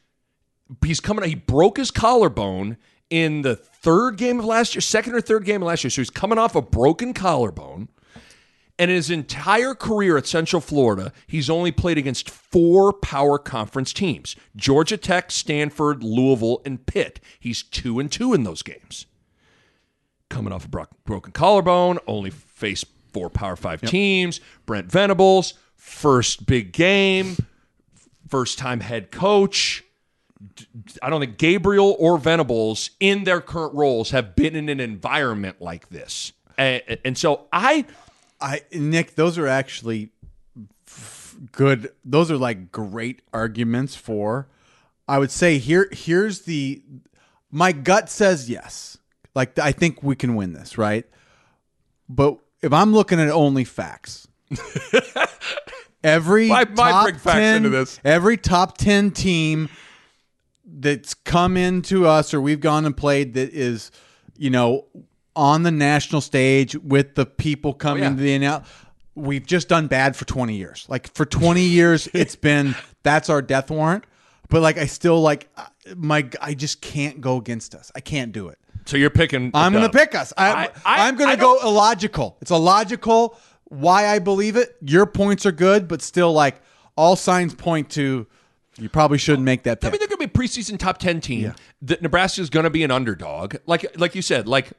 He's 0.86 1.02
coming. 1.02 1.28
He 1.28 1.36
broke 1.36 1.76
his 1.76 1.92
collarbone 1.92 2.78
in 3.10 3.42
the 3.42 3.58
third 3.58 4.16
game 4.16 4.40
of 4.40 4.46
last 4.46 4.74
year, 4.74 4.82
second 4.82 5.16
or 5.16 5.22
third 5.22 5.44
game 5.44 5.64
of 5.64 5.68
last 5.68 5.84
year. 5.84 5.92
So 5.92 6.00
he's 6.00 6.10
coming 6.10 6.38
off 6.38 6.56
a 6.56 6.62
broken 6.62 7.14
collarbone. 7.14 7.90
And 8.78 8.92
in 8.92 8.96
his 8.96 9.10
entire 9.10 9.74
career 9.74 10.18
at 10.18 10.28
Central 10.28 10.62
Florida, 10.62 11.14
he's 11.28 11.50
only 11.50 11.72
played 11.72 11.98
against 11.98 12.30
four 12.30 12.92
power 12.92 13.38
conference 13.38 13.94
teams 13.94 14.36
Georgia 14.56 14.98
Tech, 14.98 15.32
Stanford, 15.32 16.04
Louisville, 16.04 16.62
and 16.66 16.86
Pitt. 16.86 17.20
He's 17.40 17.64
two 17.64 18.00
and 18.00 18.12
two 18.12 18.34
in 18.34 18.44
those 18.44 18.64
games. 18.64 19.06
Coming 20.30 20.52
off 20.52 20.66
a 20.66 20.68
bro- 20.68 20.88
broken 21.06 21.32
collarbone, 21.32 22.00
only 22.06 22.32
faced 22.32 22.88
four 23.14 23.30
power 23.30 23.56
five 23.56 23.82
teams. 23.82 24.42
Brent 24.66 24.92
Venables, 24.92 25.54
first 25.76 26.46
big 26.46 26.74
game, 26.74 27.38
first 28.28 28.58
time 28.58 28.82
head 28.82 29.10
coach. 29.10 29.84
I 31.02 31.10
don't 31.10 31.22
think 31.22 31.38
Gabriel 31.38 31.96
or 31.98 32.18
Venables 32.18 32.90
in 33.00 33.24
their 33.24 33.40
current 33.40 33.74
roles 33.74 34.12
have 34.12 34.36
been 34.36 34.54
in 34.54 34.68
an 34.68 34.82
environment 34.82 35.62
like 35.62 35.88
this. 35.90 36.34
And, 36.58 36.82
and 37.06 37.18
so 37.18 37.48
I. 37.54 37.86
I 38.46 38.62
Nick, 38.72 39.16
those 39.16 39.38
are 39.40 39.48
actually 39.48 40.12
f- 40.88 41.36
good. 41.52 41.90
Those 42.06 42.30
are 42.30 42.38
like 42.38 42.72
great 42.72 43.22
arguments 43.34 43.96
for. 43.96 44.48
I 45.08 45.18
would 45.20 45.32
say 45.32 45.58
here 45.58 45.90
here's 45.92 46.42
the 46.42 46.84
my 47.52 47.72
gut 47.72 48.10
says 48.10 48.50
yes. 48.50 48.98
Like 49.34 49.58
I 49.58 49.72
think 49.72 50.04
we 50.04 50.16
can 50.16 50.36
win 50.36 50.54
this, 50.54 50.78
right? 50.78 51.06
But 52.08 52.38
if 52.62 52.72
I'm 52.72 52.94
looking 52.94 53.20
at 53.20 53.30
only 53.30 53.64
facts, 53.64 54.28
every 56.04 56.48
Why- 56.50 56.66
why 56.66 56.92
top 56.92 57.04
bring 57.06 57.16
facts 57.18 57.36
10 57.36 57.56
into 57.58 57.70
this? 57.70 58.00
Every 58.06 58.38
top 58.38 58.78
ten 58.78 59.12
team 59.12 59.70
that's 60.68 61.14
come 61.14 61.58
into 61.58 62.06
us 62.08 62.34
or 62.34 62.42
we've 62.42 62.60
gone 62.60 62.86
and 62.86 62.96
played 62.96 63.34
that 63.36 63.54
is, 63.54 63.92
you 64.38 64.50
know, 64.50 64.86
on 65.36 65.64
the 65.64 65.72
national 65.72 66.22
stage 66.22 66.76
with 66.76 67.16
the 67.16 67.26
people 67.26 67.74
coming 67.74 68.04
yeah. 68.04 68.10
to 68.10 68.16
the 68.16 68.40
NL. 68.40 68.66
We've 69.16 69.46
just 69.46 69.70
done 69.70 69.88
bad 69.88 70.16
for 70.16 70.26
20 70.26 70.56
years. 70.56 70.86
Like 70.90 71.14
for 71.14 71.26
20 71.26 71.62
years, 71.62 72.08
it's 72.14 72.36
been 72.36 72.76
that's 73.04 73.30
our 73.30 73.42
death 73.42 73.72
warrant. 73.72 74.06
But 74.50 74.62
like 74.62 74.78
I 74.78 74.86
still 74.86 75.22
like 75.22 75.50
uh, 75.58 75.66
my 75.96 76.30
I 76.42 76.54
just 76.54 76.82
can't 76.82 77.22
go 77.22 77.38
against 77.38 77.76
us. 77.76 77.92
I 77.96 78.00
can't 78.00 78.32
do 78.32 78.50
it. 78.50 78.60
So 78.86 78.98
you're 78.98 79.10
picking. 79.10 79.52
I'm 79.54 79.74
going 79.74 79.90
to 79.90 79.98
pick 79.98 80.14
us. 80.14 80.32
I, 80.38 80.70
I- 80.86 81.08
I'm 81.08 81.16
going 81.16 81.32
to 81.32 81.42
go 81.42 81.60
illogical. 81.64 82.38
It's 82.42 82.52
illogical 82.52 83.38
why 83.66 84.08
I 84.08 84.20
believe 84.20 84.56
it. 84.56 84.76
Your 84.82 85.06
points 85.08 85.46
are 85.46 85.52
good, 85.52 85.88
but 85.88 86.02
still, 86.02 86.32
like 86.32 86.62
all 86.96 87.16
signs 87.16 87.56
point 87.56 87.90
to 87.92 88.28
you 88.78 88.90
probably 88.90 89.18
shouldn't 89.18 89.44
make 89.44 89.64
that 89.64 89.84
I 89.84 89.90
mean, 89.90 90.00
they're 90.00 90.08
going 90.08 90.20
to 90.20 90.28
be 90.28 90.44
a 90.44 90.48
preseason 90.48 90.78
top 90.78 90.98
ten 90.98 91.22
team. 91.22 91.54
That 91.82 92.02
Nebraska 92.02 92.42
is 92.42 92.50
going 92.50 92.66
to 92.66 92.70
be 92.70 92.84
an 92.84 92.92
underdog. 92.92 93.56
Like 93.66 93.98
like 94.00 94.16
you 94.16 94.22
said, 94.22 94.48
like. 94.48 94.72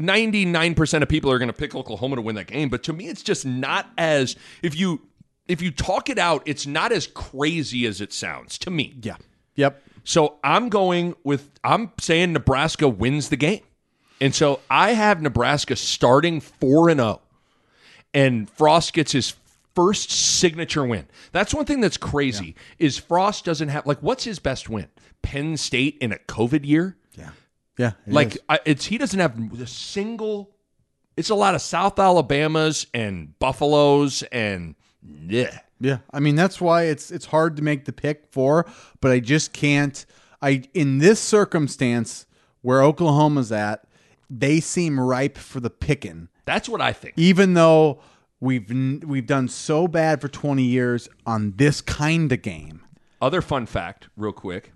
99% 0.00 1.02
of 1.02 1.08
people 1.08 1.30
are 1.30 1.38
going 1.38 1.48
to 1.48 1.52
pick 1.52 1.74
Oklahoma 1.74 2.16
to 2.16 2.22
win 2.22 2.36
that 2.36 2.46
game, 2.46 2.68
but 2.68 2.82
to 2.84 2.92
me 2.92 3.08
it's 3.08 3.22
just 3.22 3.44
not 3.44 3.90
as 3.98 4.36
if 4.62 4.78
you 4.78 5.02
if 5.48 5.60
you 5.60 5.72
talk 5.72 6.08
it 6.08 6.18
out, 6.18 6.42
it's 6.46 6.66
not 6.66 6.92
as 6.92 7.08
crazy 7.08 7.84
as 7.84 8.00
it 8.00 8.12
sounds 8.12 8.56
to 8.58 8.70
me. 8.70 8.94
yeah. 9.02 9.16
Yep. 9.56 9.82
So 10.04 10.38
I'm 10.42 10.68
going 10.68 11.16
with 11.24 11.50
I'm 11.62 11.92
saying 12.00 12.32
Nebraska 12.32 12.88
wins 12.88 13.28
the 13.28 13.36
game. 13.36 13.62
And 14.20 14.34
so 14.34 14.60
I 14.70 14.92
have 14.92 15.22
Nebraska 15.22 15.76
starting 15.76 16.40
4 16.40 16.90
and 16.90 17.00
0 17.00 17.20
and 18.12 18.50
Frost 18.50 18.92
gets 18.92 19.12
his 19.12 19.34
first 19.74 20.10
signature 20.10 20.84
win. 20.84 21.06
That's 21.32 21.54
one 21.54 21.64
thing 21.64 21.80
that's 21.80 21.96
crazy 21.96 22.54
is 22.78 22.98
Frost 22.98 23.44
doesn't 23.44 23.68
have 23.68 23.86
like 23.86 23.98
what's 24.00 24.24
his 24.24 24.38
best 24.38 24.68
win? 24.68 24.88
Penn 25.22 25.56
State 25.56 25.98
in 26.00 26.12
a 26.12 26.18
COVID 26.18 26.64
year? 26.64 26.96
Yeah. 27.80 27.92
It 28.06 28.12
Like. 28.12 28.38
I, 28.48 28.60
it's 28.64 28.84
he 28.86 28.98
doesn't 28.98 29.18
have 29.20 29.34
a 29.60 29.66
single 29.66 30.50
it's 31.16 31.30
a 31.30 31.34
lot 31.34 31.54
of 31.54 31.60
South 31.60 31.98
Alabamas 31.98 32.86
and 32.94 33.38
Buffaloes 33.38 34.22
and 34.32 34.74
yeah. 35.02 35.58
Yeah, 35.82 35.98
I 36.12 36.20
mean 36.20 36.34
that's 36.34 36.60
why 36.60 36.84
it's 36.84 37.10
it's 37.10 37.24
hard 37.26 37.56
to 37.56 37.62
make 37.62 37.86
the 37.86 37.92
pick 37.92 38.26
for, 38.30 38.66
but 39.00 39.10
I 39.12 39.18
just 39.20 39.54
can't. 39.54 40.04
I 40.42 40.64
in 40.74 40.98
this 40.98 41.18
circumstance 41.18 42.26
where 42.60 42.82
Oklahoma's 42.82 43.50
at, 43.50 43.84
they 44.28 44.60
seem 44.60 45.00
ripe 45.00 45.38
for 45.38 45.58
the 45.58 45.70
picking, 45.70 46.28
That's 46.44 46.68
what 46.68 46.82
I 46.82 46.92
think. 46.92 47.14
even 47.16 47.54
though 47.54 48.00
we've 48.40 48.68
we've 49.06 49.26
done 49.26 49.48
so 49.48 49.88
bad 49.88 50.20
for 50.20 50.28
twenty 50.28 50.64
years 50.64 51.08
on 51.24 51.54
this 51.56 51.80
kind 51.80 52.30
of 52.30 52.42
game. 52.42 52.82
Other 53.22 53.40
fun 53.40 53.64
fact, 53.64 54.08
real 54.18 54.32
quick. 54.32 54.72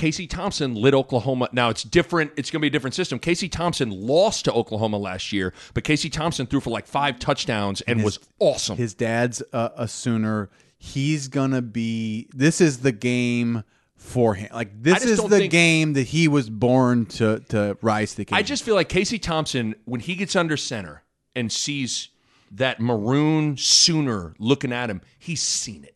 Casey 0.00 0.26
Thompson 0.26 0.74
lit 0.74 0.94
Oklahoma. 0.94 1.50
Now 1.52 1.68
it's 1.68 1.82
different. 1.82 2.32
It's 2.38 2.50
going 2.50 2.60
to 2.60 2.62
be 2.62 2.68
a 2.68 2.70
different 2.70 2.94
system. 2.94 3.18
Casey 3.18 3.50
Thompson 3.50 3.90
lost 3.90 4.46
to 4.46 4.52
Oklahoma 4.52 4.96
last 4.96 5.30
year, 5.30 5.52
but 5.74 5.84
Casey 5.84 6.08
Thompson 6.08 6.46
threw 6.46 6.58
for 6.60 6.70
like 6.70 6.86
five 6.86 7.18
touchdowns 7.18 7.82
and 7.82 8.02
was 8.02 8.18
awesome. 8.38 8.78
His 8.78 8.94
dad's 8.94 9.42
a, 9.52 9.72
a 9.76 9.86
Sooner. 9.88 10.48
He's 10.78 11.28
gonna 11.28 11.60
be. 11.60 12.30
This 12.34 12.62
is 12.62 12.78
the 12.78 12.92
game 12.92 13.62
for 13.94 14.34
him. 14.34 14.48
Like 14.54 14.82
this 14.82 15.04
is 15.04 15.22
the 15.22 15.28
think- 15.28 15.52
game 15.52 15.92
that 15.92 16.06
he 16.06 16.28
was 16.28 16.48
born 16.48 17.04
to 17.06 17.40
to 17.50 17.76
rise 17.82 18.12
to 18.12 18.16
the 18.16 18.24
game. 18.24 18.36
I 18.38 18.42
just 18.42 18.64
feel 18.64 18.76
like 18.76 18.88
Casey 18.88 19.18
Thompson, 19.18 19.74
when 19.84 20.00
he 20.00 20.14
gets 20.14 20.34
under 20.34 20.56
center 20.56 21.02
and 21.36 21.52
sees 21.52 22.08
that 22.50 22.80
maroon 22.80 23.58
Sooner 23.58 24.34
looking 24.38 24.72
at 24.72 24.88
him, 24.88 25.02
he's 25.18 25.42
seen 25.42 25.84
it. 25.84 25.94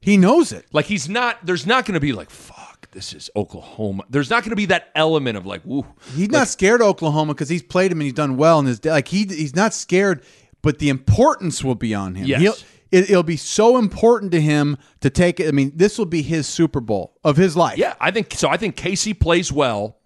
he 0.00 0.16
knows 0.16 0.52
it. 0.52 0.66
Like 0.72 0.86
he's 0.86 1.08
not. 1.08 1.44
There's 1.44 1.66
not 1.66 1.86
going 1.86 1.94
to 1.94 2.00
be 2.00 2.12
like 2.12 2.30
fuck. 2.30 2.59
This 2.92 3.12
is 3.12 3.30
Oklahoma. 3.36 4.04
There's 4.10 4.30
not 4.30 4.42
going 4.42 4.50
to 4.50 4.56
be 4.56 4.66
that 4.66 4.90
element 4.96 5.36
of 5.36 5.46
like, 5.46 5.62
woo. 5.64 5.86
He's 6.16 6.28
not 6.30 6.48
scared 6.48 6.80
of 6.80 6.88
Oklahoma 6.88 7.34
because 7.34 7.48
he's 7.48 7.62
played 7.62 7.92
him 7.92 7.98
and 7.98 8.04
he's 8.04 8.12
done 8.12 8.36
well 8.36 8.58
in 8.58 8.66
his 8.66 8.80
day. 8.80 8.90
Like 8.90 9.08
he 9.08 9.24
he's 9.26 9.54
not 9.54 9.72
scared, 9.74 10.22
but 10.62 10.78
the 10.80 10.88
importance 10.88 11.62
will 11.62 11.76
be 11.76 11.94
on 11.94 12.16
him. 12.16 12.26
Yes. 12.26 12.40
He'll, 12.40 12.54
it, 12.90 13.08
it'll 13.10 13.22
be 13.22 13.36
so 13.36 13.78
important 13.78 14.32
to 14.32 14.40
him 14.40 14.76
to 15.00 15.10
take 15.10 15.38
it. 15.38 15.46
I 15.46 15.52
mean, 15.52 15.70
this 15.76 15.96
will 15.96 16.06
be 16.06 16.22
his 16.22 16.48
Super 16.48 16.80
Bowl 16.80 17.14
of 17.22 17.36
his 17.36 17.56
life. 17.56 17.78
Yeah, 17.78 17.94
I 18.00 18.10
think 18.10 18.34
so. 18.34 18.48
I 18.48 18.56
think 18.56 18.74
Casey 18.74 19.14
plays 19.14 19.52
well, 19.52 19.96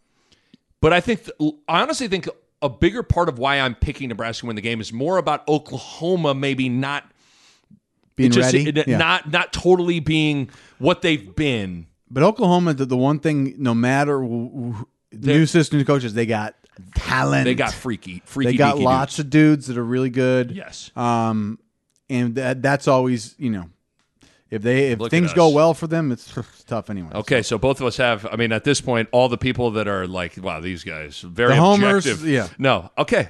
but 0.83 0.93
I 0.93 1.01
think 1.01 1.23
I 1.41 1.81
honestly 1.81 2.09
think 2.09 2.29
a 2.61 2.69
bigger 2.69 3.03
part 3.03 3.31
of 3.31 3.39
why 3.39 3.59
I'm 3.61 3.75
picking 3.75 4.11
Nebraska 4.11 4.45
win 4.47 4.57
the 4.57 4.63
game 4.63 4.83
is 4.83 4.93
more 4.93 5.17
about 5.17 5.49
Oklahoma 5.49 6.35
maybe 6.35 6.69
not 6.69 7.11
being 8.17 8.31
Just 8.31 8.53
ready. 8.53 8.69
it- 8.69 8.87
Yeah. 8.87 8.99
not 8.99 9.31
not 9.31 9.53
totally 9.55 10.01
being 10.01 10.51
what 10.79 11.01
they've 11.01 11.35
been. 11.35 11.87
But 12.15 12.23
Oklahoma, 12.23 12.73
the, 12.75 12.87
the 12.87 12.97
one 12.97 13.19
thing, 13.19 13.57
no 13.59 13.75
matter 13.75 14.23
wh- 14.23 14.77
wh- 14.79 14.85
new 15.13 15.43
assistant 15.43 15.85
coaches, 15.87 16.15
they 16.15 16.27
got 16.27 16.55
talent. 16.95 17.45
They 17.45 17.55
got 17.57 17.75
freaky, 17.75 18.23
freaky. 18.25 18.53
They 18.53 18.57
got 18.57 18.77
deaky 18.77 18.83
lots 18.85 19.17
dudes. 19.17 19.19
of 19.27 19.31
dudes 19.31 19.67
that 19.67 19.77
are 19.79 19.85
really 19.85 20.11
good. 20.11 20.53
Yes. 20.53 20.91
Um, 20.97 21.59
and 22.09 22.37
that 22.37 22.63
that's 22.63 22.87
always 22.87 23.35
you 23.39 23.51
know, 23.51 23.69
if 24.49 24.63
they 24.63 24.93
if 24.93 25.01
Look 25.01 25.09
at 25.09 25.11
things 25.11 25.31
us. 25.31 25.35
go 25.35 25.49
well 25.49 25.75
for 25.75 25.89
them, 25.89 26.13
it's 26.13 26.33
tough 26.67 26.89
anyway. 26.89 27.11
Okay, 27.15 27.43
so 27.43 27.59
both 27.59 27.81
of 27.81 27.87
us 27.89 27.97
have. 27.97 28.25
I 28.31 28.37
mean, 28.37 28.53
at 28.53 28.63
this 28.63 28.81
point, 28.81 29.09
all 29.11 29.29
the 29.29 29.37
people 29.39 29.73
that 29.73 29.89
are 29.89 30.07
like, 30.07 30.37
"Wow, 30.41 30.61
these 30.61 30.85
guys 30.85 31.19
very 31.21 31.55
The 31.55 31.61
homers, 31.61 32.07
objective." 32.07 32.29
yeah. 32.29 32.47
No. 32.59 32.91
Okay. 32.97 33.29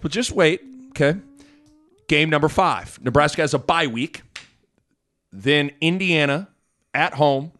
But 0.00 0.10
just 0.10 0.32
wait. 0.32 0.62
Okay. 0.90 1.18
Game 2.08 2.30
number 2.30 2.48
five. 2.48 2.98
Nebraska 3.02 3.42
has 3.42 3.52
a 3.52 3.58
bye 3.58 3.86
week. 3.88 4.22
Then 5.32 5.70
Indiana 5.82 6.48
at 6.94 7.14
home. 7.14 7.52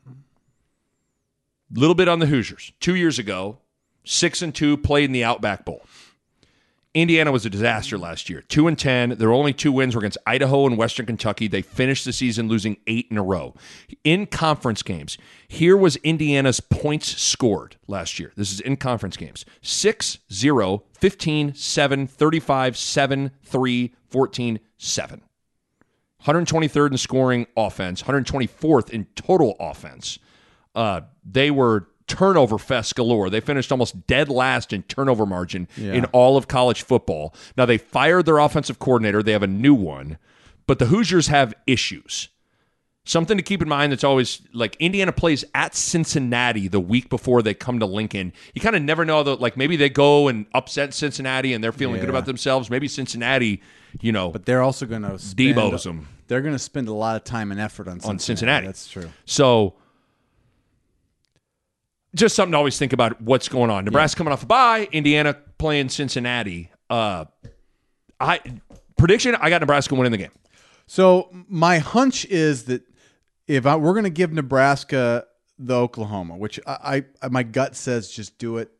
Little 1.72 1.94
bit 1.94 2.08
on 2.08 2.18
the 2.18 2.26
Hoosiers. 2.26 2.72
Two 2.80 2.96
years 2.96 3.18
ago, 3.18 3.58
six 4.04 4.42
and 4.42 4.54
two 4.54 4.76
played 4.76 5.04
in 5.04 5.12
the 5.12 5.24
Outback 5.24 5.64
Bowl. 5.64 5.82
Indiana 6.92 7.30
was 7.30 7.46
a 7.46 7.50
disaster 7.50 7.96
last 7.96 8.28
year. 8.28 8.42
Two 8.42 8.66
and 8.66 8.76
ten. 8.76 9.10
Their 9.10 9.32
only 9.32 9.52
two 9.52 9.70
wins 9.70 9.94
were 9.94 10.00
against 10.00 10.18
Idaho 10.26 10.66
and 10.66 10.76
Western 10.76 11.06
Kentucky. 11.06 11.46
They 11.46 11.62
finished 11.62 12.04
the 12.04 12.12
season 12.12 12.48
losing 12.48 12.78
eight 12.88 13.06
in 13.12 13.16
a 13.16 13.22
row. 13.22 13.54
In 14.02 14.26
conference 14.26 14.82
games, 14.82 15.16
here 15.46 15.76
was 15.76 15.94
Indiana's 15.96 16.58
points 16.58 17.20
scored 17.20 17.76
last 17.86 18.18
year. 18.18 18.32
This 18.34 18.52
is 18.52 18.58
in 18.58 18.76
conference 18.76 19.16
games 19.16 19.44
6 19.62 20.18
0, 20.32 20.82
15 20.98 21.54
7, 21.54 22.06
35 22.08 22.76
7, 22.76 23.30
3, 23.44 23.94
14 24.08 24.60
7. 24.76 25.22
123rd 26.24 26.90
in 26.90 26.98
scoring 26.98 27.46
offense, 27.56 28.02
124th 28.02 28.90
in 28.90 29.06
total 29.14 29.56
offense. 29.60 30.18
Uh, 30.74 31.02
they 31.24 31.50
were 31.50 31.88
turnover 32.06 32.58
fest 32.58 32.96
galore. 32.96 33.30
They 33.30 33.40
finished 33.40 33.70
almost 33.70 34.06
dead 34.06 34.28
last 34.28 34.72
in 34.72 34.82
turnover 34.84 35.24
margin 35.26 35.68
in 35.76 36.04
all 36.06 36.36
of 36.36 36.48
college 36.48 36.82
football. 36.82 37.34
Now 37.56 37.66
they 37.66 37.78
fired 37.78 38.26
their 38.26 38.38
offensive 38.38 38.78
coordinator. 38.78 39.22
They 39.22 39.32
have 39.32 39.42
a 39.44 39.46
new 39.48 39.74
one, 39.74 40.18
but 40.66 40.78
the 40.80 40.86
Hoosiers 40.86 41.28
have 41.28 41.54
issues. 41.66 42.28
Something 43.04 43.36
to 43.38 43.42
keep 43.42 43.62
in 43.62 43.68
mind 43.68 43.92
that's 43.92 44.04
always 44.04 44.42
like 44.52 44.76
Indiana 44.78 45.10
plays 45.10 45.44
at 45.54 45.74
Cincinnati 45.74 46.68
the 46.68 46.78
week 46.80 47.08
before 47.08 47.42
they 47.42 47.54
come 47.54 47.78
to 47.80 47.86
Lincoln. 47.86 48.32
You 48.54 48.60
kind 48.60 48.76
of 48.76 48.82
never 48.82 49.04
know 49.04 49.22
that 49.22 49.40
like 49.40 49.56
maybe 49.56 49.76
they 49.76 49.88
go 49.88 50.28
and 50.28 50.46
upset 50.54 50.92
Cincinnati 50.92 51.54
and 51.54 51.64
they're 51.64 51.72
feeling 51.72 52.00
good 52.00 52.10
about 52.10 52.26
themselves. 52.26 52.70
Maybe 52.70 52.88
Cincinnati, 52.88 53.62
you 54.00 54.12
know, 54.12 54.30
but 54.30 54.44
they're 54.44 54.62
also 54.62 54.84
going 54.84 55.02
to 55.02 55.10
Debo's 55.14 55.86
'em. 55.86 56.08
They're 56.28 56.42
going 56.42 56.54
to 56.54 56.58
spend 56.58 56.88
a 56.88 56.92
lot 56.92 57.16
of 57.16 57.24
time 57.24 57.50
and 57.50 57.58
effort 57.60 57.88
on 57.88 57.94
Cincinnati. 58.00 58.10
on 58.10 58.18
Cincinnati. 58.18 58.66
That's 58.66 58.88
true. 58.88 59.10
So 59.24 59.74
just 62.14 62.34
something 62.34 62.52
to 62.52 62.58
always 62.58 62.78
think 62.78 62.92
about 62.92 63.20
what's 63.20 63.48
going 63.48 63.70
on. 63.70 63.84
Nebraska 63.84 64.18
coming 64.18 64.32
off 64.32 64.42
a 64.42 64.46
bye, 64.46 64.88
Indiana 64.92 65.34
playing 65.58 65.88
Cincinnati. 65.88 66.70
Uh 66.88 67.26
I 68.20 68.40
prediction, 68.98 69.34
I 69.34 69.48
got 69.48 69.60
Nebraska 69.62 69.94
winning 69.94 70.12
the 70.12 70.18
game. 70.18 70.32
So 70.86 71.30
my 71.48 71.78
hunch 71.78 72.26
is 72.26 72.64
that 72.64 72.82
if 73.46 73.66
I, 73.66 73.76
we're 73.76 73.92
going 73.92 74.04
to 74.04 74.10
give 74.10 74.32
Nebraska 74.32 75.26
the 75.58 75.74
Oklahoma, 75.74 76.36
which 76.36 76.60
I, 76.66 77.04
I 77.22 77.28
my 77.28 77.42
gut 77.42 77.76
says 77.76 78.10
just 78.10 78.38
do 78.38 78.58
it, 78.58 78.70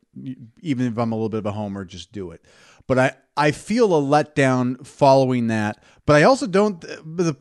even 0.61 0.87
if 0.87 0.97
I'm 0.97 1.11
a 1.11 1.15
little 1.15 1.29
bit 1.29 1.39
of 1.39 1.45
a 1.45 1.51
homer, 1.51 1.85
just 1.85 2.11
do 2.11 2.31
it. 2.31 2.43
But 2.87 2.99
I 2.99 3.15
I 3.37 3.51
feel 3.51 3.97
a 3.97 4.01
letdown 4.01 4.85
following 4.85 5.47
that. 5.47 5.81
But 6.05 6.17
I 6.17 6.23
also 6.23 6.47
don't. 6.47 6.83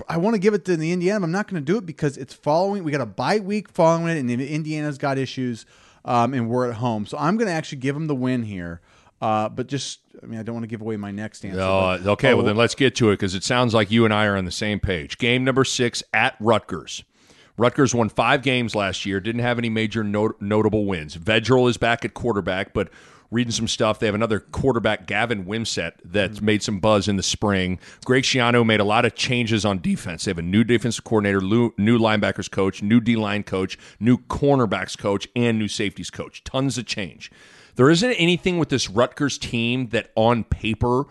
I 0.09 0.17
want 0.19 0.35
to 0.35 0.39
give 0.39 0.55
it 0.55 0.65
to 0.67 0.77
the 0.77 0.93
Indiana. 0.93 1.21
but 1.21 1.25
I'm 1.25 1.33
not 1.33 1.49
going 1.49 1.63
to 1.63 1.73
do 1.73 1.79
it 1.79 1.87
because 1.87 2.17
it's 2.17 2.35
following. 2.35 2.85
We 2.85 2.93
got 2.93 3.01
a 3.01 3.07
bye 3.07 3.39
week 3.39 3.69
following 3.69 4.17
it, 4.17 4.21
and 4.21 4.31
Indiana's 4.31 4.99
got 4.99 5.19
issues, 5.19 5.67
um, 6.05 6.35
and 6.35 6.49
we're 6.49 6.69
at 6.69 6.77
home. 6.77 7.07
So 7.07 7.19
I'm 7.19 7.37
going 7.37 7.49
to 7.49 7.53
actually 7.53 7.79
give 7.79 7.95
them 7.95 8.07
the 8.07 8.15
win 8.15 8.43
here. 8.45 8.81
Uh, 9.21 9.51
but 9.51 9.67
just, 9.67 10.01
I 10.23 10.27
mean, 10.27 10.41
I 10.41 10.43
don't 10.43 10.55
want 10.55 10.63
to 10.63 10.69
give 10.69 10.81
away 10.81 10.97
my 10.97 11.11
next 11.11 11.45
answer. 11.45 11.59
But- 11.59 12.07
okay, 12.07 12.33
well 12.33 12.43
oh, 12.43 12.47
then 12.47 12.57
let's 12.57 12.75
get 12.75 12.95
to 12.97 13.11
it 13.11 13.15
because 13.15 13.35
it 13.35 13.45
sounds 13.45 13.75
like 13.75 13.91
you 13.91 14.05
and 14.05 14.15
I 14.15 14.25
are 14.27 14.37
on 14.37 14.47
the 14.47 14.51
same 14.51 14.81
page. 14.81 15.19
Game 15.19 15.45
number 15.45 15.65
six 15.65 16.03
at 16.15 16.37
Rutgers. 16.41 17.05
Rutgers 17.61 17.95
won 17.95 18.09
five 18.09 18.41
games 18.41 18.75
last 18.75 19.05
year. 19.05 19.21
Didn't 19.21 19.43
have 19.43 19.59
any 19.59 19.69
major 19.69 20.03
not- 20.03 20.41
notable 20.41 20.87
wins. 20.87 21.19
Vedral 21.19 21.69
is 21.69 21.77
back 21.77 22.07
at 22.07 22.15
quarterback, 22.15 22.73
but 22.73 22.89
reading 23.31 23.51
some 23.51 23.69
stuff, 23.69 23.99
they 23.99 24.07
have 24.07 24.15
another 24.15 24.41
quarterback, 24.41 25.07
Gavin 25.07 25.45
Wimsatt, 25.45 25.93
that's 26.03 26.37
mm-hmm. 26.37 26.47
made 26.47 26.63
some 26.63 26.81
buzz 26.81 27.07
in 27.07 27.17
the 27.17 27.23
spring. 27.23 27.79
Greg 28.07 28.23
Schiano 28.23 28.65
made 28.65 28.81
a 28.81 28.85
lot 28.85 29.05
of 29.05 29.15
changes 29.15 29.67
on 29.67 29.79
defense. 29.79 30.25
They 30.25 30.31
have 30.31 30.39
a 30.39 30.43
new 30.43 30.65
defensive 30.65 31.05
coordinator, 31.05 31.43
new 31.43 31.99
linebackers 31.99 32.51
coach, 32.51 32.83
new 32.83 32.99
D 32.99 33.15
line 33.15 33.43
coach, 33.43 33.79
new 34.01 34.17
cornerbacks 34.17 34.97
coach, 34.97 35.29
and 35.37 35.59
new 35.59 35.69
safeties 35.69 36.09
coach. 36.09 36.43
Tons 36.45 36.79
of 36.79 36.87
change. 36.87 37.31
There 37.77 37.91
isn't 37.91 38.13
anything 38.13 38.59
with 38.59 38.71
this 38.71 38.89
Rutgers 38.89 39.37
team 39.37 39.89
that 39.89 40.13
on 40.17 40.45
paper 40.45 41.05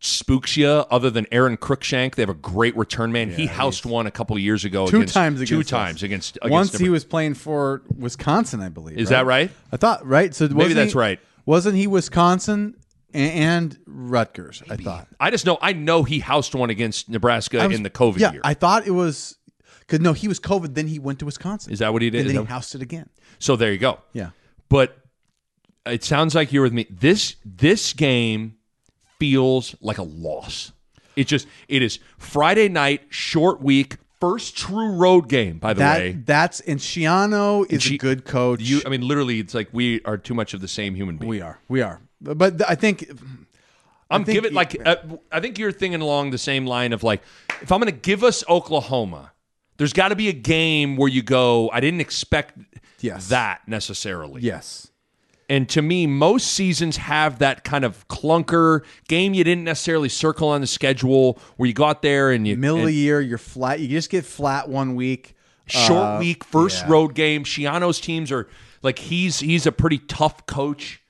spooks 0.00 0.56
you 0.56 0.68
other 0.68 1.10
than 1.10 1.26
Aron 1.32 1.56
Cruickshank. 1.56 2.14
They 2.14 2.22
have 2.22 2.28
a 2.28 2.34
great 2.34 2.76
return 2.76 3.10
man. 3.12 3.30
he 3.30 3.46
housed 3.46 3.84
one 3.84 4.06
a 4.06 4.10
couple 4.10 4.36
of 4.36 4.42
years 4.42 4.64
ago. 4.64 4.86
two 4.86 4.98
against, 4.98 5.14
times 5.14 5.38
two 5.40 5.56
against 5.56 5.72
us. 5.72 5.78
times 5.78 6.02
against, 6.02 6.36
against 6.36 6.50
Once 6.52 6.78
he 6.78 6.88
was 6.88 7.04
playing 7.04 7.34
for 7.34 7.82
Wisconsin, 7.96 8.60
I 8.60 8.68
believe. 8.68 8.98
Is 8.98 9.08
that 9.08 9.26
right? 9.26 9.50
I 9.72 9.76
thought 9.76 10.06
right. 10.06 10.34
So 10.34 10.48
Maybe 10.48 10.74
that's 10.74 10.92
he- 10.92 10.98
right. 10.98 11.20
Wasn't 11.46 11.74
he 11.76 11.86
Wisconsin 11.86 12.76
and 13.14 13.76
Rutgers? 13.86 14.62
I 14.68 14.76
thought. 14.76 15.08
I 15.18 15.30
just 15.30 15.46
know 15.46 15.58
I 15.60 15.72
know 15.72 16.02
he 16.04 16.20
housed 16.20 16.54
one 16.54 16.70
against 16.70 17.08
Nebraska 17.08 17.66
was- 17.66 17.76
in 17.76 17.82
the 17.82 17.90
COVID 17.90 18.18
yeah, 18.18 18.32
year. 18.32 18.40
I 18.44 18.54
thought 18.54 18.86
it 18.86 18.92
was 18.92 19.36
because 19.80 20.00
no, 20.00 20.12
he 20.12 20.28
was 20.28 20.38
COVID. 20.38 20.74
Then 20.74 20.86
he 20.86 20.98
went 20.98 21.18
to 21.20 21.24
Wisconsin. 21.24 21.72
Is 21.72 21.78
that 21.80 21.92
what 21.92 22.02
he 22.02 22.10
did? 22.10 22.26
And 22.26 22.30
then 22.30 22.44
he 22.44 22.44
housed 22.44 22.74
it 22.74 22.82
again. 22.82 23.08
so 23.38 23.56
there 23.56 23.72
you 23.72 23.78
go. 23.78 23.98
Yeah. 24.12 24.30
But 24.68 24.96
it 25.86 26.04
sounds 26.04 26.34
like 26.34 26.52
you're 26.52 26.62
with 26.62 26.74
me. 26.74 26.86
This 26.90 27.36
this 27.44 27.94
game 27.94 28.57
feels 29.18 29.74
like 29.80 29.98
a 29.98 30.02
loss. 30.02 30.72
It 31.16 31.26
just 31.26 31.46
it 31.68 31.82
is 31.82 31.98
Friday 32.18 32.68
night, 32.68 33.02
short 33.10 33.60
week, 33.60 33.96
first 34.20 34.56
true 34.56 34.92
road 34.92 35.28
game. 35.28 35.58
By 35.58 35.74
the 35.74 35.80
way, 35.82 36.18
that's 36.24 36.60
and 36.60 36.78
Schiano 36.78 37.70
is 37.70 37.82
Shi- 37.82 37.96
a 37.96 37.98
good 37.98 38.24
coach. 38.24 38.60
you 38.60 38.80
I 38.86 38.88
mean 38.88 39.06
literally, 39.06 39.40
it's 39.40 39.54
like 39.54 39.68
we 39.72 40.00
are 40.04 40.16
too 40.16 40.34
much 40.34 40.54
of 40.54 40.60
the 40.60 40.68
same 40.68 40.94
human 40.94 41.16
being. 41.16 41.28
we 41.28 41.40
are. 41.40 41.58
We 41.68 41.82
are. 41.82 42.00
But 42.20 42.68
I 42.68 42.74
think 42.76 43.08
I'm 44.10 44.24
think 44.24 44.36
giving 44.36 44.54
like 44.54 44.76
uh, 44.86 44.96
I 45.32 45.40
think 45.40 45.58
you're 45.58 45.72
thinking 45.72 46.00
along 46.00 46.30
the 46.30 46.38
same 46.38 46.66
line 46.66 46.92
of 46.92 47.02
like 47.02 47.22
if 47.62 47.72
I'm 47.72 47.80
going 47.80 47.92
to 47.92 48.00
give 48.00 48.22
us 48.24 48.44
Oklahoma, 48.48 49.32
there's 49.76 49.92
got 49.92 50.08
to 50.08 50.16
be 50.16 50.28
a 50.28 50.32
game 50.32 50.96
where 50.96 51.08
you 51.08 51.22
go. 51.22 51.68
I 51.72 51.80
didn't 51.80 52.00
expect 52.00 52.58
Yes. 53.00 53.28
that 53.28 53.60
necessarily. 53.68 54.42
yes. 54.42 54.90
And 55.50 55.66
to 55.70 55.80
me, 55.80 56.06
most 56.06 56.48
seasons 56.48 56.98
have 56.98 57.38
that 57.38 57.64
kind 57.64 57.84
of 57.84 58.06
clunker 58.08 58.82
game 59.08 59.32
you 59.32 59.44
didn't 59.44 59.64
necessarily 59.64 60.10
circle 60.10 60.48
on 60.50 60.60
the 60.60 60.66
schedule 60.66 61.38
where 61.56 61.66
you 61.66 61.72
got 61.72 62.02
there 62.02 62.30
and 62.32 62.46
you 62.46 62.56
Middle 62.56 62.80
of 62.80 62.86
the 62.86 62.92
year, 62.94 63.20
you're 63.20 63.38
flat. 63.38 63.80
You 63.80 63.88
just 63.88 64.10
get 64.10 64.26
flat 64.26 64.68
one 64.68 64.94
week. 64.94 65.34
short 65.66 66.16
Uh, 66.16 66.18
week, 66.20 66.44
first 66.44 66.84
yeah. 66.84 66.92
road 66.92 67.14
game. 67.14 67.44
Schiano's 67.44 67.98
teams 68.00 68.30
are 68.30 68.46
like 68.82 68.98
he's 68.98 69.40
he's 69.40 69.66
a 69.66 69.72
pretty 69.72 69.98
tough 69.98 70.44
coach. 70.46 71.00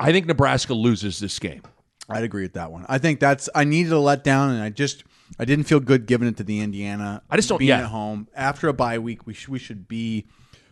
I 0.00 0.12
think 0.12 0.26
Nebraska 0.26 0.74
loses 0.74 1.18
this 1.18 1.38
game. 1.40 1.62
I'd 2.08 2.22
agree 2.24 2.42
with 2.42 2.54
that 2.54 2.70
one. 2.72 2.86
I 2.88 2.98
think 2.98 3.18
that's 3.20 3.48
I 3.54 3.64
needed 3.64 3.92
a 3.92 3.96
letdown, 3.96 4.50
and 4.50 4.62
I 4.62 4.70
just 4.70 5.02
I 5.38 5.44
didn't 5.44 5.64
feel 5.64 5.80
good 5.80 6.06
giving 6.06 6.26
it 6.28 6.36
to 6.38 6.44
the 6.44 6.60
Indiana. 6.60 7.22
I 7.28 7.36
just 7.36 7.48
don't- 7.48 7.58
being 7.58 7.68
yeah. 7.70 7.80
at 7.80 7.86
home 7.86 8.28
after 8.34 8.68
a 8.68 8.72
bye 8.72 8.98
week. 9.00 9.26
We 9.26 9.34
sh- 9.34 9.48
we 9.48 9.58
should 9.58 9.86
be 9.88 10.26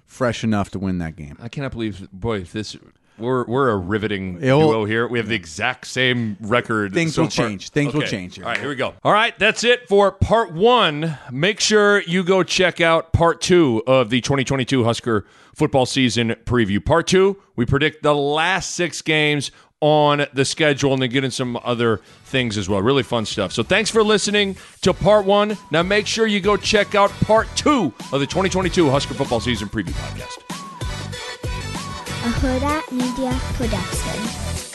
fresh 0.07 0.43
enough 0.45 0.71
to 0.71 0.79
win 0.79 0.99
that 0.99 1.17
game. 1.17 1.37
I 1.41 1.49
cannot 1.49 1.73
believe, 1.73 2.09
boy, 2.13 2.39
if 2.39 2.53
this 2.53 2.77
we're 3.19 3.45
we're 3.47 3.71
a 3.71 3.77
riveting 3.77 4.43
It'll- 4.43 4.71
duo 4.73 4.85
here. 4.85 5.07
We 5.09 5.19
have 5.19 5.29
the 5.29 5.35
exact 5.35 5.87
same 5.87 6.37
record. 6.41 6.93
Things 6.93 7.15
so 7.15 7.23
will 7.23 7.31
far. 7.31 7.49
change. 7.49 7.71
Things 7.71 7.95
will 7.95 8.03
change 8.03 8.37
here. 8.37 8.45
All 8.45 8.51
right, 8.51 8.61
here 8.61 8.69
we 8.69 8.75
go. 8.77 8.95
All 9.03 9.13
right, 9.13 9.37
that's 9.39 9.65
it 9.65 9.89
for 9.89 10.13
part 10.13 10.53
one. 10.53 11.17
Make 11.33 11.61
sure 11.61 12.03
you 12.03 12.23
go 12.23 12.43
check 12.43 12.81
out 12.81 13.13
part 13.15 13.41
two 13.41 13.83
of 13.87 14.11
the 14.11 14.21
2022 14.21 14.85
Husker 14.85 15.25
football 15.55 15.87
season 15.87 16.35
preview. 16.45 16.85
Part 16.85 17.07
two, 17.07 17.41
we 17.57 17.65
predict 17.65 18.03
the 18.03 18.15
last 18.15 18.73
six 18.75 19.01
games 19.01 19.51
on 19.81 20.27
the 20.33 20.45
schedule 20.45 20.93
and 20.95 21.03
then 21.03 21.11
get 21.11 21.23
in 21.25 21.31
some 21.31 21.59
other 21.63 21.99
things 22.25 22.57
as 22.57 22.69
well. 22.69 22.81
Really 22.81 23.03
fun 23.03 23.27
stuff. 23.27 23.53
So 23.53 23.63
thanks 23.63 23.91
for 23.91 24.03
listening 24.03 24.57
to 24.83 24.95
part 24.95 25.27
one. 25.27 25.57
Now 25.71 25.83
make 25.83 26.07
sure 26.07 26.27
you 26.27 26.41
go 26.41 26.57
check 26.57 26.95
out 26.95 27.11
part 27.11 27.49
two 27.57 27.93
of 28.13 28.21
the 28.21 28.27
2022 28.27 28.89
Husker 28.91 29.15
football 29.15 29.41
season 29.41 29.69
preview 29.69 29.93
podcast. 29.93 30.43
a 32.25 32.29
Hurrdat 32.41 32.91
Media 32.91 33.33
Production. 33.55 34.66